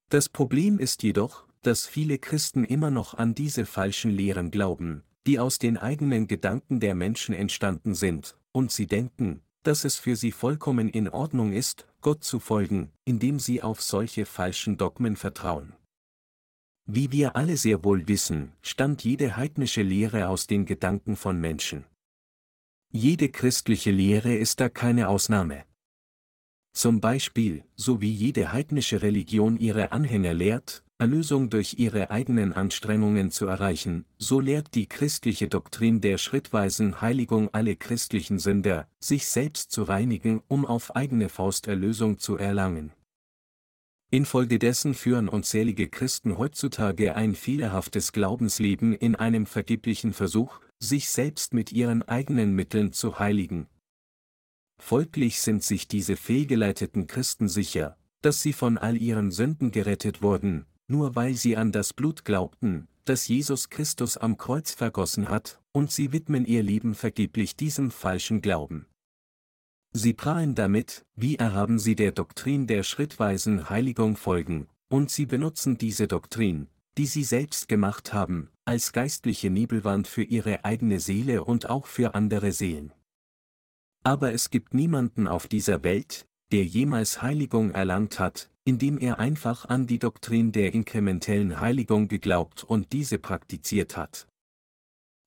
Das 0.09 0.29
Problem 0.29 0.77
ist 0.77 1.01
jedoch, 1.01 1.47
dass 1.63 1.87
viele 1.87 2.19
Christen 2.19 2.63
immer 2.63 2.91
noch 2.91 3.13
an 3.15 3.33
diese 3.33 3.65
falschen 3.65 4.11
Lehren 4.11 4.51
glauben, 4.51 5.03
die 5.25 5.39
aus 5.39 5.57
den 5.57 5.77
eigenen 5.77 6.27
Gedanken 6.27 6.79
der 6.79 6.93
Menschen 6.93 7.33
entstanden 7.33 7.95
sind, 7.95 8.37
und 8.51 8.71
sie 8.71 8.85
denken, 8.85 9.41
dass 9.63 9.83
es 9.83 9.97
für 9.97 10.15
sie 10.15 10.31
vollkommen 10.31 10.89
in 10.89 11.09
Ordnung 11.09 11.53
ist, 11.53 11.87
Gott 12.01 12.23
zu 12.23 12.39
folgen, 12.39 12.91
indem 13.05 13.39
sie 13.39 13.61
auf 13.61 13.81
solche 13.81 14.25
falschen 14.25 14.77
Dogmen 14.77 15.15
vertrauen. 15.15 15.73
Wie 16.85 17.11
wir 17.11 17.35
alle 17.35 17.57
sehr 17.57 17.83
wohl 17.83 18.07
wissen, 18.07 18.53
stammt 18.61 19.03
jede 19.03 19.35
heidnische 19.35 19.81
Lehre 19.81 20.29
aus 20.29 20.47
den 20.47 20.65
Gedanken 20.65 21.17
von 21.17 21.39
Menschen. 21.39 21.83
Jede 22.93 23.29
christliche 23.29 23.91
Lehre 23.91 24.33
ist 24.33 24.61
da 24.61 24.69
keine 24.69 25.09
Ausnahme. 25.09 25.65
Zum 26.71 27.01
Beispiel, 27.01 27.65
so 27.75 27.99
wie 27.99 28.11
jede 28.11 28.53
heidnische 28.53 29.01
Religion 29.01 29.57
ihre 29.57 29.91
Anhänger 29.91 30.33
lehrt, 30.33 30.85
Erlösung 30.99 31.51
durch 31.51 31.75
ihre 31.77 32.09
eigenen 32.09 32.53
Anstrengungen 32.53 33.29
zu 33.29 33.45
erreichen, 33.45 34.05
so 34.17 34.39
lehrt 34.39 34.73
die 34.73 34.87
christliche 34.87 35.47
Doktrin 35.47 36.01
der 36.01 36.17
schrittweisen 36.17 37.01
Heiligung 37.01 37.53
alle 37.53 37.75
christlichen 37.75 38.39
Sünder, 38.39 38.87
sich 38.99 39.27
selbst 39.27 39.71
zu 39.71 39.83
reinigen, 39.83 40.41
um 40.47 40.65
auf 40.65 40.95
eigene 40.95 41.29
Faust 41.29 41.67
Erlösung 41.67 42.17
zu 42.17 42.37
erlangen. 42.37 42.93
Infolgedessen 44.09 44.95
führen 44.95 45.29
unzählige 45.29 45.87
Christen 45.87 46.39
heutzutage 46.39 47.15
ein 47.15 47.35
fehlerhaftes 47.35 48.11
Glaubensleben 48.11 48.93
in 48.93 49.15
einem 49.15 49.45
vergeblichen 49.45 50.13
Versuch, 50.13 50.61
sich 50.79 51.09
selbst 51.09 51.53
mit 51.53 51.71
ihren 51.71 52.01
eigenen 52.03 52.53
Mitteln 52.55 52.91
zu 52.91 53.19
heiligen. 53.19 53.67
Folglich 54.79 55.41
sind 55.41 55.63
sich 55.63 55.87
diese 55.87 56.15
fehlgeleiteten 56.15 57.05
Christen 57.05 57.49
sicher, 57.49 57.97
dass 58.21 58.41
sie 58.41 58.53
von 58.53 58.79
all 58.79 58.97
ihren 58.97 59.29
Sünden 59.29 59.71
gerettet 59.71 60.21
wurden, 60.21 60.65
nur 60.87 61.15
weil 61.15 61.33
sie 61.33 61.57
an 61.57 61.71
das 61.71 61.93
Blut 61.93 62.25
glaubten, 62.25 62.87
das 63.05 63.27
Jesus 63.27 63.69
Christus 63.69 64.17
am 64.17 64.37
Kreuz 64.37 64.73
vergossen 64.73 65.29
hat, 65.29 65.61
und 65.71 65.91
sie 65.91 66.11
widmen 66.11 66.45
ihr 66.45 66.63
Leben 66.63 66.95
vergeblich 66.95 67.55
diesem 67.55 67.91
falschen 67.91 68.41
Glauben. 68.41 68.87
Sie 69.93 70.13
prahlen 70.13 70.55
damit, 70.55 71.05
wie 71.15 71.35
erhaben 71.35 71.79
sie 71.79 71.95
der 71.95 72.11
Doktrin 72.11 72.67
der 72.67 72.83
schrittweisen 72.83 73.69
Heiligung 73.69 74.15
folgen, 74.15 74.67
und 74.89 75.09
sie 75.11 75.25
benutzen 75.25 75.77
diese 75.77 76.07
Doktrin, 76.07 76.67
die 76.97 77.05
sie 77.05 77.23
selbst 77.23 77.67
gemacht 77.67 78.13
haben, 78.13 78.49
als 78.65 78.91
geistliche 78.91 79.49
Nebelwand 79.49 80.07
für 80.07 80.23
ihre 80.23 80.65
eigene 80.65 80.99
Seele 80.99 81.43
und 81.43 81.69
auch 81.69 81.85
für 81.85 82.15
andere 82.15 82.51
Seelen. 82.51 82.91
Aber 84.03 84.33
es 84.33 84.49
gibt 84.49 84.73
niemanden 84.73 85.27
auf 85.27 85.47
dieser 85.47 85.83
Welt, 85.83 86.27
der 86.51 86.63
jemals 86.63 87.21
Heiligung 87.21 87.71
erlangt 87.71 88.19
hat, 88.19 88.49
indem 88.67 88.97
er 88.97 89.17
einfach 89.17 89.63
an 89.63 89.87
die 89.87 89.97
Doktrin 89.97 90.51
der 90.51 90.73
inkrementellen 90.73 91.61
Heiligung 91.61 92.09
geglaubt 92.09 92.65
und 92.65 92.91
diese 92.91 93.17
praktiziert 93.17 93.95
hat. 93.95 94.27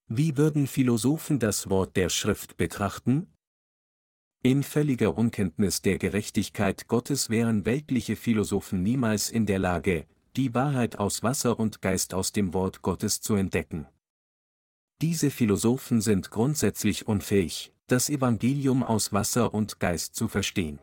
Wie 0.08 0.36
würden 0.36 0.66
Philosophen 0.66 1.38
das 1.38 1.70
Wort 1.70 1.96
der 1.96 2.10
Schrift 2.10 2.58
betrachten? 2.58 3.28
In 4.42 4.62
völliger 4.62 5.16
Unkenntnis 5.16 5.80
der 5.80 5.96
Gerechtigkeit 5.96 6.86
Gottes 6.86 7.30
wären 7.30 7.64
weltliche 7.64 8.14
Philosophen 8.14 8.82
niemals 8.82 9.30
in 9.30 9.46
der 9.46 9.58
Lage, 9.58 10.06
die 10.36 10.52
Wahrheit 10.52 10.98
aus 10.98 11.22
Wasser 11.22 11.58
und 11.58 11.80
Geist 11.80 12.12
aus 12.12 12.32
dem 12.32 12.52
Wort 12.52 12.82
Gottes 12.82 13.22
zu 13.22 13.36
entdecken. 13.36 13.86
Diese 15.00 15.30
Philosophen 15.30 16.02
sind 16.02 16.30
grundsätzlich 16.30 17.08
unfähig, 17.08 17.72
das 17.86 18.10
Evangelium 18.10 18.82
aus 18.82 19.14
Wasser 19.14 19.54
und 19.54 19.80
Geist 19.80 20.14
zu 20.14 20.28
verstehen. 20.28 20.78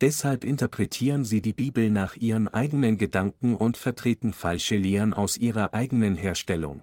Deshalb 0.00 0.44
interpretieren 0.44 1.24
sie 1.24 1.42
die 1.42 1.52
Bibel 1.52 1.90
nach 1.90 2.14
ihren 2.14 2.46
eigenen 2.46 2.98
Gedanken 2.98 3.56
und 3.56 3.76
vertreten 3.76 4.32
falsche 4.32 4.76
Lehren 4.76 5.12
aus 5.12 5.36
ihrer 5.36 5.74
eigenen 5.74 6.14
Herstellung. 6.14 6.82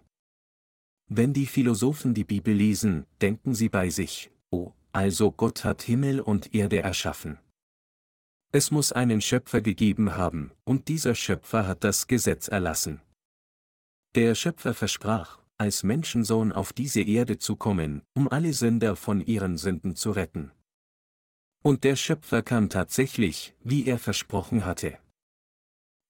Wenn 1.08 1.34
die 1.34 1.46
Philosophen 1.46 2.14
die 2.14 2.26
Bibel 2.26 2.54
lesen, 2.54 3.06
denken 3.22 3.54
sie 3.54 3.70
bei 3.70 3.90
sich, 3.90 4.32
oh, 4.50 4.72
also 4.92 5.32
Gott 5.32 5.64
hat 5.64 5.84
Himmel 5.84 6.20
und 6.20 6.54
Erde 6.54 6.82
erschaffen. 6.82 7.38
Es 8.52 8.72
muss 8.72 8.92
einen 8.92 9.22
Schöpfer 9.22 9.62
gegeben 9.62 10.16
haben, 10.16 10.52
und 10.64 10.88
dieser 10.88 11.16
Schöpfer 11.16 11.68
hat 11.68 11.84
das 11.84 12.08
Gesetz 12.08 12.48
erlassen. 12.48 13.02
Der 14.16 14.34
Schöpfer 14.34 14.74
versprach, 14.74 15.40
als 15.58 15.84
Menschensohn 15.84 16.52
auf 16.52 16.74
diese 16.74 17.02
Erde 17.02 17.38
zu 17.38 17.56
kommen, 17.56 18.02
um 18.14 18.28
alle 18.28 18.54
Sünder 18.54 18.96
von 18.96 19.22
ihren 19.22 19.58
Sünden 19.58 19.96
zu 19.96 20.12
retten. 20.12 20.52
Und 21.66 21.84
der 21.84 21.96
Schöpfer 21.96 22.44
kam 22.44 22.70
tatsächlich, 22.70 23.56
wie 23.64 23.88
er 23.88 23.98
versprochen 23.98 24.66
hatte. 24.66 25.00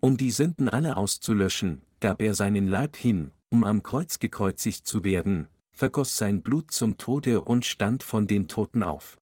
Um 0.01 0.17
die 0.17 0.31
Sünden 0.31 0.67
alle 0.67 0.97
auszulöschen, 0.97 1.81
gab 2.01 2.21
er 2.21 2.33
seinen 2.33 2.67
Leib 2.67 2.97
hin, 2.97 3.31
um 3.47 3.63
am 3.63 3.81
Kreuz 3.81 4.19
gekreuzigt 4.19 4.85
zu 4.85 5.05
werden, 5.05 5.47
vergoss 5.71 6.17
sein 6.17 6.41
Blut 6.41 6.71
zum 6.71 6.97
Tode 6.97 7.39
und 7.39 7.63
stand 7.63 8.03
von 8.03 8.27
den 8.27 8.49
Toten 8.49 8.83
auf. 8.83 9.17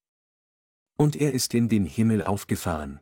Und 0.98 1.16
er 1.16 1.34
ist 1.34 1.54
in 1.54 1.70
den 1.70 1.86
Himmel 1.86 2.24
aufgefahren. 2.24 3.00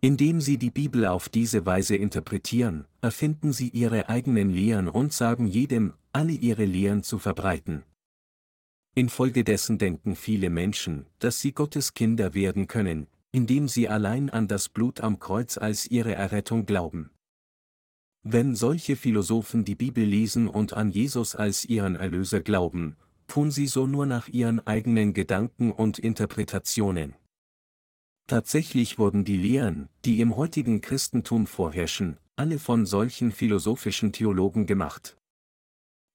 Indem 0.00 0.40
sie 0.40 0.56
die 0.56 0.70
Bibel 0.70 1.06
auf 1.06 1.28
diese 1.28 1.66
Weise 1.66 1.96
interpretieren, 1.96 2.86
erfinden 3.00 3.52
sie 3.52 3.70
ihre 3.70 4.08
eigenen 4.08 4.50
Lehren 4.50 4.86
und 4.86 5.12
sagen 5.12 5.48
jedem, 5.48 5.94
alle 6.12 6.32
ihre 6.32 6.64
Lehren 6.64 7.02
zu 7.02 7.18
verbreiten. 7.18 7.82
Infolgedessen 8.94 9.78
denken 9.78 10.14
viele 10.14 10.50
Menschen, 10.50 11.06
dass 11.18 11.40
sie 11.40 11.52
Gottes 11.52 11.94
Kinder 11.94 12.34
werden 12.34 12.68
können, 12.68 13.08
indem 13.32 13.66
sie 13.66 13.88
allein 13.88 14.30
an 14.30 14.46
das 14.46 14.68
Blut 14.68 15.00
am 15.00 15.18
Kreuz 15.18 15.58
als 15.58 15.90
ihre 15.90 16.14
Errettung 16.14 16.66
glauben. 16.66 17.10
Wenn 18.22 18.54
solche 18.54 18.94
Philosophen 18.94 19.64
die 19.64 19.74
Bibel 19.74 20.04
lesen 20.04 20.48
und 20.48 20.72
an 20.72 20.90
Jesus 20.90 21.34
als 21.34 21.64
ihren 21.64 21.96
Erlöser 21.96 22.40
glauben, 22.40 22.96
tun 23.26 23.50
sie 23.50 23.66
so 23.66 23.86
nur 23.86 24.06
nach 24.06 24.28
ihren 24.28 24.64
eigenen 24.66 25.12
Gedanken 25.12 25.72
und 25.72 25.98
Interpretationen. 25.98 27.14
Tatsächlich 28.26 28.98
wurden 28.98 29.24
die 29.24 29.36
Lehren, 29.36 29.88
die 30.04 30.20
im 30.20 30.36
heutigen 30.36 30.80
Christentum 30.80 31.46
vorherrschen, 31.46 32.16
alle 32.36 32.58
von 32.58 32.86
solchen 32.86 33.32
philosophischen 33.32 34.12
Theologen 34.12 34.66
gemacht. 34.66 35.16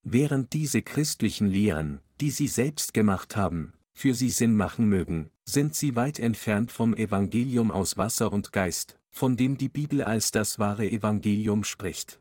Während 0.04 0.54
diese 0.54 0.82
christlichen 0.82 1.48
Lehren, 1.48 2.00
die 2.22 2.32
sie 2.32 2.48
selbst 2.48 2.94
gemacht 2.94 3.36
haben, 3.36 3.74
für 3.94 4.14
sie 4.14 4.30
Sinn 4.30 4.56
machen 4.56 4.88
mögen, 4.88 5.30
sind 5.46 5.76
sie 5.76 5.96
weit 5.96 6.20
entfernt 6.20 6.72
vom 6.72 6.94
Evangelium 6.94 7.70
aus 7.70 7.98
Wasser 7.98 8.32
und 8.32 8.54
Geist, 8.54 8.98
von 9.12 9.36
dem 9.36 9.58
die 9.58 9.70
Bibel 9.70 10.02
als 10.04 10.32
das 10.32 10.58
wahre 10.58 10.90
Evangelium 10.90 11.64
spricht. 11.64 12.20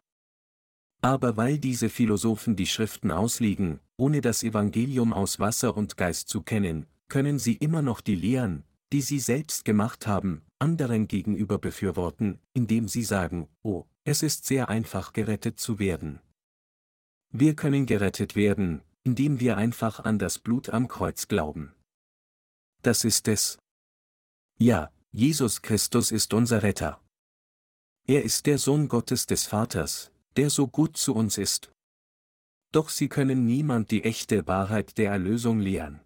Aber 1.00 1.36
weil 1.36 1.58
diese 1.58 1.88
Philosophen 1.88 2.56
die 2.56 2.66
Schriften 2.66 3.12
auslegen, 3.12 3.78
ohne 3.96 4.20
das 4.20 4.42
Evangelium 4.42 5.12
aus 5.12 5.38
Wasser 5.38 5.76
und 5.76 5.96
Geist 5.96 6.28
zu 6.28 6.42
kennen, 6.42 6.86
können 7.08 7.38
sie 7.38 7.54
immer 7.54 7.82
noch 7.82 8.00
die 8.00 8.16
Lehren, 8.16 8.64
die 8.92 9.02
sie 9.02 9.20
selbst 9.20 9.64
gemacht 9.64 10.06
haben, 10.06 10.42
anderen 10.58 11.06
gegenüber 11.06 11.58
befürworten, 11.58 12.40
indem 12.54 12.88
sie 12.88 13.04
sagen, 13.04 13.48
oh, 13.62 13.84
es 14.04 14.22
ist 14.22 14.46
sehr 14.46 14.68
einfach 14.68 15.12
gerettet 15.12 15.60
zu 15.60 15.78
werden. 15.78 16.20
Wir 17.30 17.54
können 17.54 17.86
gerettet 17.86 18.36
werden, 18.36 18.82
indem 19.04 19.40
wir 19.40 19.56
einfach 19.56 20.00
an 20.00 20.18
das 20.18 20.38
Blut 20.38 20.70
am 20.70 20.88
Kreuz 20.88 21.28
glauben. 21.28 21.74
Das 22.82 23.04
ist 23.04 23.28
es. 23.28 23.58
Ja, 24.58 24.90
Jesus 25.12 25.62
Christus 25.62 26.10
ist 26.10 26.32
unser 26.32 26.62
Retter. 26.62 27.00
Er 28.06 28.24
ist 28.24 28.46
der 28.46 28.58
Sohn 28.58 28.88
Gottes 28.88 29.26
des 29.26 29.46
Vaters, 29.46 30.10
der 30.36 30.48
so 30.48 30.66
gut 30.68 30.96
zu 30.96 31.14
uns 31.14 31.36
ist. 31.36 31.70
Doch 32.72 32.88
sie 32.88 33.08
können 33.08 33.44
niemand 33.44 33.90
die 33.90 34.04
echte 34.04 34.46
Wahrheit 34.46 34.96
der 34.98 35.10
Erlösung 35.10 35.60
lehren. 35.60 36.00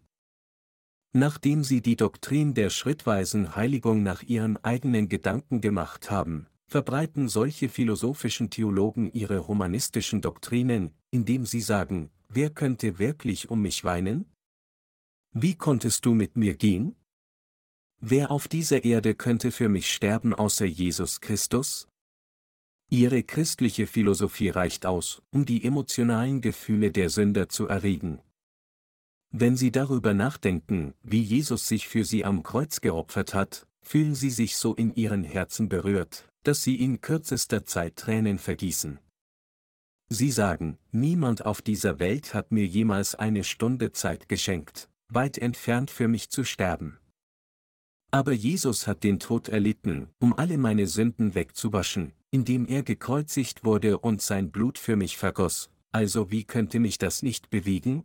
Nachdem 1.12 1.62
sie 1.62 1.82
die 1.82 1.96
Doktrin 1.96 2.54
der 2.54 2.70
schrittweisen 2.70 3.54
Heiligung 3.54 4.02
nach 4.02 4.22
ihren 4.22 4.56
eigenen 4.64 5.08
Gedanken 5.08 5.60
gemacht 5.60 6.10
haben, 6.10 6.46
verbreiten 6.72 7.28
solche 7.28 7.68
philosophischen 7.68 8.48
Theologen 8.48 9.12
ihre 9.12 9.46
humanistischen 9.46 10.22
Doktrinen, 10.22 10.94
indem 11.10 11.44
sie 11.44 11.60
sagen, 11.60 12.10
wer 12.28 12.48
könnte 12.48 12.98
wirklich 12.98 13.50
um 13.50 13.60
mich 13.60 13.84
weinen? 13.84 14.24
Wie 15.34 15.54
konntest 15.54 16.06
du 16.06 16.14
mit 16.14 16.34
mir 16.34 16.54
gehen? 16.56 16.96
Wer 18.00 18.30
auf 18.30 18.48
dieser 18.48 18.84
Erde 18.84 19.14
könnte 19.14 19.52
für 19.52 19.68
mich 19.68 19.92
sterben 19.92 20.32
außer 20.32 20.64
Jesus 20.64 21.20
Christus? 21.20 21.88
Ihre 22.88 23.22
christliche 23.22 23.86
Philosophie 23.86 24.48
reicht 24.48 24.86
aus, 24.86 25.22
um 25.30 25.44
die 25.44 25.64
emotionalen 25.64 26.40
Gefühle 26.40 26.90
der 26.90 27.10
Sünder 27.10 27.50
zu 27.50 27.68
erregen. 27.68 28.20
Wenn 29.30 29.56
sie 29.56 29.72
darüber 29.72 30.14
nachdenken, 30.14 30.94
wie 31.02 31.22
Jesus 31.22 31.68
sich 31.68 31.86
für 31.86 32.04
sie 32.04 32.24
am 32.24 32.42
Kreuz 32.42 32.80
geopfert 32.80 33.34
hat, 33.34 33.66
fühlen 33.82 34.14
sie 34.14 34.30
sich 34.30 34.56
so 34.56 34.74
in 34.74 34.94
ihren 34.94 35.24
Herzen 35.24 35.68
berührt, 35.68 36.28
dass 36.44 36.62
sie 36.62 36.76
in 36.76 37.00
kürzester 37.00 37.64
Zeit 37.64 37.96
Tränen 37.96 38.38
vergießen. 38.38 38.98
Sie 40.08 40.30
sagen, 40.30 40.78
niemand 40.90 41.46
auf 41.46 41.62
dieser 41.62 41.98
Welt 41.98 42.34
hat 42.34 42.52
mir 42.52 42.66
jemals 42.66 43.14
eine 43.14 43.44
Stunde 43.44 43.92
Zeit 43.92 44.28
geschenkt, 44.28 44.88
weit 45.08 45.38
entfernt 45.38 45.90
für 45.90 46.08
mich 46.08 46.30
zu 46.30 46.44
sterben. 46.44 46.98
Aber 48.10 48.32
Jesus 48.32 48.86
hat 48.86 49.04
den 49.04 49.18
Tod 49.18 49.48
erlitten, 49.48 50.10
um 50.18 50.34
alle 50.34 50.58
meine 50.58 50.86
Sünden 50.86 51.34
wegzuwaschen, 51.34 52.12
indem 52.30 52.66
er 52.66 52.82
gekreuzigt 52.82 53.64
wurde 53.64 53.98
und 53.98 54.20
sein 54.20 54.50
Blut 54.50 54.76
für 54.76 54.96
mich 54.96 55.16
vergoss, 55.16 55.70
also 55.92 56.30
wie 56.30 56.44
könnte 56.44 56.78
mich 56.78 56.98
das 56.98 57.22
nicht 57.22 57.48
bewegen? 57.48 58.04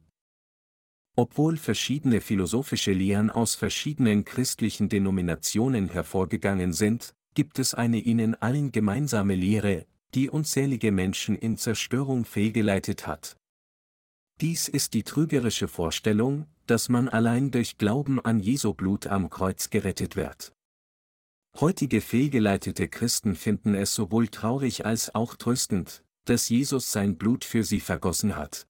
Obwohl 1.20 1.58
verschiedene 1.58 2.22
philosophische 2.22 2.94
Lehren 2.94 3.32
aus 3.32 3.56
verschiedenen 3.56 4.24
christlichen 4.24 4.88
Denominationen 4.88 5.90
hervorgegangen 5.90 6.74
sind, 6.74 7.16
gibt 7.34 7.58
es 7.58 7.74
eine 7.74 7.98
ihnen 7.98 8.36
allen 8.36 8.72
gemeinsame 8.72 9.34
Lehre, 9.34 9.88
die 10.14 10.30
unzählige 10.30 10.92
Menschen 10.92 11.36
in 11.36 11.58
Zerstörung 11.58 12.24
fehlgeleitet 12.24 13.08
hat. 13.08 13.36
Dies 14.42 14.68
ist 14.68 14.94
die 14.94 15.02
trügerische 15.02 15.68
Vorstellung, 15.68 16.46
dass 16.68 16.88
man 16.88 17.10
allein 17.10 17.50
durch 17.50 17.80
Glauben 17.80 18.24
an 18.24 18.40
Jesu 18.40 18.76
Blut 18.76 19.08
am 19.08 19.32
Kreuz 19.32 19.72
gerettet 19.72 20.16
wird. 20.16 20.54
Heutige 21.60 22.02
fehlgeleitete 22.02 22.88
Christen 22.88 23.34
finden 23.36 23.74
es 23.74 23.96
sowohl 23.96 24.28
traurig 24.28 24.86
als 24.86 25.16
auch 25.16 25.36
tröstend, 25.36 26.04
dass 26.26 26.50
Jesus 26.50 26.92
sein 26.92 27.18
Blut 27.18 27.44
für 27.44 27.64
sie 27.64 27.80
vergossen 27.80 28.36
hat. 28.36 28.68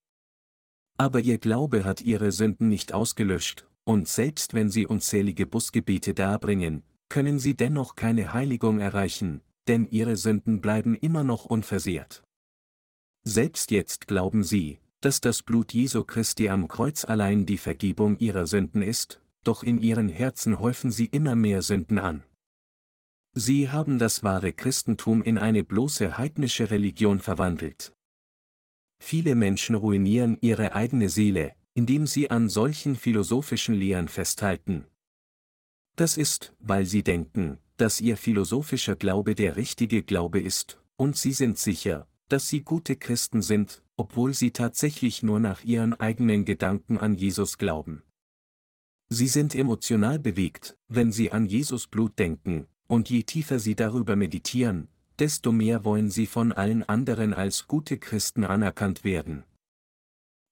Aber 0.97 1.19
ihr 1.19 1.37
Glaube 1.37 1.85
hat 1.85 2.01
ihre 2.01 2.31
Sünden 2.31 2.69
nicht 2.69 2.93
ausgelöscht, 2.93 3.67
und 3.83 4.07
selbst 4.07 4.53
wenn 4.53 4.69
sie 4.69 4.87
unzählige 4.87 5.45
Busgebete 5.45 6.13
darbringen, 6.13 6.83
können 7.09 7.39
sie 7.39 7.55
dennoch 7.55 7.95
keine 7.95 8.33
Heiligung 8.33 8.79
erreichen, 8.79 9.41
denn 9.67 9.87
ihre 9.89 10.17
Sünden 10.17 10.59
bleiben 10.59 10.95
immer 10.95 11.23
noch 11.23 11.45
unversehrt. 11.45 12.23
Selbst 13.23 13.71
jetzt 13.71 14.07
glauben 14.07 14.43
sie, 14.43 14.79
dass 15.01 15.21
das 15.21 15.43
Blut 15.43 15.73
Jesu 15.73 16.03
Christi 16.03 16.49
am 16.49 16.67
Kreuz 16.67 17.05
allein 17.05 17.45
die 17.45 17.57
Vergebung 17.57 18.17
ihrer 18.17 18.47
Sünden 18.47 18.81
ist, 18.81 19.21
doch 19.43 19.63
in 19.63 19.79
ihren 19.79 20.09
Herzen 20.09 20.59
häufen 20.59 20.91
sie 20.91 21.05
immer 21.05 21.35
mehr 21.35 21.61
Sünden 21.61 21.99
an. 21.99 22.23
Sie 23.33 23.69
haben 23.69 23.99
das 23.99 24.23
wahre 24.23 24.51
Christentum 24.51 25.21
in 25.21 25.37
eine 25.37 25.63
bloße 25.63 26.17
heidnische 26.17 26.71
Religion 26.71 27.19
verwandelt. 27.19 27.93
Viele 28.99 29.35
Menschen 29.35 29.75
ruinieren 29.75 30.37
ihre 30.41 30.73
eigene 30.73 31.09
Seele, 31.09 31.53
indem 31.73 32.07
sie 32.07 32.31
an 32.31 32.49
solchen 32.49 32.95
philosophischen 32.95 33.75
Lehren 33.75 34.07
festhalten. 34.07 34.85
Das 35.95 36.17
ist, 36.17 36.53
weil 36.59 36.85
sie 36.85 37.03
denken, 37.03 37.59
dass 37.77 38.01
ihr 38.01 38.17
philosophischer 38.17 38.95
Glaube 38.95 39.35
der 39.35 39.55
richtige 39.55 40.03
Glaube 40.03 40.39
ist, 40.39 40.81
und 40.95 41.15
sie 41.17 41.33
sind 41.33 41.57
sicher, 41.57 42.07
dass 42.27 42.47
sie 42.47 42.61
gute 42.61 42.95
Christen 42.95 43.41
sind, 43.41 43.83
obwohl 43.95 44.33
sie 44.33 44.51
tatsächlich 44.51 45.23
nur 45.23 45.39
nach 45.39 45.63
ihren 45.63 45.93
eigenen 45.93 46.45
Gedanken 46.45 46.97
an 46.97 47.15
Jesus 47.15 47.57
glauben. 47.57 48.03
Sie 49.09 49.27
sind 49.27 49.55
emotional 49.55 50.19
bewegt, 50.19 50.77
wenn 50.87 51.11
sie 51.11 51.31
an 51.31 51.45
Jesus 51.45 51.87
Blut 51.87 52.19
denken, 52.19 52.67
und 52.87 53.09
je 53.09 53.23
tiefer 53.23 53.59
sie 53.59 53.75
darüber 53.75 54.15
meditieren, 54.15 54.89
desto 55.19 55.51
mehr 55.51 55.83
wollen 55.83 56.09
sie 56.09 56.25
von 56.25 56.51
allen 56.51 56.83
anderen 56.83 57.33
als 57.33 57.67
gute 57.67 57.97
Christen 57.97 58.43
anerkannt 58.43 59.03
werden. 59.03 59.43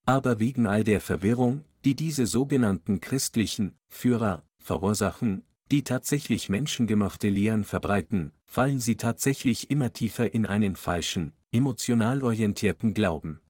Aber 0.05 0.39
wegen 0.39 0.67
all 0.67 0.83
der 0.83 1.01
Verwirrung, 1.01 1.63
die 1.83 1.95
diese 1.95 2.25
sogenannten 2.25 3.01
christlichen 3.01 3.75
Führer 3.87 4.43
verursachen, 4.57 5.43
die 5.71 5.83
tatsächlich 5.83 6.49
menschengemachte 6.49 7.29
Lehren 7.29 7.63
verbreiten, 7.63 8.31
fallen 8.45 8.79
sie 8.79 8.97
tatsächlich 8.97 9.71
immer 9.71 9.93
tiefer 9.93 10.33
in 10.33 10.45
einen 10.45 10.75
falschen, 10.75 11.33
emotional 11.51 12.23
orientierten 12.23 12.93
Glauben. 12.93 13.41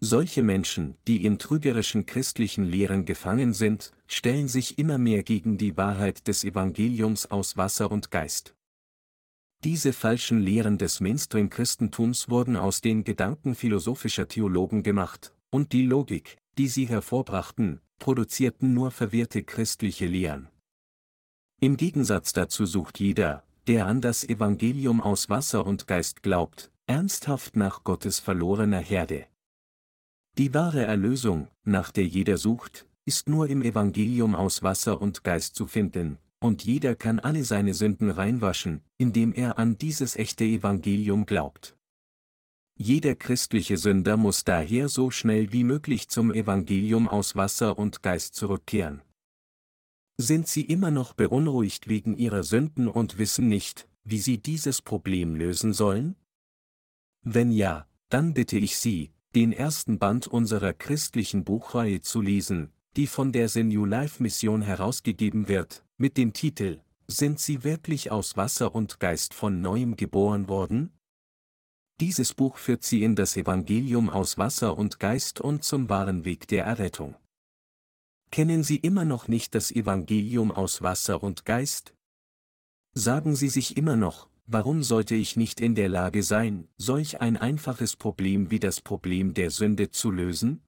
Solche 0.00 0.44
Menschen, 0.44 0.96
die 1.08 1.24
in 1.24 1.40
trügerischen 1.40 2.06
christlichen 2.06 2.64
Lehren 2.64 3.04
gefangen 3.04 3.52
sind, 3.52 3.92
stellen 4.06 4.46
sich 4.46 4.78
immer 4.78 4.96
mehr 4.96 5.24
gegen 5.24 5.58
die 5.58 5.76
Wahrheit 5.76 6.28
des 6.28 6.44
Evangeliums 6.44 7.26
aus 7.32 7.56
Wasser 7.56 7.90
und 7.90 8.12
Geist. 8.12 8.54
Diese 9.64 9.92
falschen 9.92 10.40
Lehren 10.40 10.78
des 10.78 11.00
Mainstream-Christentums 11.00 12.28
wurden 12.28 12.56
aus 12.56 12.80
den 12.80 13.02
Gedanken 13.02 13.56
philosophischer 13.56 14.28
Theologen 14.28 14.84
gemacht, 14.84 15.34
und 15.50 15.72
die 15.72 15.84
Logik, 15.84 16.36
die 16.58 16.68
sie 16.68 16.86
hervorbrachten, 16.86 17.80
produzierten 17.98 18.72
nur 18.72 18.92
verwirrte 18.92 19.42
christliche 19.42 20.06
Lehren. 20.06 20.48
Im 21.60 21.76
Gegensatz 21.76 22.32
dazu 22.32 22.66
sucht 22.66 23.00
jeder, 23.00 23.42
der 23.66 23.86
an 23.86 24.00
das 24.00 24.22
Evangelium 24.22 25.00
aus 25.00 25.28
Wasser 25.28 25.66
und 25.66 25.88
Geist 25.88 26.22
glaubt, 26.22 26.70
ernsthaft 26.86 27.56
nach 27.56 27.82
Gottes 27.82 28.20
verlorener 28.20 28.78
Herde. 28.78 29.26
Die 30.38 30.54
wahre 30.54 30.84
Erlösung, 30.84 31.48
nach 31.64 31.90
der 31.90 32.06
jeder 32.06 32.38
sucht, 32.38 32.86
ist 33.04 33.28
nur 33.28 33.48
im 33.48 33.62
Evangelium 33.62 34.36
aus 34.36 34.62
Wasser 34.62 35.02
und 35.02 35.24
Geist 35.24 35.56
zu 35.56 35.66
finden, 35.66 36.18
und 36.40 36.64
jeder 36.64 36.94
kann 36.94 37.18
alle 37.18 37.44
seine 37.44 37.74
Sünden 37.74 38.10
reinwaschen, 38.10 38.82
indem 38.96 39.32
er 39.32 39.58
an 39.58 39.78
dieses 39.78 40.16
echte 40.16 40.44
Evangelium 40.44 41.26
glaubt. 41.26 41.76
Jeder 42.76 43.16
christliche 43.16 43.76
Sünder 43.76 44.16
muss 44.16 44.44
daher 44.44 44.88
so 44.88 45.10
schnell 45.10 45.52
wie 45.52 45.64
möglich 45.64 46.08
zum 46.08 46.32
Evangelium 46.32 47.08
aus 47.08 47.34
Wasser 47.34 47.76
und 47.76 48.02
Geist 48.02 48.36
zurückkehren. 48.36 49.02
Sind 50.16 50.46
Sie 50.46 50.62
immer 50.62 50.92
noch 50.92 51.14
beunruhigt 51.14 51.88
wegen 51.88 52.16
Ihrer 52.16 52.44
Sünden 52.44 52.86
und 52.86 53.18
wissen 53.18 53.48
nicht, 53.48 53.88
wie 54.04 54.18
Sie 54.18 54.38
dieses 54.38 54.80
Problem 54.80 55.34
lösen 55.34 55.72
sollen? 55.72 56.14
Wenn 57.22 57.50
ja, 57.50 57.88
dann 58.10 58.32
bitte 58.32 58.58
ich 58.58 58.76
Sie, 58.78 59.12
den 59.34 59.52
ersten 59.52 59.98
Band 59.98 60.28
unserer 60.28 60.72
christlichen 60.72 61.44
Buchreihe 61.44 62.00
zu 62.00 62.20
lesen, 62.20 62.72
die 62.96 63.06
von 63.06 63.32
der 63.32 63.48
New 63.62 63.84
Life 63.84 64.22
Mission 64.22 64.62
herausgegeben 64.62 65.48
wird, 65.48 65.84
mit 65.98 66.16
dem 66.16 66.32
Titel 66.32 66.80
Sind 67.08 67.40
Sie 67.40 67.64
wirklich 67.64 68.12
aus 68.12 68.36
Wasser 68.36 68.74
und 68.74 69.00
Geist 69.00 69.34
von 69.34 69.60
neuem 69.60 69.96
geboren 69.96 70.48
worden? 70.48 70.92
Dieses 72.00 72.34
Buch 72.34 72.56
führt 72.56 72.84
sie 72.84 73.02
in 73.02 73.16
das 73.16 73.36
Evangelium 73.36 74.08
aus 74.08 74.38
Wasser 74.38 74.78
und 74.78 75.00
Geist 75.00 75.40
und 75.40 75.64
zum 75.64 75.88
wahren 75.88 76.24
Weg 76.24 76.46
der 76.46 76.64
Errettung. 76.64 77.16
Kennen 78.30 78.62
Sie 78.62 78.76
immer 78.76 79.04
noch 79.04 79.26
nicht 79.26 79.56
das 79.56 79.72
Evangelium 79.72 80.52
aus 80.52 80.80
Wasser 80.82 81.20
und 81.20 81.44
Geist? 81.44 81.94
Sagen 82.94 83.34
Sie 83.34 83.48
sich 83.48 83.76
immer 83.76 83.96
noch, 83.96 84.28
warum 84.46 84.84
sollte 84.84 85.16
ich 85.16 85.34
nicht 85.34 85.60
in 85.60 85.74
der 85.74 85.88
Lage 85.88 86.22
sein, 86.22 86.68
solch 86.76 87.20
ein 87.20 87.36
einfaches 87.36 87.96
Problem 87.96 88.52
wie 88.52 88.60
das 88.60 88.80
Problem 88.80 89.34
der 89.34 89.50
Sünde 89.50 89.90
zu 89.90 90.12
lösen? 90.12 90.62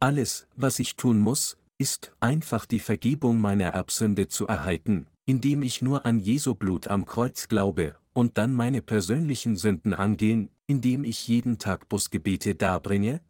Alles, 0.00 0.48
was 0.56 0.78
ich 0.78 0.96
tun 0.96 1.18
muss, 1.18 1.58
ist 1.82 2.12
einfach 2.20 2.64
die 2.64 2.78
Vergebung 2.78 3.40
meiner 3.40 3.70
Erbsünde 3.70 4.28
zu 4.28 4.46
erhalten, 4.46 5.08
indem 5.26 5.64
ich 5.64 5.82
nur 5.82 6.06
an 6.06 6.20
Jesu 6.20 6.54
Blut 6.54 6.86
am 6.86 7.06
Kreuz 7.06 7.48
glaube 7.48 7.96
und 8.12 8.38
dann 8.38 8.54
meine 8.54 8.82
persönlichen 8.82 9.56
Sünden 9.56 9.92
angehen, 9.92 10.48
indem 10.68 11.02
ich 11.02 11.26
jeden 11.26 11.58
Tag 11.58 11.88
Busgebete 11.88 12.54
darbringe? 12.54 13.20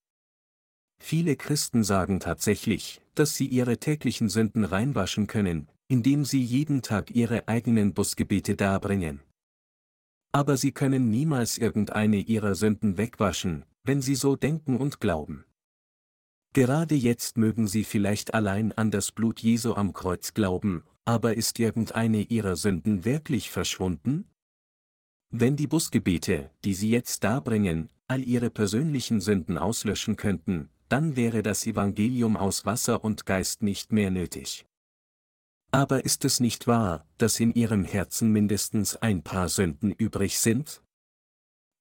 Viele 1.03 1.37
Christen 1.37 1.83
sagen 1.83 2.21
tatsächlich, 2.21 3.01
dass 3.15 3.35
sie 3.37 3.47
ihre 3.47 3.79
täglichen 3.79 4.29
Sünden 4.29 4.65
reinwaschen 4.65 5.29
können, 5.29 5.69
indem 5.89 6.27
sie 6.27 6.45
jeden 6.45 6.83
Tag 6.83 7.11
ihre 7.11 7.49
eigenen 7.49 7.95
Busgebete 7.95 8.55
darbringen. 8.55 9.23
Aber 10.31 10.59
sie 10.59 10.73
können 10.73 11.09
niemals 11.09 11.57
irgendeine 11.57 12.19
ihrer 12.19 12.55
Sünden 12.55 12.99
wegwaschen, 12.99 13.65
wenn 13.85 14.03
sie 14.03 14.15
so 14.15 14.37
denken 14.37 14.77
und 14.77 15.01
glauben. 15.01 15.47
Gerade 16.55 16.95
jetzt 16.95 17.39
mögen 17.39 17.67
sie 17.67 17.83
vielleicht 17.83 18.35
allein 18.35 18.73
an 18.73 18.91
das 18.91 19.11
Blut 19.11 19.41
Jesu 19.41 19.75
am 19.75 19.95
Kreuz 19.95 20.35
glauben, 20.35 20.85
aber 21.07 21.35
ist 21.35 21.59
irgendeine 21.59 22.23
ihrer 22.23 22.57
Sünden 22.57 23.07
wirklich 23.07 23.51
verschwunden? 23.51 24.27
Wenn 25.31 25.57
die 25.57 25.67
Busgebete, 25.67 26.51
die 26.63 26.75
Sie 26.75 26.91
jetzt 26.91 27.25
darbringen, 27.25 27.89
all 28.07 28.23
Ihre 28.23 28.51
persönlichen 28.51 29.23
Sünden 29.23 29.57
auslöschen 29.57 30.17
könnten, 30.17 30.69
dann 30.91 31.17
wäre 31.17 31.43
das 31.43 31.67
Evangelium 31.67 32.37
aus 32.37 32.67
Wasser 32.67 33.03
und 33.03 33.25
Geist 33.25 33.63
nicht 33.63 33.93
mehr 33.93 34.11
nötig. 34.11 34.67
Aber 35.71 36.05
ist 36.05 36.27
es 36.27 36.39
nicht 36.39 36.67
wahr, 36.67 37.07
dass 37.17 37.41
in 37.41 37.55
Ihrem 37.55 37.85
Herzen 37.85 38.31
mindestens 38.31 38.97
ein 38.97 39.23
paar 39.23 39.49
Sünden 39.49 39.91
übrig 39.91 40.39
sind? 40.39 40.83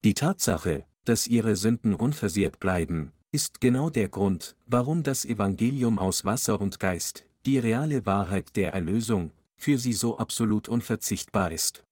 Die 0.06 0.14
Tatsache, 0.14 0.86
dass 1.04 1.28
Ihre 1.28 1.58
Sünden 1.58 1.94
unversehrt 1.94 2.62
bleiben, 2.62 3.12
ist 3.32 3.62
genau 3.62 3.90
der 3.90 4.10
Grund, 4.10 4.56
warum 4.66 5.04
das 5.04 5.24
Evangelium 5.24 6.00
aus 6.00 6.26
Wasser 6.26 6.60
und 6.60 6.80
Geist, 6.80 7.26
die 7.46 7.58
reale 7.58 8.06
Wahrheit 8.06 8.56
der 8.56 8.74
Erlösung, 8.74 9.32
für 9.56 9.78
Sie 9.78 9.94
so 9.94 10.18
absolut 10.18 10.68
unverzichtbar 10.68 11.52
ist. 11.52 11.84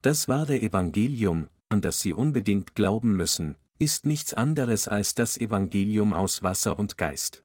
Das 0.00 0.28
wahre 0.28 0.60
Evangelium, 0.60 1.48
an 1.68 1.82
das 1.82 2.00
Sie 2.00 2.12
unbedingt 2.12 2.74
glauben 2.74 3.16
müssen, 3.16 3.56
ist 3.78 4.06
nichts 4.06 4.32
anderes 4.32 4.88
als 4.88 5.14
das 5.14 5.36
Evangelium 5.36 6.12
aus 6.12 6.42
Wasser 6.42 6.78
und 6.78 6.96
Geist. 6.96 7.44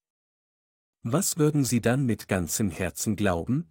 Was 1.03 1.37
würden 1.37 1.65
Sie 1.65 1.81
dann 1.81 2.05
mit 2.05 2.29
ganzem 2.29 2.71
Herzen 2.71 3.15
glauben? 3.15 3.67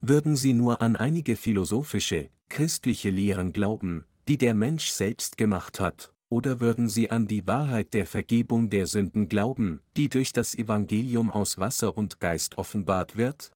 Würden 0.00 0.36
Sie 0.36 0.52
nur 0.52 0.80
an 0.80 0.94
einige 0.94 1.36
philosophische, 1.36 2.30
christliche 2.48 3.10
Lehren 3.10 3.52
glauben, 3.52 4.04
die 4.28 4.38
der 4.38 4.54
Mensch 4.54 4.90
selbst 4.90 5.36
gemacht 5.36 5.80
hat, 5.80 6.14
oder 6.30 6.60
würden 6.60 6.88
Sie 6.88 7.10
an 7.10 7.26
die 7.26 7.46
Wahrheit 7.46 7.92
der 7.92 8.06
Vergebung 8.06 8.70
der 8.70 8.86
Sünden 8.86 9.28
glauben, 9.28 9.80
die 9.96 10.08
durch 10.08 10.32
das 10.32 10.54
Evangelium 10.54 11.30
aus 11.30 11.58
Wasser 11.58 11.96
und 11.96 12.20
Geist 12.20 12.56
offenbart 12.56 13.16
wird? 13.16 13.52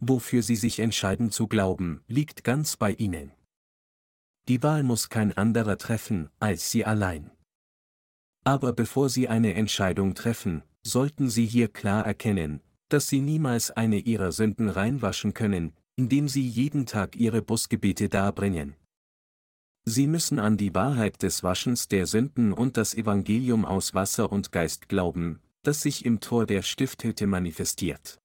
Wofür 0.00 0.42
sie 0.42 0.56
sich 0.56 0.80
entscheiden 0.80 1.30
zu 1.30 1.46
glauben, 1.46 2.02
liegt 2.08 2.44
ganz 2.44 2.76
bei 2.76 2.92
ihnen. 2.92 3.32
Die 4.48 4.62
Wahl 4.62 4.82
muss 4.82 5.08
kein 5.08 5.36
anderer 5.36 5.78
treffen, 5.78 6.30
als 6.38 6.70
sie 6.70 6.84
allein. 6.84 7.30
Aber 8.44 8.72
bevor 8.72 9.08
sie 9.08 9.28
eine 9.28 9.54
Entscheidung 9.54 10.14
treffen, 10.14 10.62
sollten 10.82 11.28
sie 11.28 11.46
hier 11.46 11.68
klar 11.68 12.06
erkennen, 12.06 12.60
dass 12.88 13.08
sie 13.08 13.20
niemals 13.20 13.70
eine 13.70 13.98
ihrer 13.98 14.32
Sünden 14.32 14.68
reinwaschen 14.68 15.34
können, 15.34 15.72
indem 15.96 16.28
sie 16.28 16.46
jeden 16.46 16.86
Tag 16.86 17.16
ihre 17.16 17.42
Busgebete 17.42 18.08
darbringen. 18.08 18.76
Sie 19.88 20.08
müssen 20.08 20.40
an 20.40 20.56
die 20.56 20.74
Wahrheit 20.74 21.22
des 21.22 21.44
Waschens 21.44 21.86
der 21.86 22.06
Sünden 22.06 22.52
und 22.52 22.76
das 22.76 22.92
Evangelium 22.92 23.64
aus 23.64 23.94
Wasser 23.94 24.32
und 24.32 24.50
Geist 24.50 24.88
glauben, 24.88 25.38
das 25.62 25.80
sich 25.82 26.04
im 26.04 26.18
Tor 26.18 26.44
der 26.44 26.62
Stifthütte 26.62 27.28
manifestiert. 27.28 28.18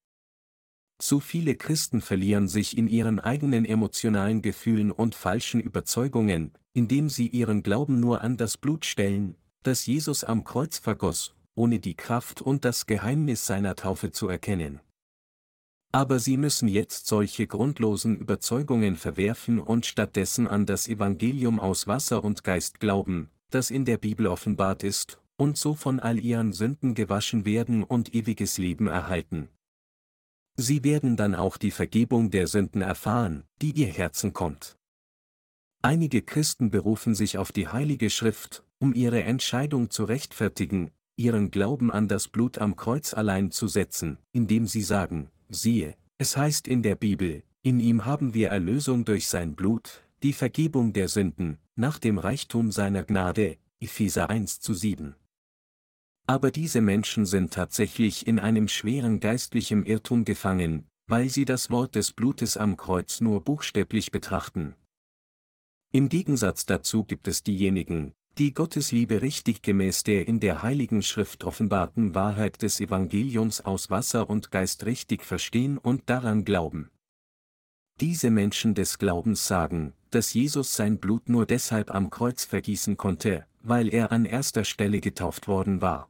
Zu 0.97 1.19
viele 1.19 1.55
Christen 1.55 2.01
verlieren 2.01 2.47
sich 2.47 2.75
in 2.75 2.87
ihren 2.87 3.19
eigenen 3.19 3.65
emotionalen 3.65 4.41
Gefühlen 4.41 4.91
und 4.91 5.13
falschen 5.13 5.61
Überzeugungen, 5.61 6.51
indem 6.73 7.09
sie 7.09 7.27
ihren 7.27 7.61
Glauben 7.61 7.99
nur 7.99 8.21
an 8.21 8.37
das 8.37 8.57
Blut 8.57 8.83
stellen, 8.83 9.35
das 9.61 9.85
Jesus 9.85 10.23
am 10.23 10.43
Kreuz 10.43 10.79
vergoss, 10.79 11.35
ohne 11.53 11.79
die 11.79 11.95
Kraft 11.95 12.41
und 12.41 12.65
das 12.65 12.87
Geheimnis 12.87 13.45
seiner 13.45 13.75
Taufe 13.75 14.11
zu 14.11 14.27
erkennen. 14.27 14.79
Aber 15.93 16.19
sie 16.19 16.37
müssen 16.37 16.69
jetzt 16.69 17.07
solche 17.07 17.47
grundlosen 17.47 18.17
Überzeugungen 18.17 18.95
verwerfen 18.95 19.59
und 19.59 19.85
stattdessen 19.85 20.47
an 20.47 20.65
das 20.65 20.87
Evangelium 20.87 21.59
aus 21.59 21.85
Wasser 21.85 22.23
und 22.23 22.43
Geist 22.45 22.79
glauben, 22.79 23.29
das 23.49 23.71
in 23.71 23.83
der 23.83 23.97
Bibel 23.97 24.27
offenbart 24.27 24.83
ist, 24.83 25.19
und 25.35 25.57
so 25.57 25.73
von 25.73 25.99
all 25.99 26.19
ihren 26.19 26.53
Sünden 26.53 26.93
gewaschen 26.93 27.45
werden 27.45 27.83
und 27.83 28.13
ewiges 28.15 28.57
Leben 28.57 28.87
erhalten. 28.87 29.49
Sie 30.55 30.83
werden 30.83 31.17
dann 31.17 31.35
auch 31.35 31.57
die 31.57 31.71
Vergebung 31.71 32.29
der 32.29 32.47
Sünden 32.47 32.81
erfahren, 32.81 33.43
die 33.61 33.71
ihr 33.71 33.87
Herzen 33.87 34.31
kommt. 34.33 34.77
Einige 35.81 36.21
Christen 36.21 36.69
berufen 36.69 37.15
sich 37.15 37.37
auf 37.37 37.51
die 37.51 37.67
Heilige 37.67 38.09
Schrift, 38.09 38.63
um 38.79 38.93
ihre 38.93 39.23
Entscheidung 39.23 39.89
zu 39.89 40.03
rechtfertigen, 40.03 40.91
ihren 41.15 41.51
Glauben 41.51 41.91
an 41.91 42.07
das 42.07 42.27
Blut 42.27 42.59
am 42.59 42.75
Kreuz 42.75 43.13
allein 43.13 43.51
zu 43.51 43.67
setzen, 43.67 44.19
indem 44.31 44.67
sie 44.67 44.83
sagen, 44.83 45.31
siehe, 45.53 45.95
es 46.17 46.37
heißt 46.37 46.67
in 46.67 46.81
der 46.81 46.95
Bibel, 46.95 47.43
in 47.61 47.79
ihm 47.79 48.05
haben 48.05 48.33
wir 48.33 48.49
Erlösung 48.49 49.05
durch 49.05 49.27
sein 49.27 49.55
Blut, 49.55 50.03
die 50.23 50.33
Vergebung 50.33 50.93
der 50.93 51.07
Sünden, 51.07 51.57
nach 51.75 51.99
dem 51.99 52.17
Reichtum 52.17 52.71
seiner 52.71 53.03
Gnade, 53.03 53.57
Epheser 53.79 54.29
1 54.29 54.59
zu 54.59 54.73
7. 54.73 55.15
Aber 56.27 56.51
diese 56.51 56.81
Menschen 56.81 57.25
sind 57.25 57.53
tatsächlich 57.53 58.27
in 58.27 58.39
einem 58.39 58.67
schweren 58.67 59.19
geistlichen 59.19 59.85
Irrtum 59.85 60.25
gefangen, 60.25 60.85
weil 61.07 61.29
sie 61.29 61.45
das 61.45 61.69
Wort 61.69 61.95
des 61.95 62.13
Blutes 62.13 62.57
am 62.57 62.77
Kreuz 62.77 63.21
nur 63.21 63.43
buchstäblich 63.43 64.11
betrachten. 64.11 64.75
Im 65.91 66.07
Gegensatz 66.07 66.65
dazu 66.65 67.03
gibt 67.03 67.27
es 67.27 67.43
diejenigen, 67.43 68.13
die 68.37 68.53
Gottes 68.53 68.91
Liebe 68.91 69.21
richtig 69.21 69.61
gemäß 69.61 70.03
der 70.03 70.27
in 70.27 70.39
der 70.39 70.63
Heiligen 70.63 71.01
Schrift 71.01 71.43
offenbarten 71.43 72.15
Wahrheit 72.15 72.61
des 72.61 72.79
Evangeliums 72.79 73.61
aus 73.61 73.89
Wasser 73.89 74.29
und 74.29 74.51
Geist 74.51 74.85
richtig 74.85 75.23
verstehen 75.23 75.77
und 75.77 76.09
daran 76.09 76.45
glauben. 76.45 76.89
Diese 77.99 78.31
Menschen 78.31 78.73
des 78.73 78.97
Glaubens 78.97 79.47
sagen, 79.47 79.93
dass 80.09 80.33
Jesus 80.33 80.75
sein 80.75 80.97
Blut 80.97 81.29
nur 81.29 81.45
deshalb 81.45 81.93
am 81.93 82.09
Kreuz 82.09 82.45
vergießen 82.45 82.97
konnte, 82.97 83.45
weil 83.61 83.93
er 83.93 84.11
an 84.11 84.25
erster 84.25 84.63
Stelle 84.63 85.01
getauft 85.01 85.47
worden 85.47 85.81
war. 85.81 86.09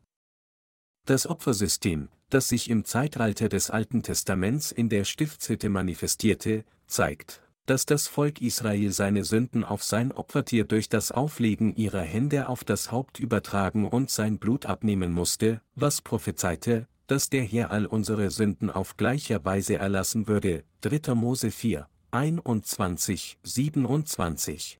Das 1.05 1.27
Opfersystem, 1.27 2.09
das 2.29 2.47
sich 2.47 2.69
im 2.69 2.85
Zeitalter 2.85 3.49
des 3.49 3.69
Alten 3.69 4.03
Testaments 4.03 4.71
in 4.71 4.87
der 4.87 5.03
Stiftshütte 5.03 5.69
manifestierte, 5.69 6.63
zeigt, 6.87 7.41
dass 7.65 7.85
das 7.85 8.07
Volk 8.07 8.41
Israel 8.41 8.91
seine 8.91 9.23
Sünden 9.23 9.63
auf 9.63 9.83
sein 9.83 10.11
Opfertier 10.11 10.65
durch 10.65 10.89
das 10.89 11.11
Auflegen 11.11 11.75
ihrer 11.75 12.01
Hände 12.01 12.49
auf 12.49 12.63
das 12.63 12.91
Haupt 12.91 13.19
übertragen 13.19 13.87
und 13.87 14.09
sein 14.09 14.39
Blut 14.39 14.65
abnehmen 14.65 15.11
musste, 15.11 15.61
was 15.75 16.01
prophezeite, 16.01 16.87
dass 17.07 17.29
der 17.29 17.43
Herr 17.43 17.71
all 17.71 17.85
unsere 17.85 18.31
Sünden 18.31 18.69
auf 18.69 18.97
gleicher 18.97 19.43
Weise 19.45 19.75
erlassen 19.75 20.27
würde. 20.27 20.63
3. 20.81 21.13
Mose 21.13 21.51
4, 21.51 21.87
21, 22.11 23.37
27. 23.43 24.77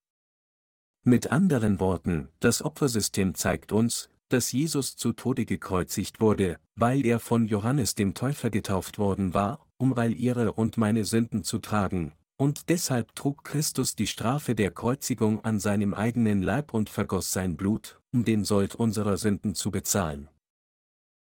Mit 1.04 1.32
anderen 1.32 1.80
Worten, 1.80 2.30
das 2.40 2.62
Opfersystem 2.62 3.36
zeigt 3.36 3.72
uns, 3.72 4.10
dass 4.30 4.52
Jesus 4.52 4.96
zu 4.96 5.14
Tode 5.14 5.46
gekreuzigt 5.46 6.22
wurde, 6.22 6.58
weil 6.76 7.06
er 7.06 7.20
von 7.20 7.48
Johannes 7.48 7.96
dem 7.96 8.14
Täufer 8.14 8.50
getauft 8.50 8.98
worden 8.98 9.34
war, 9.34 9.66
um 9.78 9.96
weil 9.96 10.14
ihre 10.14 10.54
und 10.54 10.78
meine 10.78 11.04
Sünden 11.04 11.44
zu 11.44 11.60
tragen, 11.60 12.14
und 12.42 12.70
deshalb 12.70 13.14
trug 13.14 13.44
Christus 13.44 13.96
die 13.96 14.08
Strafe 14.08 14.56
der 14.56 14.72
Kreuzigung 14.72 15.46
an 15.46 15.60
seinem 15.60 15.94
eigenen 15.94 16.42
Leib 16.42 16.74
und 16.74 16.90
vergoss 16.90 17.32
sein 17.32 17.56
Blut, 17.56 18.02
um 18.12 18.26
den 18.26 18.46
Sold 18.46 18.74
unserer 18.74 19.18
Sünden 19.18 19.54
zu 19.54 19.70
bezahlen. 19.70 20.28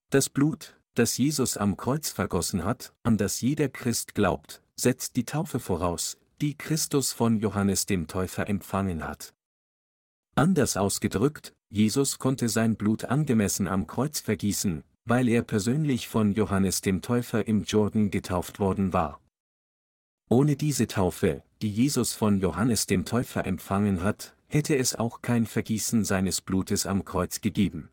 Das 0.10 0.28
Blut, 0.28 0.76
das 0.96 1.16
Jesus 1.20 1.56
am 1.56 1.78
Kreuz 1.78 2.10
vergossen 2.10 2.66
hat, 2.66 2.96
an 3.04 3.20
das 3.20 3.42
jeder 3.42 3.70
Christ 3.70 4.16
glaubt, 4.16 4.64
setzt 4.76 5.16
die 5.16 5.24
Taufe 5.24 5.60
voraus, 5.60 6.18
die 6.42 6.58
Christus 6.58 7.14
von 7.14 7.38
Johannes 7.38 7.86
dem 7.86 8.08
Täufer 8.08 8.50
empfangen 8.50 9.08
hat. 9.08 9.36
Anders 10.34 10.78
ausgedrückt, 10.78 11.54
Jesus 11.70 12.18
konnte 12.18 12.50
sein 12.50 12.76
Blut 12.76 13.06
angemessen 13.06 13.68
am 13.68 13.86
Kreuz 13.86 14.20
vergießen, 14.20 14.84
weil 15.06 15.28
er 15.28 15.44
persönlich 15.44 16.08
von 16.08 16.32
Johannes 16.32 16.82
dem 16.82 17.04
Täufer 17.04 17.48
im 17.48 17.66
Jordan 17.66 18.10
getauft 18.10 18.60
worden 18.60 18.94
war. 18.94 19.20
Ohne 20.34 20.56
diese 20.56 20.88
Taufe, 20.88 21.44
die 21.62 21.70
Jesus 21.70 22.14
von 22.14 22.40
Johannes 22.40 22.88
dem 22.88 23.06
Täufer 23.06 23.46
empfangen 23.46 24.02
hat, 24.02 24.36
hätte 24.48 24.76
es 24.76 24.96
auch 24.96 25.22
kein 25.22 25.46
Vergießen 25.46 26.04
seines 26.04 26.42
Blutes 26.42 26.88
am 26.88 27.06
Kreuz 27.06 27.40
gegeben. 27.40 27.92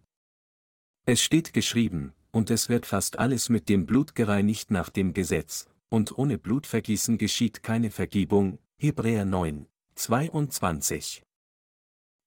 Es 1.05 1.21
steht 1.21 1.53
geschrieben, 1.53 2.15
und 2.31 2.51
es 2.51 2.71
wird 2.71 2.87
fast 2.87 3.19
alles 3.19 3.51
mit 3.51 3.69
dem 3.69 3.85
Blut 3.85 4.15
gereinigt 4.15 4.71
nach 4.71 4.89
dem 4.89 5.13
Gesetz, 5.13 5.67
und 5.91 6.17
ohne 6.17 6.39
Blutvergießen 6.39 7.19
geschieht 7.19 7.63
keine 7.63 7.91
Vergebung. 7.91 8.59
Hebräer 8.79 9.27
9, 9.27 9.67
22. 9.97 11.23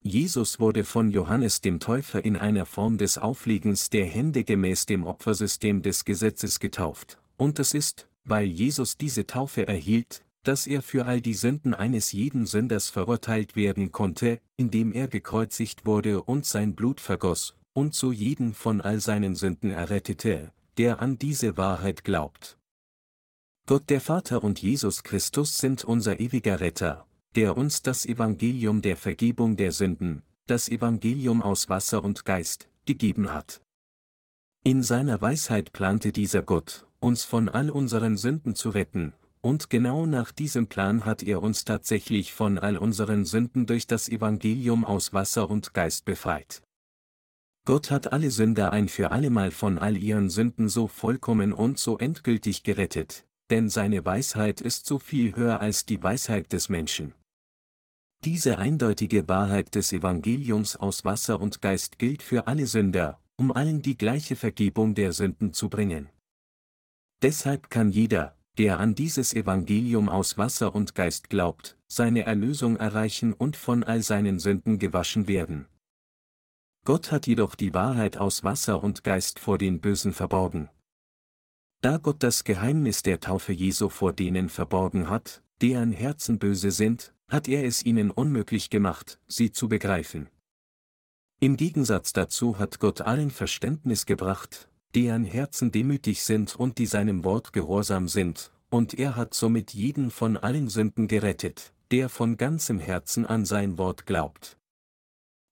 Jesus 0.03 0.59
wurde 0.59 0.84
von 0.84 1.09
Johannes 1.09 1.61
dem 1.61 1.80
Täufer 1.80 2.24
in 2.24 2.38
einer 2.38 2.68
Form 2.68 2.99
des 2.99 3.18
Aufliegens 3.18 3.89
der 3.89 4.05
Hände 4.05 4.43
gemäß 4.43 4.86
dem 4.86 5.05
Opfersystem 5.07 5.82
des 5.82 6.05
Gesetzes 6.05 6.59
getauft, 6.59 7.18
und 7.36 7.57
es 7.57 7.74
ist, 7.74 8.07
weil 8.26 8.47
Jesus 8.47 8.97
diese 8.97 9.28
Taufe 9.28 9.67
erhielt, 9.67 10.24
dass 10.43 10.67
er 10.67 10.82
für 10.82 11.05
all 11.05 11.21
die 11.21 11.34
Sünden 11.34 11.74
eines 11.74 12.11
jeden 12.11 12.45
Sünders 12.45 12.89
verurteilt 12.89 13.55
werden 13.55 13.91
konnte, 13.91 14.39
indem 14.57 14.91
er 14.91 15.07
gekreuzigt 15.07 15.86
wurde 15.86 16.21
und 16.21 16.45
sein 16.45 16.76
Blut 16.76 16.99
vergoss, 16.99 17.55
und 17.74 17.95
so 17.95 18.11
jeden 18.11 18.53
von 18.53 18.82
all 18.82 18.99
seinen 18.99 19.36
Sünden 19.36 19.71
errettete, 19.71 20.51
der 20.78 21.01
an 21.01 21.17
diese 21.17 21.57
Wahrheit 21.57 22.03
glaubt. 22.03 22.57
Gott 23.65 23.89
der 23.89 24.01
Vater 24.01 24.43
und 24.43 24.61
Jesus 24.61 25.03
Christus 25.03 25.57
sind 25.57 25.86
unser 25.86 26.19
ewiger 26.19 26.59
Retter, 26.59 27.07
der 27.36 27.55
uns 27.57 27.82
das 27.82 28.05
Evangelium 28.05 28.82
der 28.82 28.97
Vergebung 28.97 29.55
der 29.55 29.71
Sünden, 29.71 30.24
das 30.47 30.67
Evangelium 30.67 31.41
aus 31.41 31.69
Wasser 31.69 32.03
und 32.03 32.26
Geist, 32.26 32.67
gegeben 32.86 33.32
hat. 33.32 33.61
In 34.65 34.84
seiner 34.84 35.21
Weisheit 35.21 35.71
plante 35.71 36.11
dieser 36.11 36.41
Gott, 36.41 36.86
uns 37.04 37.24
von 37.26 37.49
all 37.49 37.70
unseren 37.70 38.18
Sünden 38.18 38.56
zu 38.56 38.70
retten, 38.70 39.14
und 39.41 39.70
genau 39.70 40.06
nach 40.06 40.32
diesem 40.32 40.68
Plan 40.68 41.06
hat 41.06 41.22
er 41.22 41.43
uns 41.43 41.66
tatsächlich 41.66 42.34
von 42.34 42.58
all 42.58 42.78
unseren 42.78 43.26
Sünden 43.26 43.66
durch 43.66 43.88
das 43.88 44.08
Evangelium 44.08 44.86
aus 44.86 45.12
Wasser 45.12 45.49
und 45.49 45.74
Geist 45.74 46.06
befreit. 46.06 46.64
Gott 47.66 47.91
hat 47.91 48.12
alle 48.12 48.32
Sünder 48.32 48.72
ein 48.72 48.88
für 48.88 49.12
allemal 49.12 49.51
von 49.51 49.78
all 49.78 49.97
ihren 49.97 50.30
Sünden 50.30 50.70
so 50.70 50.88
vollkommen 50.88 51.54
und 51.54 51.78
so 51.78 51.97
endgültig 51.97 52.64
gerettet, 52.64 53.26
denn 53.49 53.70
seine 53.70 54.06
Weisheit 54.06 54.62
ist 54.62 54.86
so 54.86 54.99
viel 54.99 55.36
höher 55.36 55.60
als 55.60 55.86
die 55.86 56.01
Weisheit 56.01 56.51
des 56.54 56.70
Menschen. 56.70 57.14
Diese 58.24 58.58
eindeutige 58.58 59.28
Wahrheit 59.28 59.76
des 59.76 59.91
Evangeliums 59.91 60.78
aus 60.78 61.04
Wasser 61.04 61.41
und 61.41 61.62
Geist 61.62 61.99
gilt 61.99 62.24
für 62.24 62.47
alle 62.47 62.68
Sünder, 62.68 63.20
um 63.38 63.51
allen 63.51 63.82
die 63.82 63.97
gleiche 63.97 64.38
Vergebung 64.38 64.95
der 64.95 65.12
Sünden 65.12 65.51
zu 65.51 65.70
bringen. 65.70 66.10
Deshalb 67.24 67.69
kann 67.69 67.89
jeder, 67.89 68.38
der 68.57 68.80
an 68.80 68.95
dieses 68.95 69.34
Evangelium 69.34 70.09
aus 70.09 70.38
Wasser 70.38 70.76
und 70.76 70.93
Geist 70.93 71.30
glaubt, 71.30 71.78
seine 71.88 72.24
Erlösung 72.26 72.76
erreichen 72.76 73.32
und 73.32 73.55
von 73.55 73.86
all 73.86 74.03
seinen 74.03 74.39
Sünden 74.39 74.78
gewaschen 74.78 75.30
werden. 75.30 75.67
Gott 76.86 77.13
hat 77.13 77.26
jedoch 77.26 77.55
die 77.55 77.74
Wahrheit 77.74 78.17
aus 78.17 78.43
Wasser 78.43 78.84
und 78.84 79.05
Geist 79.05 79.39
vor 79.39 79.57
den 79.57 79.80
Bösen 79.80 80.11
verborgen. 80.11 80.69
Da 81.80 81.95
Gott 81.95 82.21
das 82.24 82.43
Geheimnis 82.43 83.03
der 83.03 83.21
Taufe 83.21 83.53
Jesu 83.53 83.88
vor 83.88 84.11
denen 84.11 84.49
verborgen 84.49 85.09
hat, 85.09 85.43
deren 85.61 85.93
Herzen 85.93 86.39
böse 86.39 86.71
sind, 86.71 87.13
hat 87.30 87.47
er 87.47 87.63
es 87.63 87.86
ihnen 87.86 88.11
unmöglich 88.11 88.69
gemacht, 88.69 89.21
sie 89.28 89.53
zu 89.53 89.69
begreifen. 89.69 90.30
Im 91.39 91.55
Gegensatz 91.55 92.11
dazu 92.11 92.59
hat 92.59 92.80
Gott 92.80 92.99
allen 92.99 93.32
Verständnis 93.32 94.05
gebracht, 94.05 94.67
deren 94.96 95.24
Herzen 95.24 95.72
demütig 95.72 96.24
sind 96.24 96.56
und 96.56 96.78
die 96.78 96.86
seinem 96.86 97.24
Wort 97.24 97.54
gehorsam 97.54 98.08
sind, 98.08 98.52
und 98.70 98.94
er 98.94 99.16
hat 99.16 99.34
somit 99.34 99.74
jeden 99.74 100.12
von 100.12 100.38
allen 100.38 100.70
Sünden 100.70 101.08
gerettet, 101.08 101.74
der 101.91 102.10
von 102.10 102.38
ganzem 102.38 102.80
Herzen 102.80 103.26
an 103.26 103.46
sein 103.46 103.78
Wort 103.78 104.06
glaubt. 104.06 104.58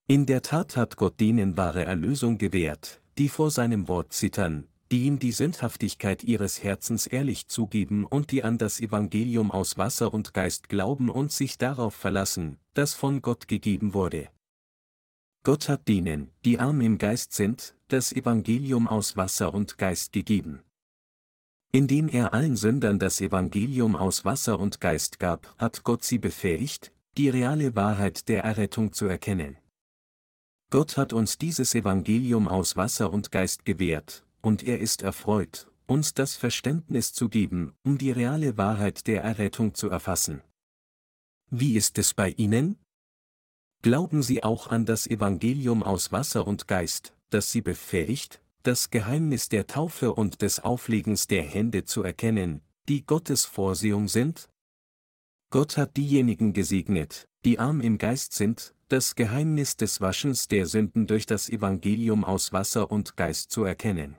In 0.07 0.25
der 0.25 0.41
Tat 0.41 0.75
hat 0.75 0.97
Gott 0.97 1.19
denen 1.19 1.55
wahre 1.55 1.85
Erlösung 1.85 2.37
gewährt, 2.37 3.01
die 3.17 3.29
vor 3.29 3.51
seinem 3.51 3.87
Wort 3.87 4.13
zittern, 4.13 4.67
die 4.91 5.03
ihm 5.03 5.19
die 5.19 5.31
Sündhaftigkeit 5.31 6.23
ihres 6.23 6.63
Herzens 6.63 7.07
ehrlich 7.07 7.47
zugeben 7.47 8.05
und 8.05 8.31
die 8.31 8.43
an 8.43 8.57
das 8.57 8.81
Evangelium 8.81 9.51
aus 9.51 9.77
Wasser 9.77 10.13
und 10.13 10.33
Geist 10.33 10.67
glauben 10.67 11.09
und 11.09 11.31
sich 11.31 11.57
darauf 11.57 11.95
verlassen, 11.95 12.57
das 12.73 12.93
von 12.93 13.21
Gott 13.21 13.47
gegeben 13.47 13.93
wurde. 13.93 14.29
Gott 15.43 15.69
hat 15.69 15.87
denen, 15.87 16.29
die 16.43 16.59
arm 16.59 16.81
im 16.81 16.97
Geist 16.97 17.33
sind, 17.33 17.73
das 17.91 18.13
Evangelium 18.13 18.87
aus 18.87 19.17
Wasser 19.17 19.53
und 19.53 19.77
Geist 19.77 20.13
gegeben. 20.13 20.61
Indem 21.73 22.07
er 22.07 22.33
allen 22.33 22.55
Sündern 22.55 22.99
das 22.99 23.21
Evangelium 23.21 23.95
aus 23.95 24.23
Wasser 24.23 24.59
und 24.59 24.79
Geist 24.79 25.19
gab, 25.19 25.53
hat 25.57 25.83
Gott 25.83 26.03
sie 26.03 26.17
befähigt, 26.17 26.93
die 27.17 27.29
reale 27.29 27.75
Wahrheit 27.75 28.29
der 28.29 28.43
Errettung 28.43 28.93
zu 28.93 29.05
erkennen. 29.07 29.57
Gott 30.69 30.95
hat 30.95 31.11
uns 31.11 31.37
dieses 31.37 31.75
Evangelium 31.75 32.47
aus 32.47 32.77
Wasser 32.77 33.11
und 33.11 33.31
Geist 33.31 33.65
gewährt, 33.65 34.25
und 34.41 34.63
er 34.63 34.79
ist 34.79 35.01
erfreut, 35.01 35.69
uns 35.85 36.13
das 36.13 36.35
Verständnis 36.35 37.11
zu 37.11 37.27
geben, 37.27 37.73
um 37.83 37.97
die 37.97 38.11
reale 38.11 38.57
Wahrheit 38.57 39.07
der 39.07 39.23
Errettung 39.23 39.73
zu 39.73 39.89
erfassen. 39.89 40.41
Wie 41.49 41.75
ist 41.75 41.97
es 41.97 42.13
bei 42.13 42.29
Ihnen? 42.29 42.77
Glauben 43.81 44.23
Sie 44.23 44.43
auch 44.43 44.67
an 44.67 44.85
das 44.85 45.07
Evangelium 45.07 45.83
aus 45.83 46.13
Wasser 46.13 46.47
und 46.47 46.69
Geist, 46.69 47.13
das 47.33 47.51
Sie 47.51 47.61
befähigt, 47.61 48.41
das 48.63 48.91
Geheimnis 48.91 49.49
der 49.49 49.67
Taufe 49.67 50.13
und 50.13 50.41
des 50.41 50.59
Auflegens 50.59 51.27
der 51.27 51.43
Hände 51.43 51.83
zu 51.85 52.03
erkennen, 52.03 52.61
die 52.87 53.05
Gottes 53.05 53.45
Vorsehung 53.45 54.07
sind? 54.07 54.49
Gott 55.49 55.77
hat 55.77 55.97
diejenigen 55.97 56.53
gesegnet, 56.53 57.27
die 57.43 57.59
arm 57.59 57.81
im 57.81 57.97
Geist 57.97 58.33
sind, 58.33 58.73
das 58.87 59.15
Geheimnis 59.15 59.77
des 59.77 60.01
Waschens 60.01 60.47
der 60.47 60.65
Sünden 60.65 61.07
durch 61.07 61.25
das 61.25 61.49
Evangelium 61.49 62.23
aus 62.23 62.53
Wasser 62.53 62.91
und 62.91 63.17
Geist 63.17 63.51
zu 63.51 63.63
erkennen. 63.63 64.17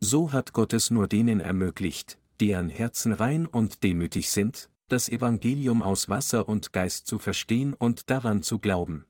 So 0.00 0.32
hat 0.32 0.52
Gott 0.52 0.72
es 0.72 0.90
nur 0.90 1.08
denen 1.08 1.40
ermöglicht, 1.40 2.18
deren 2.40 2.68
Herzen 2.68 3.12
rein 3.12 3.46
und 3.46 3.82
demütig 3.82 4.30
sind, 4.30 4.70
das 4.88 5.08
Evangelium 5.08 5.82
aus 5.82 6.08
Wasser 6.08 6.48
und 6.48 6.72
Geist 6.72 7.06
zu 7.06 7.18
verstehen 7.18 7.74
und 7.74 8.10
daran 8.10 8.42
zu 8.42 8.58
glauben. 8.58 9.06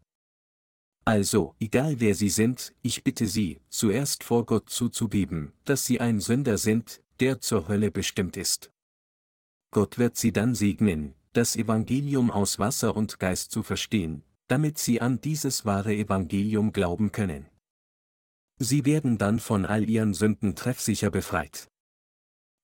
Also, 1.09 1.55
egal 1.59 2.01
wer 2.01 2.15
Sie 2.15 2.29
sind, 2.29 2.75
ich 2.83 3.03
bitte 3.03 3.27
Sie, 3.27 3.63
zuerst 3.71 4.25
vor 4.25 4.45
Gott 4.45 4.69
zuzugeben, 4.69 5.55
dass 5.65 5.87
Sie 5.87 6.01
ein 6.01 6.21
Sünder 6.21 6.59
sind, 6.59 7.01
der 7.19 7.41
zur 7.41 7.67
Hölle 7.67 7.91
bestimmt 7.91 8.37
ist. 8.37 8.71
Gott 9.71 9.97
wird 9.97 10.19
Sie 10.19 10.33
dann 10.33 10.55
segnen, 10.55 11.15
das 11.33 11.57
Evangelium 11.57 12.31
aus 12.31 12.59
Wasser 12.59 12.95
und 12.95 13.19
Geist 13.19 13.53
zu 13.53 13.63
verstehen, 13.63 14.23
damit 14.49 14.77
sie 14.77 15.01
an 15.01 15.19
dieses 15.19 15.65
wahre 15.65 15.95
Evangelium 15.95 16.75
glauben 16.75 17.11
können. 17.11 17.47
Sie 18.59 18.85
werden 18.85 19.17
dann 19.17 19.39
von 19.39 19.65
all 19.65 19.89
ihren 19.89 20.13
Sünden 20.13 20.57
treffsicher 20.57 21.11
befreit. 21.11 21.69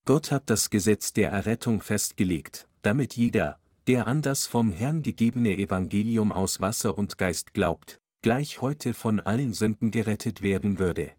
Gott 0.04 0.30
hat 0.30 0.50
das 0.50 0.68
Gesetz 0.68 1.14
der 1.14 1.30
Errettung 1.30 1.80
festgelegt, 1.80 2.68
damit 2.82 3.16
jeder, 3.16 3.58
der 3.86 4.06
an 4.06 4.20
das 4.20 4.46
vom 4.46 4.70
Herrn 4.70 5.02
gegebene 5.02 5.56
Evangelium 5.56 6.30
aus 6.30 6.60
Wasser 6.60 6.98
und 6.98 7.16
Geist 7.16 7.54
glaubt, 7.54 8.02
gleich 8.24 8.62
heute 8.62 8.94
von 8.94 9.20
allen 9.20 9.52
Sünden 9.52 9.90
gerettet 9.90 10.40
werden 10.40 10.78
würde. 10.78 11.12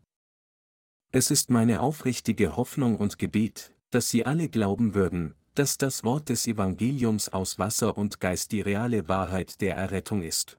Es 1.11 1.29
ist 1.29 1.51
meine 1.51 1.81
aufrichtige 1.81 2.57
Hoffnung 2.57 2.97
und 2.97 3.19
Gebet, 3.19 3.75
dass 3.91 4.09
Sie 4.09 4.25
alle 4.25 4.49
glauben 4.49 4.95
würden, 4.95 5.35
dass 5.53 5.77
das 5.77 6.03
Wort 6.03 6.29
des 6.29 6.47
Evangeliums 6.47 7.29
aus 7.29 7.59
Wasser 7.59 7.95
und 7.95 8.19
Geist 8.21 8.51
die 8.53 8.61
reale 8.61 9.07
Wahrheit 9.07 9.61
der 9.61 9.75
Errettung 9.75 10.23
ist. 10.23 10.57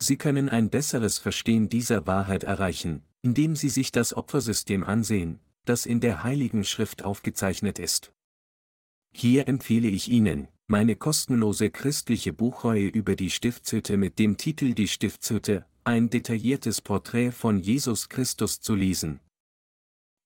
Sie 0.00 0.16
können 0.16 0.48
ein 0.48 0.68
besseres 0.68 1.18
Verstehen 1.18 1.68
dieser 1.68 2.08
Wahrheit 2.08 2.42
erreichen, 2.42 3.04
indem 3.22 3.54
Sie 3.54 3.68
sich 3.68 3.92
das 3.92 4.14
Opfersystem 4.14 4.82
ansehen, 4.82 5.38
das 5.64 5.86
in 5.86 6.00
der 6.00 6.24
Heiligen 6.24 6.64
Schrift 6.64 7.04
aufgezeichnet 7.04 7.78
ist. 7.78 8.12
Hier 9.12 9.46
empfehle 9.46 9.86
ich 9.86 10.08
Ihnen, 10.08 10.48
meine 10.68 10.96
kostenlose 10.96 11.70
christliche 11.70 12.32
Buchreihe 12.32 12.88
über 12.88 13.14
die 13.14 13.30
Stiftshütte 13.30 13.96
mit 13.96 14.18
dem 14.18 14.36
Titel 14.36 14.74
Die 14.74 14.88
Stiftshütte, 14.88 15.64
ein 15.84 16.10
detailliertes 16.10 16.80
Porträt 16.80 17.30
von 17.30 17.60
Jesus 17.60 18.08
Christus 18.08 18.60
zu 18.60 18.74
lesen. 18.74 19.20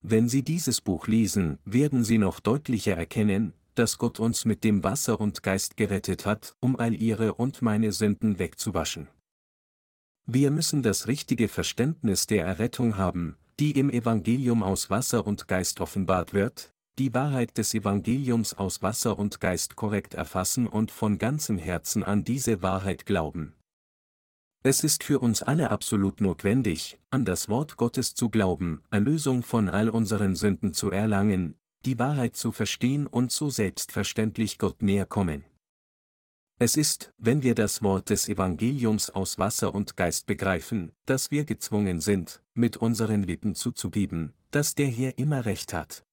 Wenn 0.02 0.30
Sie 0.30 0.42
dieses 0.42 0.80
Buch 0.80 1.06
lesen, 1.06 1.58
werden 1.66 2.04
Sie 2.04 2.16
noch 2.16 2.40
deutlicher 2.40 2.96
erkennen, 2.96 3.52
dass 3.74 3.98
Gott 3.98 4.18
uns 4.18 4.46
mit 4.46 4.64
dem 4.64 4.82
Wasser 4.82 5.20
und 5.20 5.42
Geist 5.42 5.76
gerettet 5.76 6.24
hat, 6.24 6.56
um 6.60 6.76
all 6.76 6.94
Ihre 6.94 7.34
und 7.34 7.60
meine 7.60 7.92
Sünden 7.92 8.38
wegzuwaschen. 8.38 9.08
Wir 10.26 10.50
müssen 10.50 10.82
das 10.82 11.06
richtige 11.06 11.48
Verständnis 11.48 12.26
der 12.26 12.46
Errettung 12.46 12.96
haben, 12.96 13.36
die 13.58 13.72
im 13.72 13.90
Evangelium 13.90 14.62
aus 14.62 14.88
Wasser 14.88 15.26
und 15.26 15.48
Geist 15.48 15.82
offenbart 15.82 16.32
wird, 16.32 16.72
die 16.98 17.14
Wahrheit 17.14 17.56
des 17.56 17.74
Evangeliums 17.74 18.54
aus 18.54 18.82
Wasser 18.82 19.18
und 19.18 19.40
Geist 19.40 19.76
korrekt 19.76 20.14
erfassen 20.14 20.66
und 20.66 20.90
von 20.90 21.18
ganzem 21.18 21.58
Herzen 21.58 22.02
an 22.02 22.24
diese 22.24 22.62
Wahrheit 22.62 23.06
glauben. 23.06 23.54
Es 24.62 24.84
ist 24.84 25.04
für 25.04 25.20
uns 25.20 25.42
alle 25.42 25.70
absolut 25.70 26.20
notwendig, 26.20 26.98
an 27.08 27.24
das 27.24 27.48
Wort 27.48 27.78
Gottes 27.78 28.14
zu 28.14 28.28
glauben, 28.28 28.82
Erlösung 28.90 29.42
von 29.42 29.70
all 29.70 29.88
unseren 29.88 30.36
Sünden 30.36 30.74
zu 30.74 30.90
erlangen, 30.90 31.54
die 31.86 31.98
Wahrheit 31.98 32.36
zu 32.36 32.52
verstehen 32.52 33.06
und 33.06 33.32
so 33.32 33.48
selbstverständlich 33.48 34.58
Gott 34.58 34.82
näher 34.82 35.06
kommen. 35.06 35.44
Es 36.58 36.76
ist, 36.76 37.14
wenn 37.16 37.42
wir 37.42 37.54
das 37.54 37.82
Wort 37.82 38.10
des 38.10 38.28
Evangeliums 38.28 39.08
aus 39.08 39.38
Wasser 39.38 39.74
und 39.74 39.96
Geist 39.96 40.26
begreifen, 40.26 40.92
dass 41.06 41.30
wir 41.30 41.46
gezwungen 41.46 42.00
sind, 42.00 42.42
mit 42.52 42.76
unseren 42.76 43.22
Lippen 43.22 43.54
zuzugeben, 43.54 44.34
dass 44.50 44.74
der 44.74 44.88
Herr 44.88 45.16
immer 45.16 45.46
recht 45.46 45.72
hat. 45.72 46.04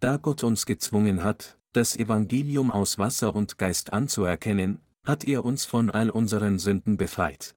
Da 0.00 0.18
Gott 0.18 0.44
uns 0.44 0.66
gezwungen 0.66 1.24
hat, 1.24 1.58
das 1.72 1.96
Evangelium 1.96 2.70
aus 2.70 2.98
Wasser 2.98 3.34
und 3.34 3.58
Geist 3.58 3.92
anzuerkennen, 3.92 4.80
hat 5.04 5.24
er 5.24 5.44
uns 5.44 5.64
von 5.64 5.90
all 5.90 6.10
unseren 6.10 6.58
Sünden 6.58 6.96
befreit. 6.96 7.56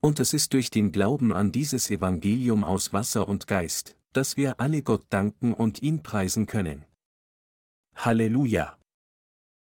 Und 0.00 0.20
es 0.20 0.34
ist 0.34 0.52
durch 0.52 0.70
den 0.70 0.92
Glauben 0.92 1.32
an 1.32 1.52
dieses 1.52 1.90
Evangelium 1.90 2.64
aus 2.64 2.92
Wasser 2.92 3.28
und 3.28 3.46
Geist, 3.46 3.96
dass 4.12 4.36
wir 4.36 4.60
alle 4.60 4.82
Gott 4.82 5.06
danken 5.10 5.54
und 5.54 5.82
ihn 5.82 6.02
preisen 6.02 6.46
können. 6.46 6.84
Halleluja! 7.94 8.76